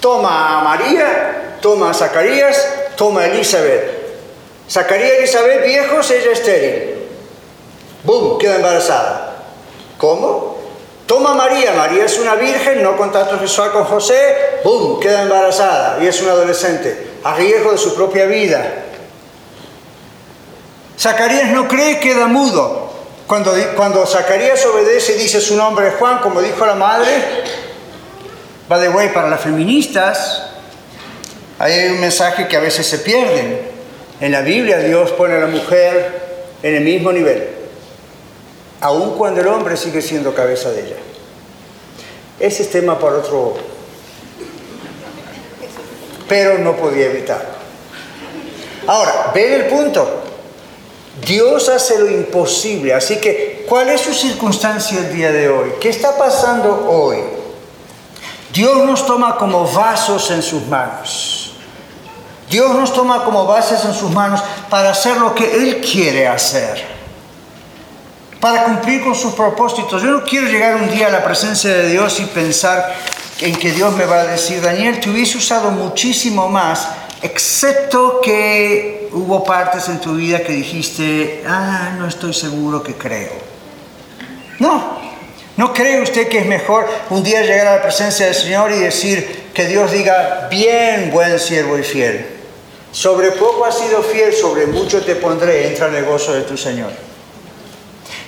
Toma 0.00 0.60
a 0.60 0.64
María, 0.64 1.58
toma 1.60 1.90
a 1.90 1.94
Zacarías, 1.94 2.56
toma 2.96 3.20
a 3.20 3.26
Elizabeth 3.26 4.01
Zacarías 4.70 5.10
y 5.10 5.18
Elizabeth 5.18 5.64
viejos, 5.64 6.10
ella 6.10 6.32
estéril. 6.32 6.94
¡Bum! 8.04 8.38
Queda 8.38 8.56
embarazada. 8.56 9.36
¿Cómo? 9.98 10.58
Toma 11.06 11.34
María, 11.34 11.72
María 11.72 12.04
es 12.04 12.18
una 12.18 12.36
virgen, 12.36 12.82
no 12.82 12.96
contacto 12.96 13.38
sexual 13.38 13.72
con 13.72 13.84
José, 13.84 14.60
¡bum! 14.64 14.98
Queda 15.00 15.22
embarazada 15.22 16.02
y 16.02 16.06
es 16.06 16.20
una 16.22 16.32
adolescente, 16.32 17.10
a 17.24 17.34
riesgo 17.34 17.72
de 17.72 17.78
su 17.78 17.94
propia 17.94 18.26
vida. 18.26 18.84
Zacarías 20.98 21.48
no 21.48 21.66
cree, 21.68 21.98
queda 21.98 22.28
mudo. 22.28 22.90
Cuando, 23.26 23.52
cuando 23.76 24.06
Zacarías 24.06 24.64
obedece 24.66 25.16
y 25.16 25.18
dice 25.18 25.40
su 25.40 25.56
nombre 25.56 25.88
es 25.88 25.94
Juan, 25.96 26.18
como 26.18 26.40
dijo 26.40 26.64
la 26.64 26.74
madre, 26.74 27.10
va 28.70 28.78
de 28.78 28.88
way 28.88 29.08
para 29.08 29.28
las 29.28 29.40
feministas, 29.40 30.44
hay 31.58 31.88
un 31.88 32.00
mensaje 32.00 32.46
que 32.48 32.56
a 32.56 32.60
veces 32.60 32.86
se 32.86 32.98
pierden. 32.98 33.71
En 34.22 34.30
la 34.30 34.40
Biblia 34.42 34.78
Dios 34.78 35.10
pone 35.10 35.34
a 35.34 35.40
la 35.40 35.48
mujer 35.48 36.46
en 36.62 36.76
el 36.76 36.84
mismo 36.84 37.10
nivel, 37.10 37.44
aun 38.80 39.18
cuando 39.18 39.40
el 39.40 39.48
hombre 39.48 39.76
sigue 39.76 40.00
siendo 40.00 40.32
cabeza 40.32 40.70
de 40.70 40.86
ella. 40.86 40.96
Ese 42.38 42.62
es 42.62 42.70
tema 42.70 43.00
para 43.00 43.16
otro, 43.16 43.54
pero 46.28 46.56
no 46.58 46.76
podía 46.76 47.06
evitarlo. 47.06 47.48
Ahora, 48.86 49.32
ven 49.34 49.54
el 49.54 49.66
punto. 49.66 50.22
Dios 51.26 51.68
hace 51.68 51.98
lo 51.98 52.08
imposible, 52.08 52.94
así 52.94 53.16
que, 53.16 53.66
¿cuál 53.68 53.88
es 53.88 54.02
su 54.02 54.14
circunstancia 54.14 55.00
el 55.00 55.12
día 55.12 55.32
de 55.32 55.48
hoy? 55.48 55.72
¿Qué 55.80 55.88
está 55.88 56.16
pasando 56.16 56.88
hoy? 56.88 57.18
Dios 58.52 58.86
nos 58.86 59.04
toma 59.04 59.36
como 59.36 59.66
vasos 59.66 60.30
en 60.30 60.44
sus 60.44 60.64
manos. 60.68 61.41
Dios 62.52 62.74
nos 62.74 62.92
toma 62.92 63.24
como 63.24 63.46
bases 63.46 63.82
en 63.86 63.94
sus 63.94 64.10
manos 64.10 64.42
para 64.68 64.90
hacer 64.90 65.16
lo 65.16 65.34
que 65.34 65.56
Él 65.56 65.80
quiere 65.80 66.28
hacer, 66.28 66.84
para 68.40 68.64
cumplir 68.64 69.02
con 69.02 69.14
sus 69.14 69.32
propósitos. 69.32 70.02
Yo 70.02 70.10
no 70.10 70.22
quiero 70.22 70.48
llegar 70.48 70.76
un 70.76 70.90
día 70.90 71.06
a 71.06 71.10
la 71.10 71.24
presencia 71.24 71.70
de 71.72 71.88
Dios 71.88 72.20
y 72.20 72.26
pensar 72.26 72.94
en 73.40 73.56
que 73.56 73.72
Dios 73.72 73.96
me 73.96 74.04
va 74.04 74.20
a 74.20 74.24
decir, 74.24 74.60
Daniel, 74.60 75.00
te 75.00 75.08
hubiese 75.08 75.38
usado 75.38 75.70
muchísimo 75.70 76.50
más, 76.50 76.88
excepto 77.22 78.20
que 78.20 79.08
hubo 79.12 79.42
partes 79.42 79.88
en 79.88 79.98
tu 79.98 80.16
vida 80.16 80.40
que 80.40 80.52
dijiste, 80.52 81.42
ah, 81.48 81.94
no 81.96 82.06
estoy 82.06 82.34
seguro 82.34 82.82
que 82.82 82.92
creo. 82.92 83.32
No, 84.58 84.98
¿no 85.56 85.72
cree 85.72 86.02
usted 86.02 86.28
que 86.28 86.40
es 86.40 86.46
mejor 86.46 86.86
un 87.08 87.22
día 87.22 87.40
llegar 87.40 87.66
a 87.66 87.76
la 87.76 87.82
presencia 87.82 88.26
del 88.26 88.34
Señor 88.34 88.72
y 88.72 88.78
decir 88.78 89.48
que 89.54 89.66
Dios 89.66 89.90
diga, 89.90 90.48
bien, 90.50 91.10
buen 91.10 91.38
siervo 91.40 91.78
y 91.78 91.82
fiel? 91.82 92.41
Sobre 92.92 93.32
poco 93.32 93.64
has 93.64 93.78
sido 93.78 94.02
fiel, 94.02 94.32
sobre 94.34 94.66
mucho 94.66 95.02
te 95.02 95.16
pondré, 95.16 95.68
entra 95.68 95.88
en 95.88 95.96
el 95.96 96.04
gozo 96.04 96.34
de 96.34 96.42
tu 96.42 96.56
Señor. 96.56 96.90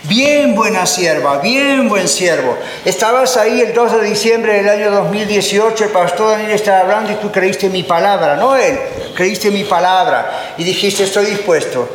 Bien 0.04 0.54
buena 0.54 0.86
sierva, 0.86 1.38
bien 1.38 1.88
buen 1.88 2.08
siervo. 2.08 2.56
Estabas 2.84 3.36
ahí 3.36 3.60
el 3.60 3.72
2 3.72 4.00
de 4.00 4.08
diciembre 4.08 4.54
del 4.54 4.68
año 4.68 4.90
2018, 4.90 5.84
el 5.84 5.90
pastor 5.90 6.32
Daniel 6.32 6.50
estaba 6.50 6.80
hablando 6.80 7.12
y 7.12 7.16
tú 7.16 7.30
creíste 7.30 7.68
mi 7.68 7.82
palabra, 7.82 8.36
no 8.36 8.56
él, 8.56 8.78
creíste 9.14 9.50
mi 9.50 9.64
palabra 9.64 10.54
y 10.58 10.64
dijiste 10.64 11.04
estoy 11.04 11.26
dispuesto 11.26 11.88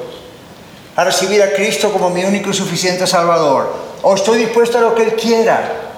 a 0.95 1.03
recibir 1.03 1.41
a 1.41 1.53
Cristo 1.53 1.91
como 1.93 2.09
mi 2.09 2.23
único 2.23 2.49
y 2.49 2.53
suficiente 2.53 3.07
Salvador. 3.07 3.73
O 4.01 4.15
estoy 4.15 4.39
dispuesto 4.39 4.77
a 4.77 4.81
lo 4.81 4.95
que 4.95 5.03
Él 5.03 5.13
quiera. 5.13 5.88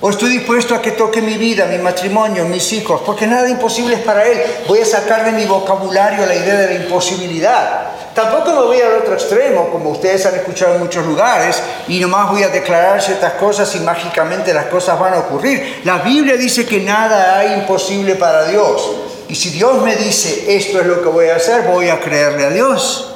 O 0.00 0.10
estoy 0.10 0.28
dispuesto 0.28 0.74
a 0.74 0.82
que 0.82 0.90
toque 0.90 1.22
mi 1.22 1.34
vida, 1.34 1.64
mi 1.64 1.78
matrimonio, 1.78 2.44
mis 2.44 2.70
hijos, 2.74 3.00
porque 3.06 3.26
nada 3.26 3.48
imposible 3.48 3.94
es 3.94 4.02
para 4.02 4.26
Él. 4.26 4.38
Voy 4.68 4.80
a 4.80 4.84
sacar 4.84 5.24
de 5.24 5.32
mi 5.32 5.46
vocabulario 5.46 6.26
la 6.26 6.34
idea 6.34 6.54
de 6.54 6.78
la 6.78 6.84
imposibilidad. 6.84 7.86
Tampoco 8.14 8.52
me 8.52 8.66
voy 8.66 8.80
al 8.80 8.94
otro 8.94 9.14
extremo, 9.14 9.70
como 9.70 9.90
ustedes 9.90 10.26
han 10.26 10.34
escuchado 10.34 10.74
en 10.74 10.80
muchos 10.80 11.06
lugares, 11.06 11.62
y 11.88 11.98
nomás 11.98 12.30
voy 12.30 12.42
a 12.42 12.48
declarar 12.48 13.00
ciertas 13.00 13.34
cosas 13.34 13.74
y 13.74 13.80
mágicamente 13.80 14.52
las 14.52 14.66
cosas 14.66 14.98
van 14.98 15.14
a 15.14 15.18
ocurrir. 15.20 15.80
La 15.84 15.98
Biblia 15.98 16.36
dice 16.36 16.66
que 16.66 16.80
nada 16.80 17.38
hay 17.38 17.54
imposible 17.54 18.16
para 18.16 18.44
Dios. 18.44 18.90
Y 19.28 19.34
si 19.34 19.50
Dios 19.50 19.82
me 19.82 19.96
dice, 19.96 20.56
esto 20.56 20.80
es 20.80 20.86
lo 20.86 21.02
que 21.02 21.08
voy 21.08 21.28
a 21.28 21.36
hacer, 21.36 21.62
voy 21.62 21.88
a 21.88 22.00
creerle 22.00 22.44
a 22.44 22.50
Dios. 22.50 23.15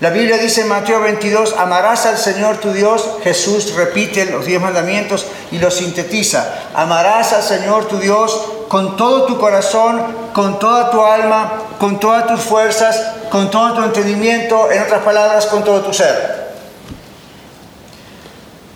La 0.00 0.10
Biblia 0.10 0.38
dice 0.38 0.60
en 0.60 0.68
Mateo 0.68 1.00
22, 1.00 1.56
amarás 1.58 2.06
al 2.06 2.18
Señor 2.18 2.58
tu 2.58 2.72
Dios. 2.72 3.16
Jesús 3.24 3.74
repite 3.74 4.26
los 4.26 4.46
diez 4.46 4.60
mandamientos 4.60 5.26
y 5.50 5.58
los 5.58 5.74
sintetiza. 5.74 6.54
Amarás 6.72 7.32
al 7.32 7.42
Señor 7.42 7.86
tu 7.86 7.98
Dios 7.98 8.40
con 8.68 8.96
todo 8.96 9.24
tu 9.24 9.40
corazón, 9.40 10.00
con 10.32 10.60
toda 10.60 10.92
tu 10.92 11.02
alma, 11.02 11.64
con 11.80 11.98
todas 11.98 12.28
tus 12.28 12.40
fuerzas, 12.40 12.96
con 13.28 13.50
todo 13.50 13.74
tu 13.74 13.82
entendimiento, 13.82 14.70
en 14.70 14.82
otras 14.82 15.02
palabras, 15.02 15.46
con 15.46 15.64
todo 15.64 15.80
tu 15.80 15.92
ser. 15.92 16.46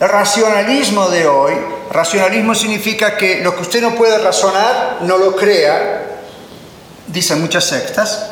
El 0.01 0.09
racionalismo 0.09 1.09
de 1.09 1.29
hoy, 1.29 1.53
racionalismo 1.93 2.57
significa 2.57 3.17
que 3.17 3.45
lo 3.45 3.55
que 3.55 3.63
usted 3.63 3.81
no 3.81 3.95
puede 3.95 4.19
razonar, 4.19 4.99
no 5.03 5.19
lo 5.19 5.37
crea, 5.37 6.03
dicen 7.07 7.41
muchas 7.41 7.63
sectas. 7.63 8.32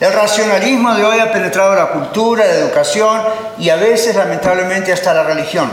El 0.00 0.12
racionalismo 0.12 0.94
de 0.94 1.04
hoy 1.04 1.20
ha 1.20 1.32
penetrado 1.32 1.74
la 1.74 1.90
cultura, 1.90 2.44
la 2.44 2.54
educación 2.54 3.22
y 3.58 3.68
a 3.68 3.76
veces 3.76 4.16
lamentablemente 4.16 4.92
hasta 4.92 5.14
la 5.14 5.22
religión. 5.22 5.70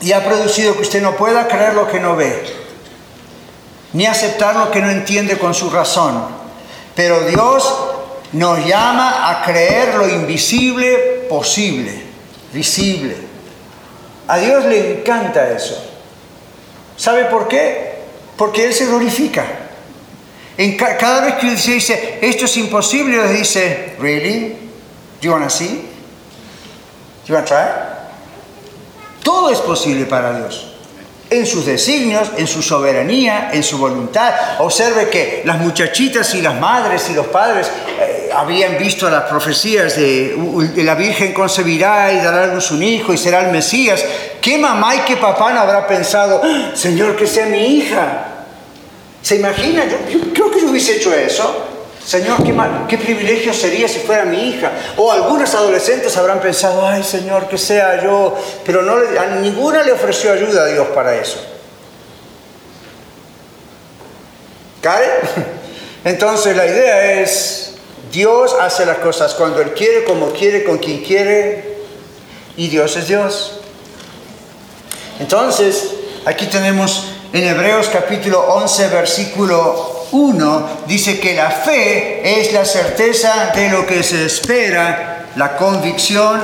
Y 0.00 0.12
ha 0.12 0.24
producido 0.24 0.74
que 0.74 0.82
usted 0.82 1.02
no 1.02 1.16
pueda 1.16 1.46
creer 1.46 1.74
lo 1.74 1.88
que 1.88 2.00
no 2.00 2.16
ve, 2.16 2.44
ni 3.92 4.06
aceptar 4.06 4.56
lo 4.56 4.70
que 4.70 4.80
no 4.80 4.90
entiende 4.90 5.38
con 5.38 5.54
su 5.54 5.70
razón. 5.70 6.24
Pero 6.94 7.20
Dios 7.26 7.74
nos 8.32 8.64
llama 8.64 9.30
a 9.30 9.42
creer 9.44 9.94
lo 9.94 10.08
invisible 10.08 11.26
posible, 11.28 12.02
visible. 12.52 13.16
A 14.28 14.38
Dios 14.38 14.64
le 14.64 14.98
encanta 14.98 15.50
eso. 15.50 15.82
¿Sabe 16.96 17.26
por 17.26 17.48
qué? 17.48 18.00
Porque 18.36 18.64
Él 18.66 18.74
se 18.74 18.86
glorifica. 18.86 19.44
En 20.58 20.76
cada 20.76 21.20
vez 21.20 21.34
que 21.34 21.56
se 21.56 21.72
dice, 21.72 22.18
esto 22.22 22.46
es 22.46 22.56
imposible, 22.56 23.22
le 23.22 23.32
dice, 23.32 23.94
¿really? 23.98 24.56
¿Do 25.20 25.22
you 25.22 25.32
want 25.32 25.44
to 25.44 25.50
see? 25.50 25.68
¿Do 25.68 27.28
you 27.28 27.34
want 27.34 27.46
to 27.46 27.54
try? 27.54 27.96
Todo 29.22 29.50
es 29.50 29.58
posible 29.58 30.06
para 30.06 30.38
Dios. 30.38 30.72
En 31.28 31.44
sus 31.44 31.66
designios, 31.66 32.30
en 32.38 32.46
su 32.46 32.62
soberanía, 32.62 33.50
en 33.52 33.62
su 33.64 33.76
voluntad. 33.76 34.32
Observe 34.60 35.10
que 35.10 35.42
las 35.44 35.58
muchachitas 35.58 36.32
y 36.34 36.40
las 36.40 36.58
madres 36.58 37.10
y 37.10 37.14
los 37.14 37.26
padres 37.26 37.68
eh, 38.00 38.30
habían 38.34 38.78
visto 38.78 39.10
las 39.10 39.24
profecías 39.24 39.96
de, 39.96 40.36
de, 40.74 40.84
la 40.84 40.94
Virgen 40.94 41.34
concebirá 41.34 42.12
y 42.12 42.18
dará 42.18 42.44
a 42.44 42.46
luz 42.46 42.70
un 42.70 42.82
hijo 42.82 43.12
y 43.12 43.18
será 43.18 43.40
el 43.40 43.50
Mesías. 43.50 44.04
¿Qué 44.40 44.56
mamá 44.56 44.94
y 44.94 45.00
qué 45.00 45.16
papá 45.16 45.52
no 45.52 45.60
habrá 45.60 45.86
pensado, 45.86 46.40
Señor, 46.74 47.16
que 47.16 47.26
sea 47.26 47.46
mi 47.46 47.78
hija? 47.78 48.35
¿Se 49.26 49.34
imagina? 49.34 49.84
Yo, 49.88 50.20
creo 50.32 50.52
que 50.52 50.60
yo 50.60 50.70
hubiese 50.70 50.98
hecho 50.98 51.12
eso. 51.12 51.64
Señor, 52.06 52.44
qué, 52.86 52.96
privilegio 52.96 53.52
sería 53.52 53.88
si 53.88 53.98
fuera 53.98 54.24
mi 54.24 54.50
hija. 54.50 54.70
O 54.96 55.10
algunos 55.10 55.52
adolescentes 55.52 56.16
habrán 56.16 56.38
pensado, 56.38 56.86
ay 56.86 57.02
Señor, 57.02 57.48
que 57.48 57.58
sea 57.58 58.00
yo. 58.04 58.38
Pero 58.64 58.82
no, 58.82 58.94
a 58.94 59.26
ninguna 59.40 59.82
le 59.82 59.90
ofreció 59.90 60.32
ayuda 60.32 60.62
a 60.62 60.66
Dios 60.66 60.86
para 60.94 61.16
eso. 61.16 61.44
¿Cae? 64.80 65.10
Entonces 66.04 66.56
la 66.56 66.66
idea 66.68 67.20
es, 67.20 67.74
Dios 68.12 68.54
hace 68.60 68.86
las 68.86 68.98
cosas 68.98 69.34
cuando 69.34 69.60
Él 69.60 69.72
quiere, 69.72 70.04
como 70.04 70.30
quiere, 70.30 70.62
con 70.62 70.78
quien 70.78 71.02
quiere. 71.02 71.78
Y 72.56 72.68
Dios 72.68 72.96
es 72.96 73.08
Dios. 73.08 73.58
Entonces, 75.18 75.94
aquí 76.24 76.46
tenemos 76.46 77.15
en 77.32 77.44
Hebreos 77.44 77.88
capítulo 77.92 78.40
11, 78.40 78.88
versículo 78.88 80.06
1, 80.12 80.68
dice 80.86 81.18
que 81.18 81.34
la 81.34 81.50
fe 81.50 82.40
es 82.40 82.52
la 82.52 82.64
certeza 82.64 83.52
de 83.54 83.68
lo 83.70 83.86
que 83.86 84.02
se 84.02 84.26
espera, 84.26 85.26
la 85.36 85.56
convicción 85.56 86.40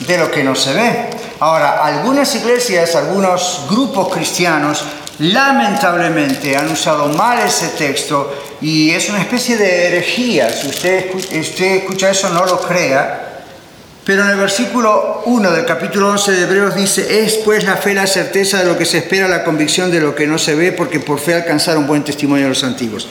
de 0.00 0.18
lo 0.18 0.30
que 0.30 0.44
no 0.44 0.54
se 0.54 0.72
ve. 0.74 1.10
Ahora, 1.40 1.84
algunas 1.84 2.34
iglesias, 2.34 2.94
algunos 2.94 3.62
grupos 3.68 4.12
cristianos, 4.12 4.84
lamentablemente 5.18 6.56
han 6.56 6.70
usado 6.70 7.08
mal 7.08 7.38
ese 7.40 7.68
texto 7.68 8.32
y 8.60 8.90
es 8.90 9.08
una 9.08 9.20
especie 9.20 9.56
de 9.56 9.86
herejía. 9.88 10.50
Si 10.50 10.68
usted, 10.68 11.14
usted 11.14 11.76
escucha 11.76 12.10
eso, 12.10 12.28
no 12.28 12.44
lo 12.44 12.60
crea 12.60 13.33
pero 14.04 14.22
en 14.22 14.30
el 14.30 14.36
versículo 14.36 15.22
1 15.24 15.50
del 15.50 15.64
capítulo 15.64 16.10
11 16.10 16.32
de 16.32 16.42
Hebreos 16.42 16.74
dice, 16.74 17.24
es 17.24 17.36
pues 17.36 17.64
la 17.64 17.76
fe 17.76 17.94
la 17.94 18.06
certeza 18.06 18.58
de 18.58 18.66
lo 18.66 18.76
que 18.76 18.84
se 18.84 18.98
espera, 18.98 19.28
la 19.28 19.44
convicción 19.44 19.90
de 19.90 20.00
lo 20.00 20.14
que 20.14 20.26
no 20.26 20.36
se 20.36 20.54
ve, 20.54 20.72
porque 20.72 21.00
por 21.00 21.18
fe 21.18 21.34
alcanzaron 21.34 21.86
buen 21.86 22.04
testimonio 22.04 22.44
de 22.44 22.50
los 22.50 22.64
antiguos. 22.64 23.08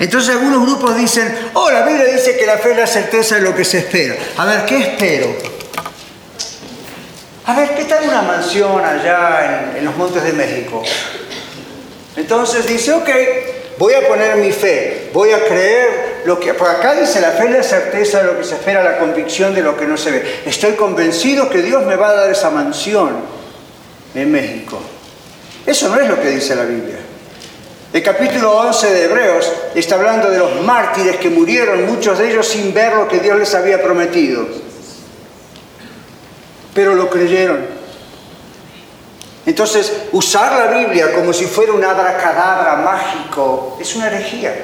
Entonces 0.00 0.30
algunos 0.30 0.66
grupos 0.66 0.96
dicen, 0.96 1.32
oh, 1.54 1.70
la 1.70 1.86
Biblia 1.86 2.06
dice 2.06 2.36
que 2.36 2.44
la 2.44 2.58
fe 2.58 2.72
es 2.72 2.76
la 2.76 2.86
certeza 2.88 3.36
de 3.36 3.42
lo 3.42 3.54
que 3.54 3.64
se 3.64 3.78
espera. 3.78 4.16
A 4.36 4.44
ver, 4.44 4.64
¿qué 4.64 4.78
espero? 4.78 5.28
A 7.46 7.54
ver, 7.54 7.74
¿qué 7.76 7.84
tal 7.84 8.08
una 8.08 8.22
mansión 8.22 8.84
allá 8.84 9.70
en, 9.70 9.78
en 9.78 9.84
los 9.84 9.96
montes 9.96 10.24
de 10.24 10.32
México? 10.32 10.82
Entonces 12.16 12.66
dice, 12.66 12.92
ok, 12.92 13.08
voy 13.78 13.94
a 13.94 14.06
poner 14.06 14.36
mi 14.36 14.52
fe, 14.52 15.10
voy 15.12 15.32
a 15.32 15.44
creer 15.44 16.22
lo 16.24 16.38
que 16.38 16.54
por 16.54 16.68
acá 16.68 16.94
dice 16.94 17.20
la 17.20 17.30
fe 17.30 17.48
la 17.48 17.62
certeza 17.62 18.18
de 18.18 18.24
lo 18.24 18.38
que 18.38 18.44
se 18.44 18.54
espera, 18.54 18.82
la 18.82 18.98
convicción 18.98 19.54
de 19.54 19.62
lo 19.62 19.76
que 19.76 19.86
no 19.86 19.96
se 19.96 20.10
ve. 20.10 20.40
Estoy 20.46 20.72
convencido 20.72 21.48
que 21.48 21.62
Dios 21.62 21.84
me 21.84 21.96
va 21.96 22.10
a 22.10 22.14
dar 22.14 22.30
esa 22.30 22.50
mansión 22.50 23.16
en 24.14 24.30
México. 24.30 24.80
Eso 25.66 25.88
no 25.88 26.00
es 26.00 26.08
lo 26.08 26.20
que 26.20 26.30
dice 26.30 26.54
la 26.54 26.64
Biblia. 26.64 26.98
El 27.92 28.02
capítulo 28.02 28.52
11 28.52 28.90
de 28.90 29.04
Hebreos 29.04 29.52
está 29.74 29.96
hablando 29.96 30.30
de 30.30 30.38
los 30.38 30.62
mártires 30.62 31.16
que 31.16 31.28
murieron, 31.28 31.86
muchos 31.86 32.18
de 32.18 32.30
ellos 32.30 32.48
sin 32.48 32.72
ver 32.72 32.94
lo 32.94 33.06
que 33.06 33.18
Dios 33.18 33.38
les 33.38 33.54
había 33.54 33.82
prometido. 33.82 34.46
Pero 36.74 36.94
lo 36.94 37.10
creyeron. 37.10 37.71
Entonces, 39.44 39.92
usar 40.12 40.52
la 40.52 40.78
Biblia 40.78 41.12
como 41.12 41.32
si 41.32 41.46
fuera 41.46 41.72
un 41.72 41.84
abracadabra 41.84 42.76
mágico 42.76 43.76
es 43.80 43.96
una 43.96 44.06
herejía. 44.06 44.54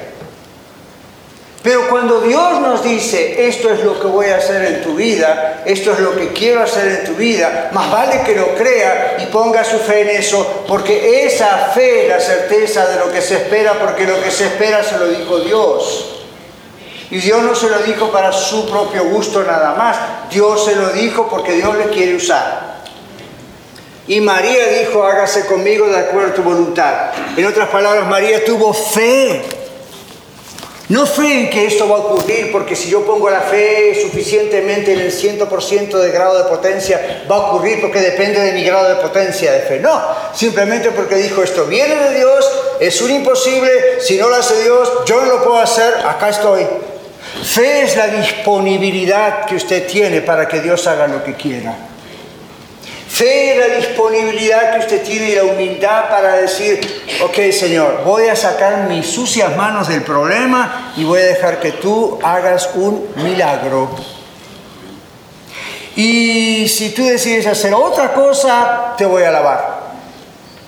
Pero 1.61 1.89
cuando 1.89 2.21
Dios 2.21 2.61
nos 2.61 2.81
dice, 2.83 3.47
esto 3.49 3.69
es 3.69 3.83
lo 3.83 3.99
que 3.99 4.07
voy 4.07 4.27
a 4.27 4.37
hacer 4.37 4.63
en 4.63 4.81
tu 4.81 4.95
vida, 4.95 5.61
esto 5.65 5.91
es 5.91 5.99
lo 5.99 6.15
que 6.15 6.31
quiero 6.31 6.63
hacer 6.63 6.87
en 6.87 7.05
tu 7.05 7.15
vida, 7.15 7.69
más 7.73 7.91
vale 7.91 8.21
que 8.25 8.33
lo 8.33 8.55
crea 8.55 9.17
y 9.19 9.25
ponga 9.25 9.65
su 9.65 9.77
fe 9.79 10.01
en 10.01 10.21
eso, 10.21 10.63
porque 10.65 11.25
esa 11.25 11.71
fe 11.73 12.03
es 12.03 12.09
la 12.09 12.19
certeza 12.21 12.87
de 12.87 12.99
lo 12.99 13.11
que 13.11 13.21
se 13.21 13.35
espera, 13.35 13.73
porque 13.73 14.05
lo 14.05 14.21
que 14.23 14.31
se 14.31 14.45
espera 14.45 14.81
se 14.83 14.97
lo 14.97 15.07
dijo 15.07 15.41
Dios. 15.41 16.15
Y 17.11 17.17
Dios 17.17 17.41
no 17.43 17.53
se 17.53 17.69
lo 17.69 17.79
dijo 17.79 18.09
para 18.09 18.31
su 18.31 18.69
propio 18.69 19.03
gusto 19.05 19.43
nada 19.43 19.73
más, 19.73 19.97
Dios 20.29 20.63
se 20.63 20.75
lo 20.77 20.89
dijo 20.89 21.27
porque 21.27 21.53
Dios 21.53 21.75
le 21.75 21.89
quiere 21.89 22.15
usar. 22.15 22.78
Y 24.09 24.19
María 24.19 24.67
dijo, 24.67 25.05
hágase 25.05 25.45
conmigo 25.45 25.87
de 25.87 25.99
acuerdo 25.99 26.31
a 26.31 26.33
tu 26.33 26.43
voluntad. 26.43 27.11
En 27.37 27.45
otras 27.45 27.69
palabras, 27.69 28.05
María 28.07 28.43
tuvo 28.43 28.73
fe 28.73 29.41
no 30.89 31.05
fe 31.05 31.41
en 31.41 31.49
que 31.51 31.67
esto 31.67 31.87
va 31.87 31.97
a 31.97 31.99
ocurrir 31.99 32.51
porque 32.51 32.75
si 32.75 32.89
yo 32.89 33.05
pongo 33.05 33.29
la 33.29 33.41
fe 33.41 33.95
suficientemente 34.01 34.93
en 34.93 35.01
el 35.01 35.11
100% 35.11 35.99
de 35.99 36.11
grado 36.11 36.35
de 36.35 36.49
potencia 36.49 37.25
va 37.29 37.35
a 37.35 37.39
ocurrir 37.41 37.79
porque 37.79 37.99
depende 37.99 38.39
de 38.39 38.53
mi 38.53 38.63
grado 38.63 38.89
de 38.89 38.95
potencia 38.95 39.51
de 39.51 39.59
fe. 39.59 39.79
No, 39.79 40.01
simplemente 40.33 40.89
porque 40.89 41.17
dijo 41.17 41.43
esto 41.43 41.65
viene 41.65 41.95
de 41.95 42.17
Dios, 42.17 42.51
es 42.79 42.99
un 43.03 43.11
imposible, 43.11 44.01
si 44.01 44.17
no 44.17 44.29
lo 44.29 44.35
hace 44.37 44.63
Dios, 44.63 44.91
yo 45.05 45.21
no 45.21 45.27
lo 45.27 45.43
puedo 45.43 45.59
hacer, 45.59 45.93
acá 46.07 46.29
estoy. 46.29 46.65
Fe 47.43 47.83
es 47.83 47.95
la 47.95 48.07
disponibilidad 48.07 49.45
que 49.45 49.57
usted 49.57 49.85
tiene 49.85 50.21
para 50.21 50.47
que 50.47 50.59
Dios 50.59 50.87
haga 50.87 51.07
lo 51.07 51.23
que 51.23 51.35
quiera. 51.35 51.88
Fe 53.09 53.55
la 53.57 53.75
disponibilidad 53.75 54.71
que 54.71 54.79
usted 54.79 55.03
tiene 55.03 55.31
y 55.31 55.35
la 55.35 55.43
humildad 55.43 56.09
para 56.09 56.35
decir, 56.35 56.79
ok 57.23 57.51
Señor, 57.51 58.03
voy 58.05 58.27
a 58.27 58.35
sacar 58.35 58.87
mis 58.87 59.07
sucias 59.07 59.57
manos 59.57 59.87
del 59.87 60.03
problema 60.03 60.93
y 60.95 61.03
voy 61.03 61.21
a 61.21 61.25
dejar 61.25 61.59
que 61.59 61.71
tú 61.71 62.19
hagas 62.21 62.69
un 62.75 63.09
milagro. 63.15 63.89
Y 65.95 66.67
si 66.69 66.91
tú 66.91 67.03
decides 67.03 67.47
hacer 67.47 67.73
otra 67.73 68.13
cosa, 68.13 68.93
te 68.95 69.05
voy 69.05 69.23
a 69.23 69.29
alabar. 69.29 69.79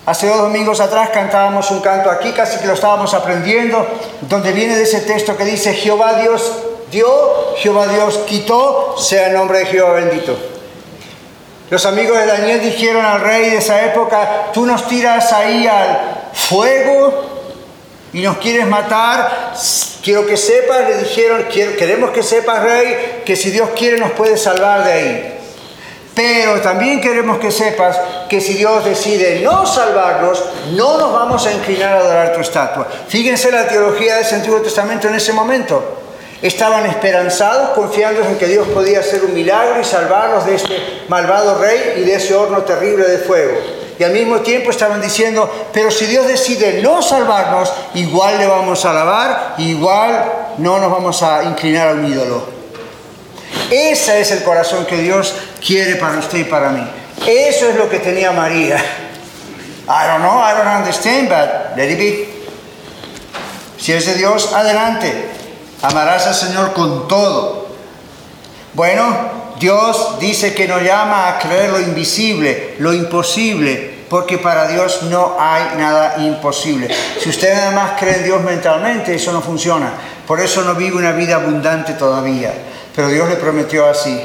Hace 0.04 0.26
dos 0.26 0.38
domingos 0.38 0.80
atrás 0.80 1.10
cantábamos 1.10 1.70
un 1.70 1.80
canto 1.80 2.10
aquí, 2.10 2.32
casi 2.32 2.58
que 2.58 2.66
lo 2.66 2.74
estábamos 2.74 3.14
aprendiendo, 3.14 3.86
donde 4.22 4.52
viene 4.52 4.76
de 4.76 4.82
ese 4.82 5.00
texto 5.02 5.36
que 5.36 5.44
dice, 5.44 5.74
Jehová 5.74 6.20
Dios 6.20 6.52
dio, 6.90 7.06
Jehová 7.56 7.86
Dios 7.86 8.18
quitó, 8.26 8.96
sea 8.98 9.28
el 9.28 9.34
nombre 9.34 9.60
de 9.60 9.66
Jehová 9.66 9.92
bendito. 9.92 10.51
Los 11.72 11.86
amigos 11.86 12.18
de 12.18 12.26
Daniel 12.26 12.60
dijeron 12.60 13.02
al 13.02 13.22
rey 13.22 13.48
de 13.48 13.56
esa 13.56 13.82
época, 13.86 14.50
tú 14.52 14.66
nos 14.66 14.86
tiras 14.86 15.32
ahí 15.32 15.66
al 15.66 16.28
fuego 16.34 17.48
y 18.12 18.20
nos 18.20 18.36
quieres 18.36 18.66
matar. 18.66 19.54
Quiero 20.04 20.26
que 20.26 20.36
sepas, 20.36 20.86
le 20.86 20.98
dijeron, 20.98 21.46
queremos 21.48 22.10
que 22.10 22.22
sepas, 22.22 22.62
rey, 22.62 23.22
que 23.24 23.36
si 23.36 23.50
Dios 23.50 23.70
quiere 23.74 23.96
nos 23.96 24.10
puede 24.10 24.36
salvar 24.36 24.84
de 24.84 24.92
ahí. 24.92 25.38
Pero 26.14 26.60
también 26.60 27.00
queremos 27.00 27.38
que 27.38 27.50
sepas 27.50 27.98
que 28.28 28.42
si 28.42 28.52
Dios 28.52 28.84
decide 28.84 29.40
no 29.40 29.64
salvarnos, 29.64 30.44
no 30.72 30.98
nos 30.98 31.10
vamos 31.10 31.46
a 31.46 31.52
inclinar 31.52 31.94
a 31.94 32.00
adorar 32.00 32.32
tu 32.34 32.40
estatua. 32.42 32.86
Fíjense 33.08 33.50
la 33.50 33.66
teología 33.66 34.16
del 34.16 34.34
Antiguo 34.34 34.60
Testamento 34.60 35.08
en 35.08 35.14
ese 35.14 35.32
momento. 35.32 36.01
Estaban 36.42 36.84
esperanzados, 36.86 37.70
confiando 37.70 38.20
en 38.24 38.36
que 38.36 38.48
Dios 38.48 38.66
podía 38.68 38.98
hacer 38.98 39.24
un 39.24 39.32
milagro 39.32 39.80
y 39.80 39.84
salvarlos 39.84 40.44
de 40.44 40.56
este 40.56 40.76
malvado 41.08 41.58
rey 41.58 41.94
y 41.98 42.00
de 42.00 42.16
ese 42.16 42.34
horno 42.34 42.62
terrible 42.62 43.04
de 43.04 43.18
fuego. 43.18 43.58
Y 43.96 44.02
al 44.02 44.12
mismo 44.12 44.40
tiempo 44.40 44.70
estaban 44.70 45.00
diciendo, 45.00 45.68
pero 45.72 45.92
si 45.92 46.06
Dios 46.06 46.26
decide 46.26 46.82
no 46.82 47.00
salvarnos, 47.00 47.72
igual 47.94 48.38
le 48.38 48.46
vamos 48.46 48.84
a 48.84 48.90
alabar, 48.90 49.54
igual 49.58 50.32
no 50.58 50.78
nos 50.78 50.90
vamos 50.90 51.22
a 51.22 51.44
inclinar 51.44 51.88
a 51.88 51.92
un 51.92 52.12
ídolo. 52.12 52.44
Ese 53.70 54.20
es 54.20 54.32
el 54.32 54.42
corazón 54.42 54.84
que 54.86 54.96
Dios 54.96 55.34
quiere 55.64 55.94
para 55.96 56.18
usted 56.18 56.38
y 56.38 56.44
para 56.44 56.70
mí. 56.70 56.84
Eso 57.24 57.68
es 57.68 57.76
lo 57.76 57.88
que 57.88 58.00
tenía 58.00 58.32
María. 58.32 58.76
I 59.88 60.06
don't 60.08 60.22
know, 60.22 60.40
I 60.40 60.54
don't 60.56 60.68
understand, 60.68 61.28
but 61.28 61.76
let 61.76 61.88
it 61.88 61.98
be. 61.98 62.28
Si 63.78 63.92
es 63.92 64.06
de 64.06 64.14
Dios, 64.14 64.52
adelante. 64.52 65.12
Amarás 65.82 66.26
al 66.28 66.34
Señor 66.34 66.72
con 66.72 67.08
todo. 67.08 67.66
Bueno, 68.74 69.04
Dios 69.58 70.16
dice 70.20 70.54
que 70.54 70.66
nos 70.66 70.82
llama 70.82 71.28
a 71.28 71.38
creer 71.38 71.70
lo 71.70 71.80
invisible, 71.80 72.76
lo 72.78 72.92
imposible, 72.92 74.04
porque 74.08 74.38
para 74.38 74.68
Dios 74.68 75.02
no 75.04 75.36
hay 75.38 75.76
nada 75.78 76.16
imposible. 76.18 76.88
Si 77.20 77.28
usted 77.28 77.54
nada 77.54 77.70
más 77.72 78.00
cree 78.00 78.16
en 78.16 78.24
Dios 78.24 78.42
mentalmente, 78.42 79.14
eso 79.14 79.32
no 79.32 79.40
funciona. 79.40 79.92
Por 80.26 80.40
eso 80.40 80.62
no 80.62 80.74
vive 80.74 80.96
una 80.96 81.12
vida 81.12 81.36
abundante 81.36 81.94
todavía. 81.94 82.52
Pero 82.94 83.08
Dios 83.08 83.28
le 83.28 83.36
prometió 83.36 83.86
así. 83.86 84.20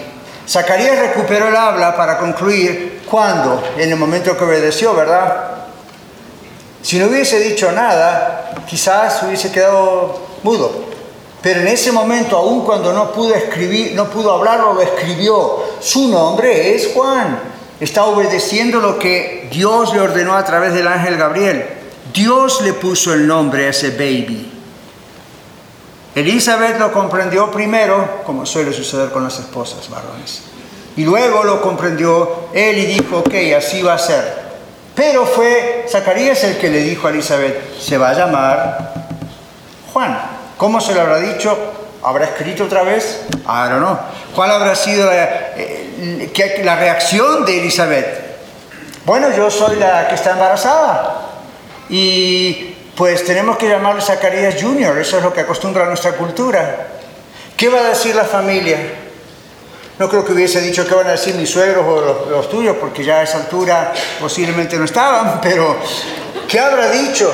Zacarías 0.48 1.00
recuperó 1.00 1.50
el 1.50 1.56
habla 1.56 1.96
para 1.96 2.18
concluir 2.18 3.02
cuando, 3.10 3.62
en 3.78 3.90
el 3.90 3.98
momento 3.98 4.38
que 4.38 4.44
obedeció, 4.44 4.94
¿verdad? 4.96 5.52
Si 6.82 7.00
no 7.00 7.08
hubiese 7.08 7.40
dicho 7.40 7.72
nada, 7.72 8.52
quizás 8.68 9.24
hubiese 9.24 9.52
quedado 9.52 10.20
mudo. 10.44 10.87
Pero 11.42 11.62
en 11.62 11.68
ese 11.68 11.92
momento, 11.92 12.38
aun 12.38 12.66
cuando 12.66 12.92
no 12.94 13.12
pudo 13.12 13.36
escribir, 13.36 13.94
no 13.94 14.10
pudo 14.10 14.34
hablarlo, 14.34 14.74
lo 14.74 14.82
escribió. 14.82 15.64
Su 15.80 16.08
nombre 16.08 16.76
es 16.76 16.92
Juan. 16.94 17.40
Está 17.80 18.06
obedeciendo 18.06 18.80
lo 18.80 18.98
que 18.98 19.48
Dios 19.52 19.94
le 19.94 20.02
ordenó 20.02 20.34
a 20.36 20.44
través 20.44 20.74
del 20.74 20.88
ángel 20.88 21.18
Gabriel. 21.18 21.66
Dios 22.12 22.62
le 22.62 22.74
puso 22.74 23.14
el 23.14 23.28
nombre 23.28 23.68
a 23.68 23.70
ese 23.70 23.92
baby. 23.92 24.52
Elizabeth 26.16 26.80
lo 26.80 26.92
comprendió 26.92 27.52
primero, 27.52 28.24
como 28.26 28.44
suele 28.48 28.74
suceder 28.74 29.12
con 29.12 29.24
las 29.24 29.38
esposas 29.38 29.88
varones. 29.88 30.42
Y 30.96 31.04
luego 31.04 31.44
lo 31.44 31.62
comprendió 31.62 32.48
él 32.54 32.80
y 32.80 32.86
dijo, 32.88 33.20
ok, 33.20 33.36
así 33.56 33.84
va 33.84 33.94
a 33.94 34.00
ser. 34.00 34.48
Pero 34.96 35.28
fue 35.28 35.86
Zacarías 35.88 36.44
el 36.44 36.58
que 36.58 36.70
le 36.70 36.80
dijo 36.80 37.06
a 37.06 37.12
Elizabeth, 37.12 37.78
se 37.80 38.00
va 38.00 38.10
a 38.10 38.14
llamar 38.16 38.94
Juan. 39.94 40.37
¿Cómo 40.58 40.82
se 40.82 40.94
lo 40.94 41.02
habrá 41.02 41.20
dicho? 41.20 41.56
¿Habrá 42.04 42.26
escrito 42.26 42.66
otra 42.66 42.84
vez? 42.84 43.22
I 43.44 43.70
don't 43.70 43.78
know. 43.78 43.98
¿Cuál 44.36 44.52
habrá 44.52 44.76
sido 44.76 45.06
la, 45.06 45.54
eh, 45.56 46.62
la 46.64 46.76
reacción 46.76 47.46
de 47.46 47.60
Elizabeth? 47.60 48.28
Bueno, 49.06 49.32
yo 49.36 49.50
soy 49.52 49.78
la 49.78 50.08
que 50.08 50.16
está 50.16 50.32
embarazada. 50.32 51.28
Y 51.90 52.76
pues 52.96 53.24
tenemos 53.24 53.58
que 53.58 53.70
llamarle 53.70 54.02
Zacarías 54.02 54.62
Junior, 54.62 54.98
eso 54.98 55.18
es 55.18 55.24
lo 55.24 55.32
que 55.32 55.42
acostumbra 55.42 55.86
nuestra 55.86 56.14
cultura. 56.14 56.88
¿Qué 57.56 57.70
va 57.70 57.80
a 57.80 57.90
decir 57.90 58.16
la 58.16 58.26
familia? 58.26 58.78
No 60.00 60.10
creo 60.10 60.26
que 60.26 60.34
hubiese 60.34 60.62
dicho 60.62 60.88
qué 60.88 60.94
van 60.94 61.08
a 61.08 61.12
decir 61.12 61.36
mis 61.36 61.50
suegros 61.50 61.86
o 61.88 62.30
los, 62.30 62.50
tuyos, 62.50 62.76
porque 62.80 63.04
ya 63.04 63.20
a 63.20 63.24
esa 63.24 63.38
altura 63.38 63.94
posiblemente 64.20 64.78
no 64.78 64.86
estaban, 64.86 65.40
pero 65.44 65.78
¿qué 66.48 66.60
habrá 66.60 66.90
dicho? 66.90 67.32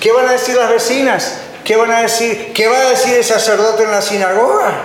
¿Qué 0.00 0.12
van 0.12 0.28
a 0.28 0.32
decir 0.32 0.56
las 0.56 0.70
vecinas? 0.70 1.38
¿Qué 1.64 1.76
van 1.76 1.90
a 1.90 2.02
decir? 2.02 2.52
¿Qué 2.52 2.68
va 2.68 2.78
a 2.78 2.90
decir 2.90 3.14
el 3.14 3.24
sacerdote 3.24 3.84
en 3.84 3.90
la 3.90 4.02
sinagoga? 4.02 4.82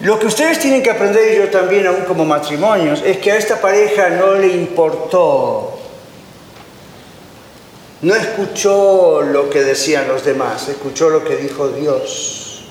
Lo 0.00 0.18
que 0.18 0.26
ustedes 0.26 0.58
tienen 0.58 0.82
que 0.82 0.90
aprender, 0.90 1.34
y 1.34 1.36
yo 1.38 1.48
también, 1.50 1.86
aún 1.86 2.02
como 2.02 2.24
matrimonios, 2.24 3.02
es 3.04 3.18
que 3.18 3.32
a 3.32 3.36
esta 3.36 3.60
pareja 3.60 4.08
no 4.10 4.34
le 4.34 4.48
importó 4.48 5.76
no 8.02 8.14
escuchó 8.14 9.22
lo 9.22 9.48
que 9.48 9.64
decían 9.64 10.06
los 10.06 10.24
demás, 10.24 10.68
escuchó 10.68 11.08
lo 11.08 11.24
que 11.24 11.36
dijo 11.36 11.68
Dios. 11.68 12.62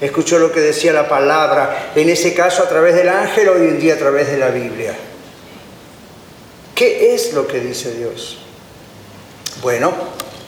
Escuchó 0.00 0.38
lo 0.38 0.52
que 0.52 0.60
decía 0.60 0.92
la 0.92 1.08
palabra, 1.08 1.92
en 1.94 2.08
ese 2.08 2.34
caso 2.34 2.62
a 2.62 2.68
través 2.68 2.94
del 2.94 3.08
ángel, 3.08 3.48
hoy 3.48 3.68
en 3.68 3.80
día 3.80 3.94
a 3.94 3.98
través 3.98 4.28
de 4.28 4.38
la 4.38 4.48
Biblia. 4.48 4.94
¿Qué 6.74 7.14
es 7.14 7.32
lo 7.32 7.46
que 7.46 7.60
dice 7.60 7.94
Dios? 7.94 8.38
Bueno, 9.60 9.92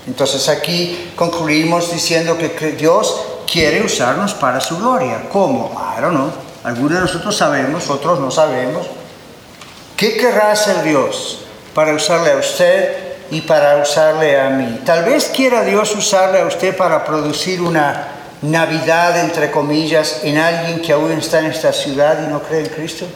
entonces 0.07 0.49
aquí 0.49 1.13
concluimos 1.17 1.93
diciendo 1.93 2.37
que 2.39 2.73
Dios 2.73 3.21
quiere 3.51 3.83
usarnos 3.83 4.35
para 4.35 4.61
su 4.61 4.79
gloria. 4.79 5.29
¿Cómo? 5.31 5.73
I 5.97 6.01
don't 6.01 6.15
know. 6.15 6.31
Algunos 6.65 6.93
de 6.93 7.01
nosotros 7.01 7.37
sabemos, 7.37 7.89
otros 7.91 8.19
no 8.21 8.31
sabemos. 8.31 8.87
¿Qué 9.97 10.17
querrá 10.17 10.53
hacer 10.53 10.83
Dios 10.83 11.39
para 11.75 11.95
usarle 11.95 12.33
a 12.33 12.37
usted 12.37 13.13
y 13.33 13.41
para 13.41 13.79
usarle 13.83 14.39
a 14.39 14.51
mí. 14.51 14.81
Tal 14.85 15.05
vez 15.05 15.31
quiera 15.35 15.63
Dios 15.65 15.95
usarle 15.97 16.41
a 16.41 16.47
usted 16.47 16.77
para 16.77 17.03
producir 17.03 17.63
una 17.63 18.09
Navidad, 18.43 19.19
entre 19.21 19.51
comillas, 19.51 20.21
en 20.23 20.37
alguien 20.37 20.83
que 20.83 20.93
aún 20.93 21.13
está 21.13 21.39
en 21.39 21.47
esta 21.47 21.73
ciudad 21.73 22.27
y 22.27 22.31
no 22.31 22.43
cree 22.43 22.61
en 22.61 22.69
Cristo. 22.69 23.07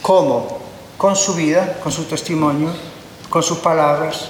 ¿Cómo? 0.00 0.60
Con 0.96 1.16
su 1.16 1.34
vida, 1.34 1.78
con 1.82 1.90
su 1.90 2.04
testimonio, 2.04 2.70
con 3.28 3.42
sus 3.42 3.58
palabras. 3.58 4.28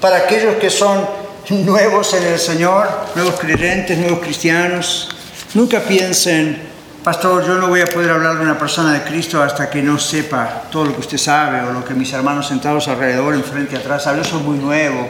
Para 0.00 0.18
aquellos 0.18 0.56
que 0.56 0.70
son 0.70 1.06
nuevos 1.50 2.14
en 2.14 2.24
el 2.24 2.38
Señor, 2.38 2.88
nuevos 3.14 3.38
creyentes, 3.38 3.96
nuevos 3.98 4.20
cristianos, 4.20 5.08
nunca 5.54 5.80
piensen 5.80 6.66
Pastor, 7.06 7.46
yo 7.46 7.54
no 7.54 7.68
voy 7.68 7.82
a 7.82 7.86
poder 7.86 8.10
hablar 8.10 8.36
de 8.36 8.42
una 8.42 8.58
persona 8.58 8.92
de 8.92 9.02
Cristo 9.02 9.40
hasta 9.40 9.70
que 9.70 9.80
no 9.80 9.96
sepa 9.96 10.62
todo 10.72 10.86
lo 10.86 10.92
que 10.92 11.02
usted 11.02 11.18
sabe 11.18 11.60
o 11.60 11.72
lo 11.72 11.84
que 11.84 11.94
mis 11.94 12.12
hermanos 12.12 12.48
sentados 12.48 12.88
alrededor, 12.88 13.32
enfrente 13.32 13.76
atrás 13.76 14.02
saben. 14.02 14.24
Yo 14.24 14.28
soy 14.28 14.42
muy 14.42 14.58
nuevo. 14.58 15.08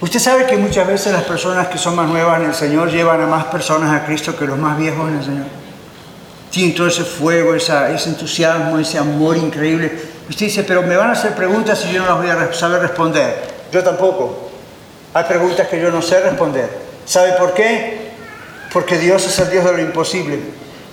Usted 0.00 0.18
sabe 0.18 0.46
que 0.46 0.56
muchas 0.56 0.86
veces 0.86 1.12
las 1.12 1.24
personas 1.24 1.68
que 1.68 1.76
son 1.76 1.94
más 1.94 2.08
nuevas 2.08 2.40
en 2.40 2.46
el 2.46 2.54
Señor 2.54 2.90
llevan 2.90 3.20
a 3.20 3.26
más 3.26 3.44
personas 3.44 3.92
a 3.92 4.06
Cristo 4.06 4.34
que 4.34 4.46
los 4.46 4.56
más 4.56 4.78
viejos 4.78 5.10
en 5.10 5.18
el 5.18 5.24
Señor. 5.26 5.46
Tienen 6.50 6.74
todo 6.74 6.86
ese 6.86 7.04
fuego, 7.04 7.54
ese 7.54 8.08
entusiasmo, 8.08 8.78
ese 8.78 8.96
amor 8.96 9.36
increíble. 9.36 10.13
Usted 10.28 10.46
dice, 10.46 10.64
pero 10.64 10.82
me 10.82 10.96
van 10.96 11.10
a 11.10 11.12
hacer 11.12 11.34
preguntas 11.34 11.84
y 11.88 11.92
yo 11.92 12.00
no 12.02 12.08
las 12.08 12.18
voy 12.18 12.28
a 12.28 12.52
saber 12.52 12.80
responder. 12.80 13.36
Yo 13.70 13.82
tampoco. 13.82 14.50
Hay 15.12 15.24
preguntas 15.24 15.68
que 15.68 15.80
yo 15.80 15.90
no 15.90 16.00
sé 16.00 16.20
responder. 16.20 16.68
¿Sabe 17.04 17.32
por 17.32 17.52
qué? 17.52 18.12
Porque 18.72 18.98
Dios 18.98 19.26
es 19.26 19.38
el 19.38 19.50
Dios 19.50 19.64
de 19.64 19.72
lo 19.72 19.80
imposible. 19.80 20.38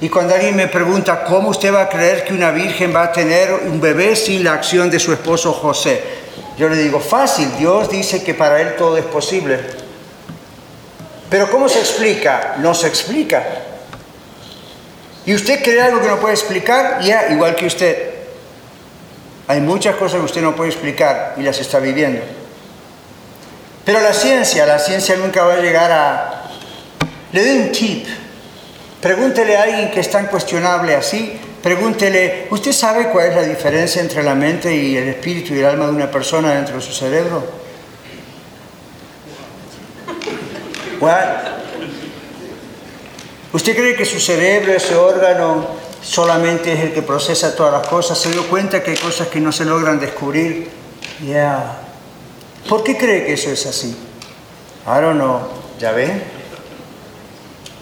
Y 0.02 0.10
cuando 0.10 0.34
alguien 0.34 0.56
me 0.56 0.68
pregunta, 0.68 1.24
¿cómo 1.24 1.50
usted 1.50 1.74
va 1.74 1.84
a 1.84 1.90
creer 1.90 2.26
que 2.26 2.34
una 2.34 2.52
virgen 2.52 2.94
va 2.94 3.04
a 3.04 3.12
tener 3.12 3.54
un 3.54 3.80
bebé 3.80 4.16
sin 4.16 4.44
la 4.44 4.54
acción 4.54 4.90
de 4.90 5.00
su 5.00 5.14
esposo 5.14 5.54
José? 5.54 6.02
Yo 6.58 6.68
le 6.68 6.76
digo, 6.78 7.00
fácil, 7.00 7.50
Dios 7.58 7.90
dice 7.90 8.24
que 8.24 8.34
para 8.34 8.60
él 8.62 8.76
todo 8.76 8.98
es 8.98 9.06
posible. 9.06 9.60
Pero 11.30 11.50
¿cómo 11.50 11.70
se 11.70 11.80
explica? 11.80 12.56
No 12.58 12.74
se 12.74 12.88
explica. 12.88 13.44
¿Y 15.26 15.34
usted 15.34 15.64
cree 15.64 15.82
algo 15.82 16.02
que 16.02 16.08
no 16.08 16.20
puede 16.20 16.34
explicar? 16.34 17.00
Ya, 17.02 17.28
igual 17.30 17.56
que 17.56 17.68
usted. 17.68 18.11
Hay 19.52 19.60
muchas 19.60 19.98
cosas 19.98 20.20
que 20.20 20.26
usted 20.28 20.42
no 20.42 20.56
puede 20.56 20.70
explicar 20.70 21.34
y 21.36 21.42
las 21.42 21.60
está 21.60 21.80
viviendo. 21.80 22.22
Pero 23.84 24.00
la 24.00 24.14
ciencia, 24.14 24.66
la 24.66 24.80
ciencia 24.80 25.18
nunca 25.18 25.44
va 25.44 25.56
a 25.56 25.58
llegar 25.58 25.92
a... 25.92 26.44
Le 27.34 27.46
doy 27.46 27.58
un 27.58 27.72
tip. 27.74 28.08
Pregúntele 29.02 29.58
a 29.58 29.64
alguien 29.64 29.92
que 29.92 30.00
es 30.00 30.10
tan 30.10 30.28
cuestionable 30.28 30.96
así, 30.96 31.38
pregúntele, 31.62 32.48
¿usted 32.50 32.72
sabe 32.72 33.10
cuál 33.10 33.26
es 33.26 33.36
la 33.36 33.44
diferencia 33.44 34.02
entre 34.02 34.24
la 34.24 34.36
mente 34.36 34.74
y 34.74 34.96
el 34.96 35.10
espíritu 35.10 35.54
y 35.54 35.60
el 35.60 35.66
alma 35.66 35.88
de 35.88 35.92
una 35.92 36.10
persona 36.10 36.54
dentro 36.54 36.76
de 36.76 36.82
su 36.82 36.94
cerebro? 36.94 37.44
¿Usted 43.52 43.76
cree 43.76 43.98
que 43.98 44.06
su 44.06 44.22
cerebro, 44.22 44.72
ese 44.72 44.96
órgano, 44.96 45.81
solamente 46.02 46.74
es 46.74 46.80
el 46.80 46.94
que 46.94 47.02
procesa 47.02 47.56
todas 47.56 47.74
las 47.74 47.88
cosas? 47.88 48.18
¿Se 48.18 48.32
dio 48.32 48.48
cuenta 48.48 48.84
que 48.84 48.92
hay 48.92 48.98
cosas 48.98 49.28
que 49.28 49.40
no 49.40 49.52
se 49.52 49.66
logran 49.66 50.00
descubrir? 50.00 50.70
Ya. 51.26 51.82
¿Por 52.68 52.84
qué 52.84 52.98
cree 52.98 53.26
que 53.26 53.34
eso 53.34 53.50
es 53.50 53.66
así? 53.66 53.96
I 54.86 55.02
don't 55.02 55.16
know. 55.16 55.40
¿Ya 55.80 55.92
ven? 55.92 56.24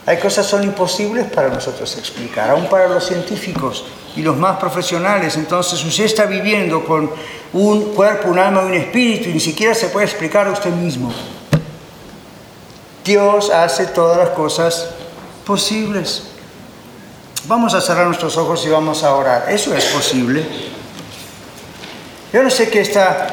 Hay 0.06 0.18
cosas 0.18 0.46
que 0.46 0.52
son 0.52 0.64
imposibles 0.64 1.32
para 1.32 1.50
nosotros 1.50 1.96
explicar, 1.98 2.50
aún 2.50 2.68
para 2.68 2.88
los 2.88 3.06
científicos 3.06 3.86
y 4.16 4.22
los 4.22 4.36
más 4.36 4.58
profesionales. 4.58 5.36
Entonces 5.36 5.84
usted 5.84 6.06
está 6.06 6.26
viviendo 6.26 6.84
con 6.84 7.12
un 7.54 7.94
cuerpo, 7.94 8.30
un 8.30 8.40
alma 8.40 8.64
y 8.64 8.66
un 8.66 8.74
espíritu 8.74 9.30
y 9.30 9.34
ni 9.34 9.40
siquiera 9.40 9.76
se 9.76 9.90
puede 9.90 10.08
explicar 10.08 10.48
a 10.48 10.52
usted 10.52 10.72
mismo. 10.72 11.14
Dios 13.06 13.50
hace 13.50 13.88
todas 13.88 14.18
las 14.18 14.30
cosas 14.30 14.88
posibles. 15.46 16.29
Vamos 17.50 17.74
a 17.74 17.82
cerrar 17.82 18.06
nuestros 18.06 18.38
ojos 18.38 18.64
y 18.68 18.70
vamos 18.70 19.04
a 19.04 19.16
orar. 19.16 19.48
Eso 19.50 19.74
es 19.74 19.86
posible. 19.86 20.46
Yo 22.32 22.44
no 22.44 22.50
sé 22.52 22.70
qué 22.70 22.82
está 22.82 23.26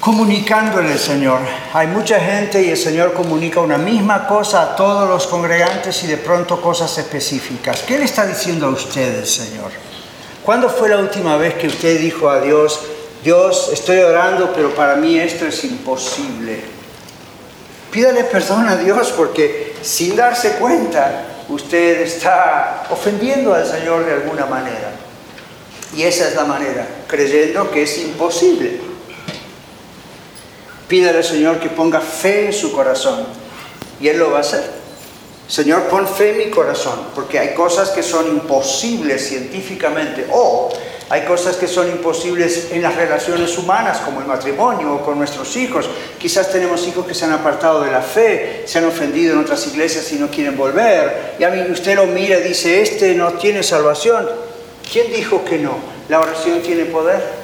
comunicándole 0.00 0.90
el 0.90 0.98
Señor. 0.98 1.38
Hay 1.72 1.86
mucha 1.86 2.18
gente 2.18 2.60
y 2.60 2.70
el 2.70 2.76
Señor 2.76 3.12
comunica 3.12 3.60
una 3.60 3.78
misma 3.78 4.26
cosa 4.26 4.62
a 4.62 4.74
todos 4.74 5.08
los 5.08 5.28
congregantes 5.28 6.02
y 6.02 6.08
de 6.08 6.16
pronto 6.16 6.60
cosas 6.60 6.98
específicas. 6.98 7.82
¿Qué 7.82 7.96
le 7.96 8.06
está 8.06 8.26
diciendo 8.26 8.66
a 8.66 8.70
usted 8.70 9.20
el 9.20 9.26
Señor? 9.26 9.70
¿Cuándo 10.44 10.68
fue 10.68 10.88
la 10.88 10.98
última 10.98 11.36
vez 11.36 11.54
que 11.54 11.68
usted 11.68 12.00
dijo 12.00 12.28
a 12.28 12.40
Dios, 12.40 12.80
Dios, 13.22 13.70
estoy 13.72 13.98
orando, 13.98 14.52
pero 14.52 14.74
para 14.74 14.96
mí 14.96 15.16
esto 15.20 15.46
es 15.46 15.62
imposible? 15.62 16.60
Pídale 17.92 18.24
perdón 18.24 18.68
a 18.68 18.74
Dios 18.74 19.12
porque 19.16 19.76
sin 19.80 20.16
darse 20.16 20.54
cuenta 20.54 21.33
usted 21.48 22.00
está 22.00 22.86
ofendiendo 22.90 23.54
al 23.54 23.66
Señor 23.66 24.04
de 24.04 24.12
alguna 24.12 24.46
manera. 24.46 24.92
Y 25.94 26.02
esa 26.02 26.28
es 26.28 26.34
la 26.34 26.44
manera, 26.44 26.86
creyendo 27.06 27.70
que 27.70 27.82
es 27.82 27.98
imposible. 27.98 28.80
Pídale 30.88 31.18
al 31.18 31.24
Señor 31.24 31.60
que 31.60 31.68
ponga 31.68 32.00
fe 32.00 32.46
en 32.46 32.52
su 32.52 32.72
corazón 32.72 33.26
y 34.00 34.08
Él 34.08 34.18
lo 34.18 34.30
va 34.30 34.38
a 34.38 34.40
hacer. 34.40 34.83
Señor, 35.46 35.84
pon 35.84 36.08
fe 36.08 36.30
en 36.30 36.38
mi 36.38 36.50
corazón, 36.50 36.98
porque 37.14 37.38
hay 37.38 37.54
cosas 37.54 37.90
que 37.90 38.02
son 38.02 38.28
imposibles 38.28 39.28
científicamente 39.28 40.26
o 40.32 40.70
hay 41.10 41.22
cosas 41.22 41.56
que 41.56 41.68
son 41.68 41.88
imposibles 41.88 42.68
en 42.72 42.80
las 42.80 42.96
relaciones 42.96 43.58
humanas, 43.58 43.98
como 43.98 44.20
el 44.20 44.26
matrimonio 44.26 44.94
o 44.94 45.04
con 45.04 45.18
nuestros 45.18 45.54
hijos. 45.56 45.88
Quizás 46.18 46.50
tenemos 46.50 46.88
hijos 46.88 47.06
que 47.06 47.14
se 47.14 47.26
han 47.26 47.32
apartado 47.32 47.82
de 47.82 47.90
la 47.92 48.00
fe, 48.00 48.62
se 48.64 48.78
han 48.78 48.86
ofendido 48.86 49.34
en 49.34 49.40
otras 49.40 49.66
iglesias 49.66 50.10
y 50.12 50.16
no 50.16 50.30
quieren 50.30 50.56
volver. 50.56 51.34
Y 51.38 51.44
a 51.44 51.50
mí 51.50 51.60
usted 51.70 51.96
lo 51.96 52.06
mira 52.06 52.38
y 52.38 52.48
dice, 52.48 52.80
este 52.80 53.14
no 53.14 53.34
tiene 53.34 53.62
salvación. 53.62 54.26
¿Quién 54.90 55.12
dijo 55.12 55.44
que 55.44 55.58
no? 55.58 55.76
La 56.08 56.20
oración 56.20 56.62
tiene 56.62 56.86
poder. 56.86 57.43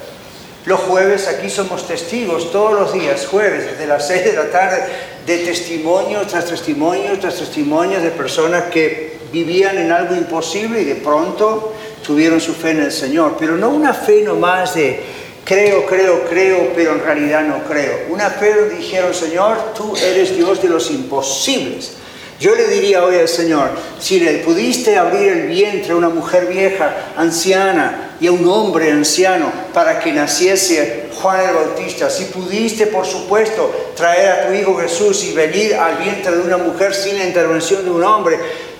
Los 0.65 0.79
jueves 0.81 1.27
aquí 1.27 1.49
somos 1.49 1.87
testigos 1.87 2.51
todos 2.51 2.73
los 2.73 2.93
días, 2.93 3.25
jueves, 3.25 3.65
desde 3.65 3.87
las 3.87 4.07
6 4.07 4.25
de 4.25 4.33
la 4.33 4.51
tarde, 4.51 4.83
de 5.25 5.37
testimonio 5.39 6.21
tras 6.27 6.45
testimonio 6.45 7.17
tras 7.19 7.35
testimonio 7.35 7.99
de 7.99 8.11
personas 8.11 8.65
que 8.65 9.17
vivían 9.31 9.77
en 9.77 9.91
algo 9.91 10.15
imposible 10.15 10.81
y 10.81 10.85
de 10.85 10.95
pronto 10.95 11.73
tuvieron 12.05 12.39
su 12.39 12.53
fe 12.53 12.71
en 12.71 12.81
el 12.81 12.91
Señor. 12.91 13.37
Pero 13.39 13.57
no 13.57 13.69
una 13.69 13.93
fe 13.93 14.21
nomás 14.21 14.75
de 14.75 14.99
creo, 15.43 15.85
creo, 15.85 16.25
creo, 16.29 16.71
pero 16.75 16.93
en 16.93 17.03
realidad 17.03 17.43
no 17.43 17.63
creo. 17.63 18.07
Una 18.09 18.29
fe 18.29 18.53
donde 18.53 18.75
dijeron, 18.75 19.13
Señor, 19.13 19.73
tú 19.75 19.95
eres 19.95 20.35
Dios 20.35 20.61
de 20.61 20.69
los 20.69 20.91
imposibles. 20.91 21.93
Yo 22.41 22.55
le 22.55 22.67
diría 22.69 23.05
hoy 23.05 23.17
al 23.17 23.27
Señor, 23.27 23.69
si 23.99 24.19
le 24.19 24.39
pudiste 24.39 24.97
abrir 24.97 25.31
el 25.31 25.47
vientre 25.47 25.93
a 25.93 25.95
una 25.95 26.09
mujer 26.09 26.47
vieja, 26.47 26.91
anciana, 27.15 28.15
y 28.19 28.25
a 28.25 28.31
un 28.31 28.47
hombre 28.47 28.91
anciano 28.91 29.51
para 29.75 29.99
que 29.99 30.11
naciese 30.11 31.09
Juan 31.21 31.39
el 31.39 31.53
Bautista, 31.53 32.09
si 32.09 32.25
pudiste, 32.25 32.87
por 32.87 33.05
supuesto, 33.05 33.71
traer 33.95 34.31
a 34.31 34.47
tu 34.47 34.53
Hijo 34.53 34.75
Jesús 34.75 35.23
y 35.23 35.33
venir 35.33 35.75
al 35.75 35.97
vientre 35.97 36.35
de 36.35 36.41
una 36.41 36.57
mujer 36.57 36.95
sin 36.95 37.19
la 37.19 37.25
intervención 37.25 37.85
de 37.85 37.91
un 37.91 38.03
hombre, 38.03 38.39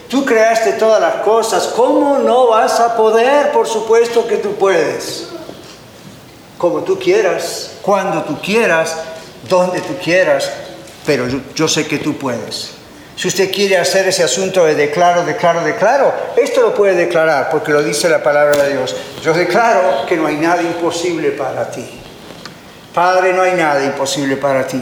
tú 0.10 0.26
creaste 0.26 0.74
todas 0.74 1.00
las 1.00 1.18
cosas, 1.18 1.68
¿cómo 1.76 2.18
no 2.18 2.48
vas 2.48 2.80
a 2.80 2.98
poder? 2.98 3.52
Por 3.52 3.68
supuesto 3.68 4.26
que 4.26 4.38
tú 4.38 4.56
puedes. 4.56 5.28
Como 6.58 6.82
tú 6.82 6.98
quieras, 6.98 7.74
cuando 7.84 8.24
tú 8.24 8.40
quieras, 8.42 8.98
donde 9.48 9.82
tú 9.82 9.94
quieras, 10.04 10.52
pero 11.06 11.28
yo, 11.28 11.42
yo 11.54 11.68
sé 11.68 11.86
que 11.86 12.00
tú 12.00 12.18
puedes. 12.18 12.81
Si 13.16 13.28
usted 13.28 13.52
quiere 13.52 13.78
hacer 13.78 14.08
ese 14.08 14.24
asunto 14.24 14.66
de 14.66 14.74
declaro, 14.74 15.24
declaro, 15.24 15.62
declaro, 15.62 16.14
esto 16.38 16.62
lo 16.62 16.74
puede 16.74 16.96
declarar 16.96 17.50
porque 17.52 17.72
lo 17.72 17.84
dice 17.84 18.10
la 18.10 18.24
palabra 18.24 18.64
de 18.64 18.72
Dios. 18.72 18.96
Yo 19.22 19.34
declaro 19.34 20.06
que 20.08 20.16
no 20.18 20.28
hay 20.28 20.38
nada 20.38 20.62
imposible 20.62 21.32
para 21.32 21.70
ti. 21.70 21.88
Padre, 22.94 23.34
no 23.34 23.42
hay 23.44 23.54
nada 23.54 23.84
imposible 23.84 24.38
para 24.38 24.66
ti. 24.66 24.82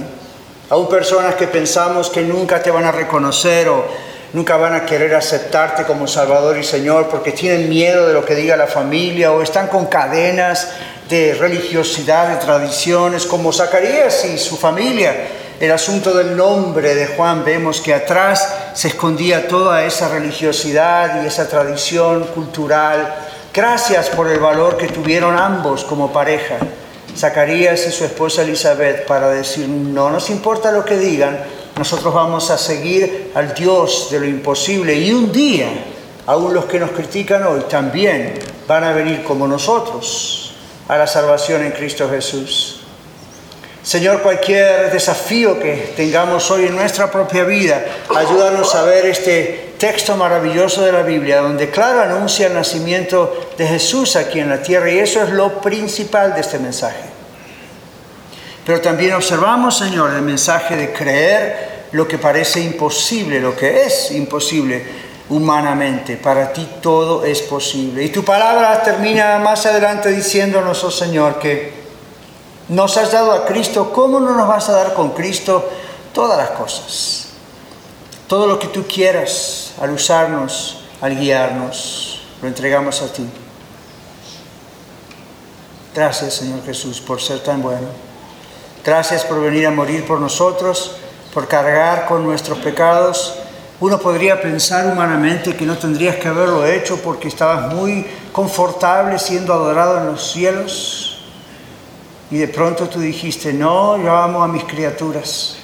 Aún 0.70 0.88
personas 0.88 1.36
que 1.36 1.48
pensamos 1.48 2.10
que 2.10 2.22
nunca 2.22 2.62
te 2.62 2.72
van 2.72 2.86
a 2.86 2.92
reconocer 2.92 3.68
o 3.70 3.86
nunca 4.34 4.56
van 4.58 4.76
a 4.76 4.86
querer 4.86 5.16
aceptarte 5.16 5.84
como 5.84 6.08
Salvador 6.08 6.58
y 6.58 6.64
Señor 6.64 7.10
porque 7.10 7.32
tienen 7.32 7.68
miedo 7.68 8.08
de 8.08 8.14
lo 8.14 8.24
que 8.24 8.36
diga 8.36 8.56
la 8.56 8.68
familia 8.68 9.32
o 9.32 9.42
están 9.42 9.68
con 9.68 9.88
cadenas 9.88 10.70
de 11.10 11.34
religiosidad, 11.34 12.30
de 12.30 12.36
tradiciones, 12.36 13.26
como 13.26 13.52
Zacarías 13.52 14.24
y 14.26 14.38
su 14.38 14.56
familia 14.56 15.16
el 15.60 15.72
asunto 15.72 16.14
del 16.14 16.38
nombre 16.38 16.96
de 16.96 17.08
Juan, 17.08 17.44
vemos 17.44 17.82
que 17.82 17.94
atrás 17.94 18.56
se 18.74 18.88
escondía 18.88 19.48
toda 19.48 19.84
esa 19.84 20.08
religiosidad 20.08 21.22
y 21.22 21.28
esa 21.28 21.50
tradición 21.50 22.24
cultural. 22.34 23.14
Gracias 23.54 24.10
por 24.10 24.30
el 24.30 24.40
valor 24.40 24.78
que 24.78 24.88
tuvieron 24.88 25.38
ambos 25.38 25.84
como 25.84 26.14
pareja, 26.14 26.58
Zacarías 27.18 27.86
y 27.88 27.92
su 27.92 28.06
esposa 28.06 28.44
Elizabeth, 28.44 29.06
para 29.06 29.30
decir, 29.30 29.68
no 29.68 30.10
nos 30.10 30.30
importa 30.30 30.72
lo 30.72 30.86
que 30.86 30.98
digan, 30.98 31.40
nosotros 31.78 32.14
vamos 32.14 32.50
a 32.52 32.58
seguir 32.58 33.32
al 33.36 33.54
Dios 33.54 34.08
de 34.12 34.20
lo 34.22 34.26
imposible 34.26 34.96
y 34.96 35.12
un 35.12 35.30
día, 35.30 35.68
aún 36.26 36.54
los 36.54 36.66
que 36.66 36.80
nos 36.80 36.92
critican 36.92 37.44
hoy, 37.46 37.62
también 37.70 38.40
van 38.66 38.86
a 38.86 38.94
venir 38.94 39.24
como 39.24 39.46
nosotros 39.46 40.54
a 40.88 40.98
la 40.98 41.08
salvación 41.08 41.64
en 41.64 41.72
Cristo 41.72 42.10
Jesús. 42.10 42.79
Señor, 43.90 44.22
cualquier 44.22 44.92
desafío 44.92 45.60
que 45.60 45.94
tengamos 45.98 46.52
hoy 46.52 46.68
en 46.68 46.76
nuestra 46.76 47.10
propia 47.10 47.44
vida, 47.44 47.84
ayúdanos 48.16 48.76
a 48.76 48.84
ver 48.84 49.08
este 49.08 49.74
texto 49.80 50.16
maravilloso 50.16 50.84
de 50.84 50.92
la 50.92 51.02
Biblia, 51.02 51.42
donde 51.42 51.72
claro 51.72 52.02
anuncia 52.02 52.46
el 52.46 52.54
nacimiento 52.54 53.50
de 53.58 53.66
Jesús 53.66 54.16
aquí 54.16 54.42
en 54.42 54.50
la 54.50 54.62
tierra, 54.62 54.92
y 54.92 55.00
eso 55.00 55.24
es 55.24 55.32
lo 55.32 55.60
principal 55.60 56.36
de 56.36 56.42
este 56.42 56.60
mensaje. 56.60 57.02
Pero 58.64 58.80
también 58.80 59.16
observamos, 59.16 59.80
Señor, 59.80 60.14
el 60.14 60.22
mensaje 60.22 60.76
de 60.76 60.94
creer 60.94 61.88
lo 61.92 62.08
que 62.08 62.20
parece 62.20 62.60
imposible, 62.60 63.40
lo 63.40 63.56
que 63.56 63.86
es 63.86 64.12
imposible 64.12 64.86
humanamente. 65.30 66.16
Para 66.16 66.54
ti 66.54 66.70
todo 66.80 67.26
es 67.26 67.42
posible. 67.42 68.04
Y 68.04 68.10
tu 68.10 68.24
palabra 68.24 68.84
termina 68.84 69.40
más 69.40 69.66
adelante 69.66 70.10
diciéndonos, 70.10 70.84
oh 70.84 70.92
Señor, 70.92 71.40
que 71.40 71.79
nos 72.70 72.98
has 72.98 73.12
dado 73.12 73.32
a 73.34 73.46
Cristo, 73.46 73.92
¿cómo 73.92 74.20
no 74.20 74.36
nos 74.36 74.48
vas 74.48 74.70
a 74.70 74.74
dar 74.74 74.94
con 74.94 75.12
Cristo 75.12 75.68
todas 76.14 76.38
las 76.38 76.52
cosas? 76.52 77.28
Todo 78.28 78.46
lo 78.46 78.60
que 78.60 78.68
tú 78.68 78.86
quieras 78.88 79.74
al 79.82 79.92
usarnos, 79.92 80.84
al 81.02 81.20
guiarnos, 81.20 82.22
lo 82.42 82.48
entregamos 82.48 83.02
a 83.02 83.12
ti. 83.12 83.28
Gracias 85.96 86.36
Señor 86.36 86.64
Jesús 86.64 87.02
por 87.02 87.20
ser 87.20 87.40
tan 87.40 87.62
bueno. 87.62 87.88
Gracias 88.86 89.24
por 89.26 89.42
venir 89.42 89.66
a 89.66 89.72
morir 89.72 90.06
por 90.06 90.20
nosotros, 90.20 90.96
por 91.34 91.48
cargar 91.48 92.06
con 92.06 92.24
nuestros 92.24 92.60
pecados. 92.60 93.36
Uno 93.80 94.00
podría 94.00 94.42
pensar 94.42 94.86
humanamente 94.86 95.56
que 95.56 95.66
no 95.66 95.78
tendrías 95.78 96.18
que 96.18 96.28
haberlo 96.28 96.66
hecho 96.66 96.98
porque 97.02 97.28
estabas 97.28 97.74
muy 97.74 98.06
confortable 98.32 99.18
siendo 99.18 99.54
adorado 99.54 99.98
en 99.98 100.06
los 100.08 100.32
cielos, 100.32 101.09
y 102.32 102.38
de 102.38 102.48
pronto 102.48 102.88
tú 102.88 103.00
dijiste, 103.00 103.54
no, 103.54 103.98
yo 103.98 104.16
amo 104.16 104.44
a 104.44 104.48
mis 104.48 104.64
criaturas. 104.64 105.56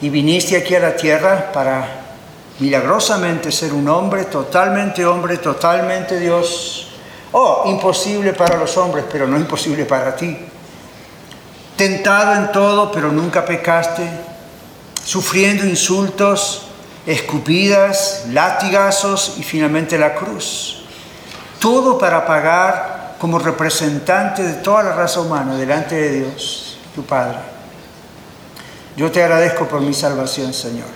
Y 0.00 0.08
viniste 0.08 0.56
aquí 0.56 0.74
a 0.74 0.80
la 0.80 0.96
tierra 0.96 1.52
para 1.52 2.02
milagrosamente 2.58 3.52
ser 3.52 3.72
un 3.72 3.88
hombre, 3.88 4.24
totalmente 4.24 5.06
hombre, 5.06 5.38
totalmente 5.38 6.18
Dios. 6.18 6.88
Oh, 7.32 7.62
imposible 7.66 8.32
para 8.32 8.56
los 8.56 8.76
hombres, 8.76 9.04
pero 9.10 9.26
no 9.26 9.36
imposible 9.36 9.84
para 9.84 10.14
ti. 10.16 10.36
Tentado 11.76 12.34
en 12.34 12.52
todo, 12.52 12.90
pero 12.90 13.12
nunca 13.12 13.44
pecaste. 13.44 14.08
Sufriendo 15.04 15.64
insultos, 15.64 16.66
escupidas, 17.06 18.24
latigazos 18.30 19.34
y 19.38 19.42
finalmente 19.42 19.98
la 19.98 20.14
cruz. 20.14 20.84
Todo 21.60 21.98
para 21.98 22.26
pagar 22.26 22.93
como 23.24 23.38
representante 23.38 24.42
de 24.42 24.52
toda 24.56 24.82
la 24.82 24.92
raza 24.92 25.18
humana 25.18 25.56
delante 25.56 25.94
de 25.94 26.10
Dios, 26.20 26.76
tu 26.94 27.06
Padre. 27.06 27.38
Yo 28.98 29.10
te 29.10 29.22
agradezco 29.22 29.66
por 29.66 29.80
mi 29.80 29.94
salvación, 29.94 30.52
Señor. 30.52 30.88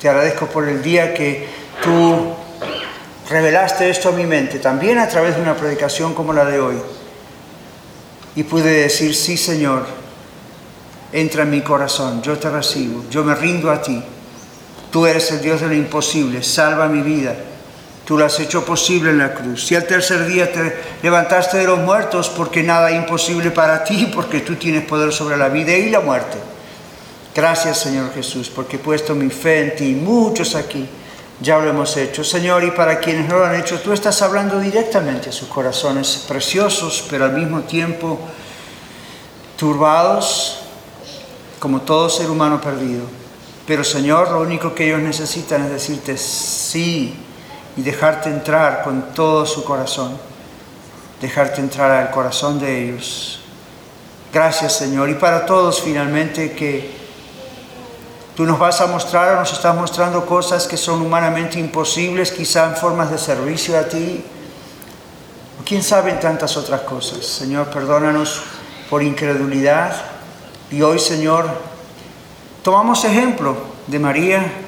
Te 0.00 0.08
agradezco 0.08 0.46
por 0.46 0.66
el 0.66 0.82
día 0.82 1.12
que 1.12 1.46
tú 1.82 2.32
revelaste 3.28 3.90
esto 3.90 4.08
a 4.08 4.12
mi 4.12 4.24
mente, 4.24 4.60
también 4.60 4.96
a 4.96 5.06
través 5.08 5.36
de 5.36 5.42
una 5.42 5.54
predicación 5.54 6.14
como 6.14 6.32
la 6.32 6.46
de 6.46 6.58
hoy. 6.58 6.76
Y 8.34 8.44
pude 8.44 8.80
decir, 8.84 9.14
sí, 9.14 9.36
Señor, 9.36 9.84
entra 11.12 11.42
en 11.42 11.50
mi 11.50 11.60
corazón, 11.60 12.22
yo 12.22 12.38
te 12.38 12.48
recibo, 12.48 13.04
yo 13.10 13.24
me 13.24 13.34
rindo 13.34 13.70
a 13.70 13.82
ti. 13.82 14.02
Tú 14.90 15.04
eres 15.04 15.30
el 15.32 15.42
Dios 15.42 15.60
de 15.60 15.66
lo 15.66 15.74
imposible, 15.74 16.42
salva 16.42 16.88
mi 16.88 17.02
vida 17.02 17.34
Tú 18.04 18.18
lo 18.18 18.26
has 18.26 18.38
hecho 18.38 18.64
posible 18.64 19.10
en 19.10 19.18
la 19.18 19.32
cruz. 19.32 19.66
Si 19.66 19.74
al 19.74 19.86
tercer 19.86 20.26
día 20.26 20.52
te 20.52 20.76
levantaste 21.02 21.56
de 21.56 21.64
los 21.64 21.78
muertos, 21.78 22.28
porque 22.28 22.62
nada 22.62 22.90
es 22.90 22.96
imposible 22.96 23.50
para 23.50 23.82
ti, 23.82 24.10
porque 24.14 24.40
tú 24.40 24.56
tienes 24.56 24.84
poder 24.84 25.12
sobre 25.12 25.38
la 25.38 25.48
vida 25.48 25.74
y 25.74 25.88
la 25.88 26.00
muerte. 26.00 26.36
Gracias, 27.34 27.80
Señor 27.80 28.12
Jesús, 28.14 28.50
porque 28.54 28.76
he 28.76 28.78
puesto 28.78 29.14
mi 29.14 29.30
fe 29.30 29.60
en 29.60 29.76
ti. 29.76 29.94
Muchos 29.94 30.54
aquí 30.54 30.86
ya 31.40 31.58
lo 31.58 31.70
hemos 31.70 31.96
hecho. 31.96 32.22
Señor, 32.22 32.62
y 32.62 32.72
para 32.72 33.00
quienes 33.00 33.26
no 33.26 33.38
lo 33.38 33.46
han 33.46 33.54
hecho, 33.56 33.80
tú 33.80 33.92
estás 33.92 34.20
hablando 34.20 34.60
directamente 34.60 35.30
a 35.30 35.32
sus 35.32 35.48
corazones 35.48 36.24
preciosos, 36.28 37.04
pero 37.08 37.24
al 37.24 37.32
mismo 37.32 37.62
tiempo 37.62 38.20
turbados, 39.56 40.60
como 41.58 41.80
todo 41.80 42.10
ser 42.10 42.30
humano 42.30 42.60
perdido. 42.60 43.04
Pero 43.66 43.82
Señor, 43.82 44.30
lo 44.30 44.42
único 44.42 44.74
que 44.74 44.88
ellos 44.88 45.00
necesitan 45.00 45.64
es 45.64 45.70
decirte 45.70 46.18
sí 46.18 47.23
y 47.76 47.82
dejarte 47.82 48.28
entrar 48.28 48.82
con 48.82 49.14
todo 49.14 49.46
su 49.46 49.64
corazón, 49.64 50.16
dejarte 51.20 51.60
entrar 51.60 51.90
al 51.90 52.10
corazón 52.10 52.58
de 52.58 52.84
ellos. 52.84 53.40
Gracias 54.32 54.74
Señor. 54.74 55.08
Y 55.08 55.14
para 55.14 55.46
todos 55.46 55.80
finalmente 55.80 56.52
que 56.52 56.90
tú 58.36 58.44
nos 58.44 58.58
vas 58.58 58.80
a 58.80 58.86
mostrar, 58.86 59.38
nos 59.38 59.52
estás 59.52 59.74
mostrando 59.74 60.26
cosas 60.26 60.66
que 60.66 60.76
son 60.76 61.02
humanamente 61.02 61.58
imposibles, 61.58 62.32
quizá 62.32 62.66
en 62.66 62.76
formas 62.76 63.10
de 63.10 63.18
servicio 63.18 63.78
a 63.78 63.84
ti, 63.84 64.24
quién 65.64 65.82
sabe 65.82 66.10
en 66.10 66.20
tantas 66.20 66.56
otras 66.56 66.82
cosas. 66.82 67.24
Señor, 67.24 67.68
perdónanos 67.68 68.42
por 68.90 69.02
incredulidad. 69.02 69.94
Y 70.70 70.82
hoy, 70.82 70.98
Señor, 70.98 71.48
tomamos 72.62 73.04
ejemplo 73.04 73.56
de 73.86 73.98
María, 73.98 74.63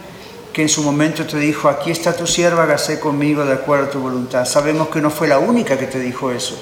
que 0.57 0.63
en 0.63 0.71
su 0.71 0.83
momento 0.83 1.27
te 1.27 1.39
dijo, 1.39 1.69
aquí 1.69 1.91
está 1.91 2.17
tu 2.17 2.27
sierva, 2.27 2.63
hágase 2.63 2.99
conmigo 2.99 3.45
de 3.45 3.53
acuerdo 3.53 3.85
a 3.85 3.91
tu 3.91 4.01
voluntad. 4.01 4.47
Sabemos 4.47 4.89
que 4.89 5.03
no 5.03 5.11
fue 5.11 5.29
la 5.29 5.39
única 5.39 5.77
que 5.77 5.87
te 5.87 5.99
dijo 5.99 6.31
eso, 6.33 6.59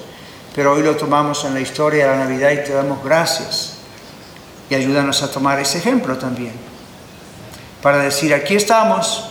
pero 0.53 0.73
hoy 0.73 0.83
lo 0.83 0.97
tomamos 0.97 1.45
en 1.45 1.55
la 1.55 1.61
historia 1.61 2.07
de 2.07 2.11
la 2.11 2.25
Navidad 2.25 2.51
y 2.51 2.65
te 2.65 2.73
damos 2.73 3.05
gracias. 3.05 3.75
Y 4.69 4.75
ayúdanos 4.75 5.23
a 5.23 5.31
tomar 5.31 5.61
ese 5.61 5.79
ejemplo 5.79 6.19
también, 6.19 6.55
para 7.81 7.99
decir, 7.99 8.35
aquí 8.35 8.57
estamos, 8.57 9.27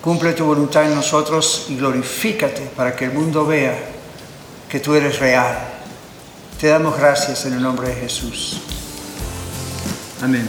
cumple 0.00 0.32
tu 0.32 0.46
voluntad 0.46 0.84
en 0.84 0.94
nosotros 0.94 1.66
y 1.68 1.76
glorifícate 1.76 2.62
para 2.74 2.96
que 2.96 3.04
el 3.04 3.12
mundo 3.12 3.44
vea 3.44 3.78
que 4.70 4.80
tú 4.80 4.94
eres 4.94 5.18
real. 5.18 5.58
Te 6.58 6.68
damos 6.68 6.96
gracias 6.96 7.44
en 7.44 7.52
el 7.52 7.62
nombre 7.62 7.88
de 7.88 7.94
Jesús. 7.94 8.62
Amén. 10.22 10.48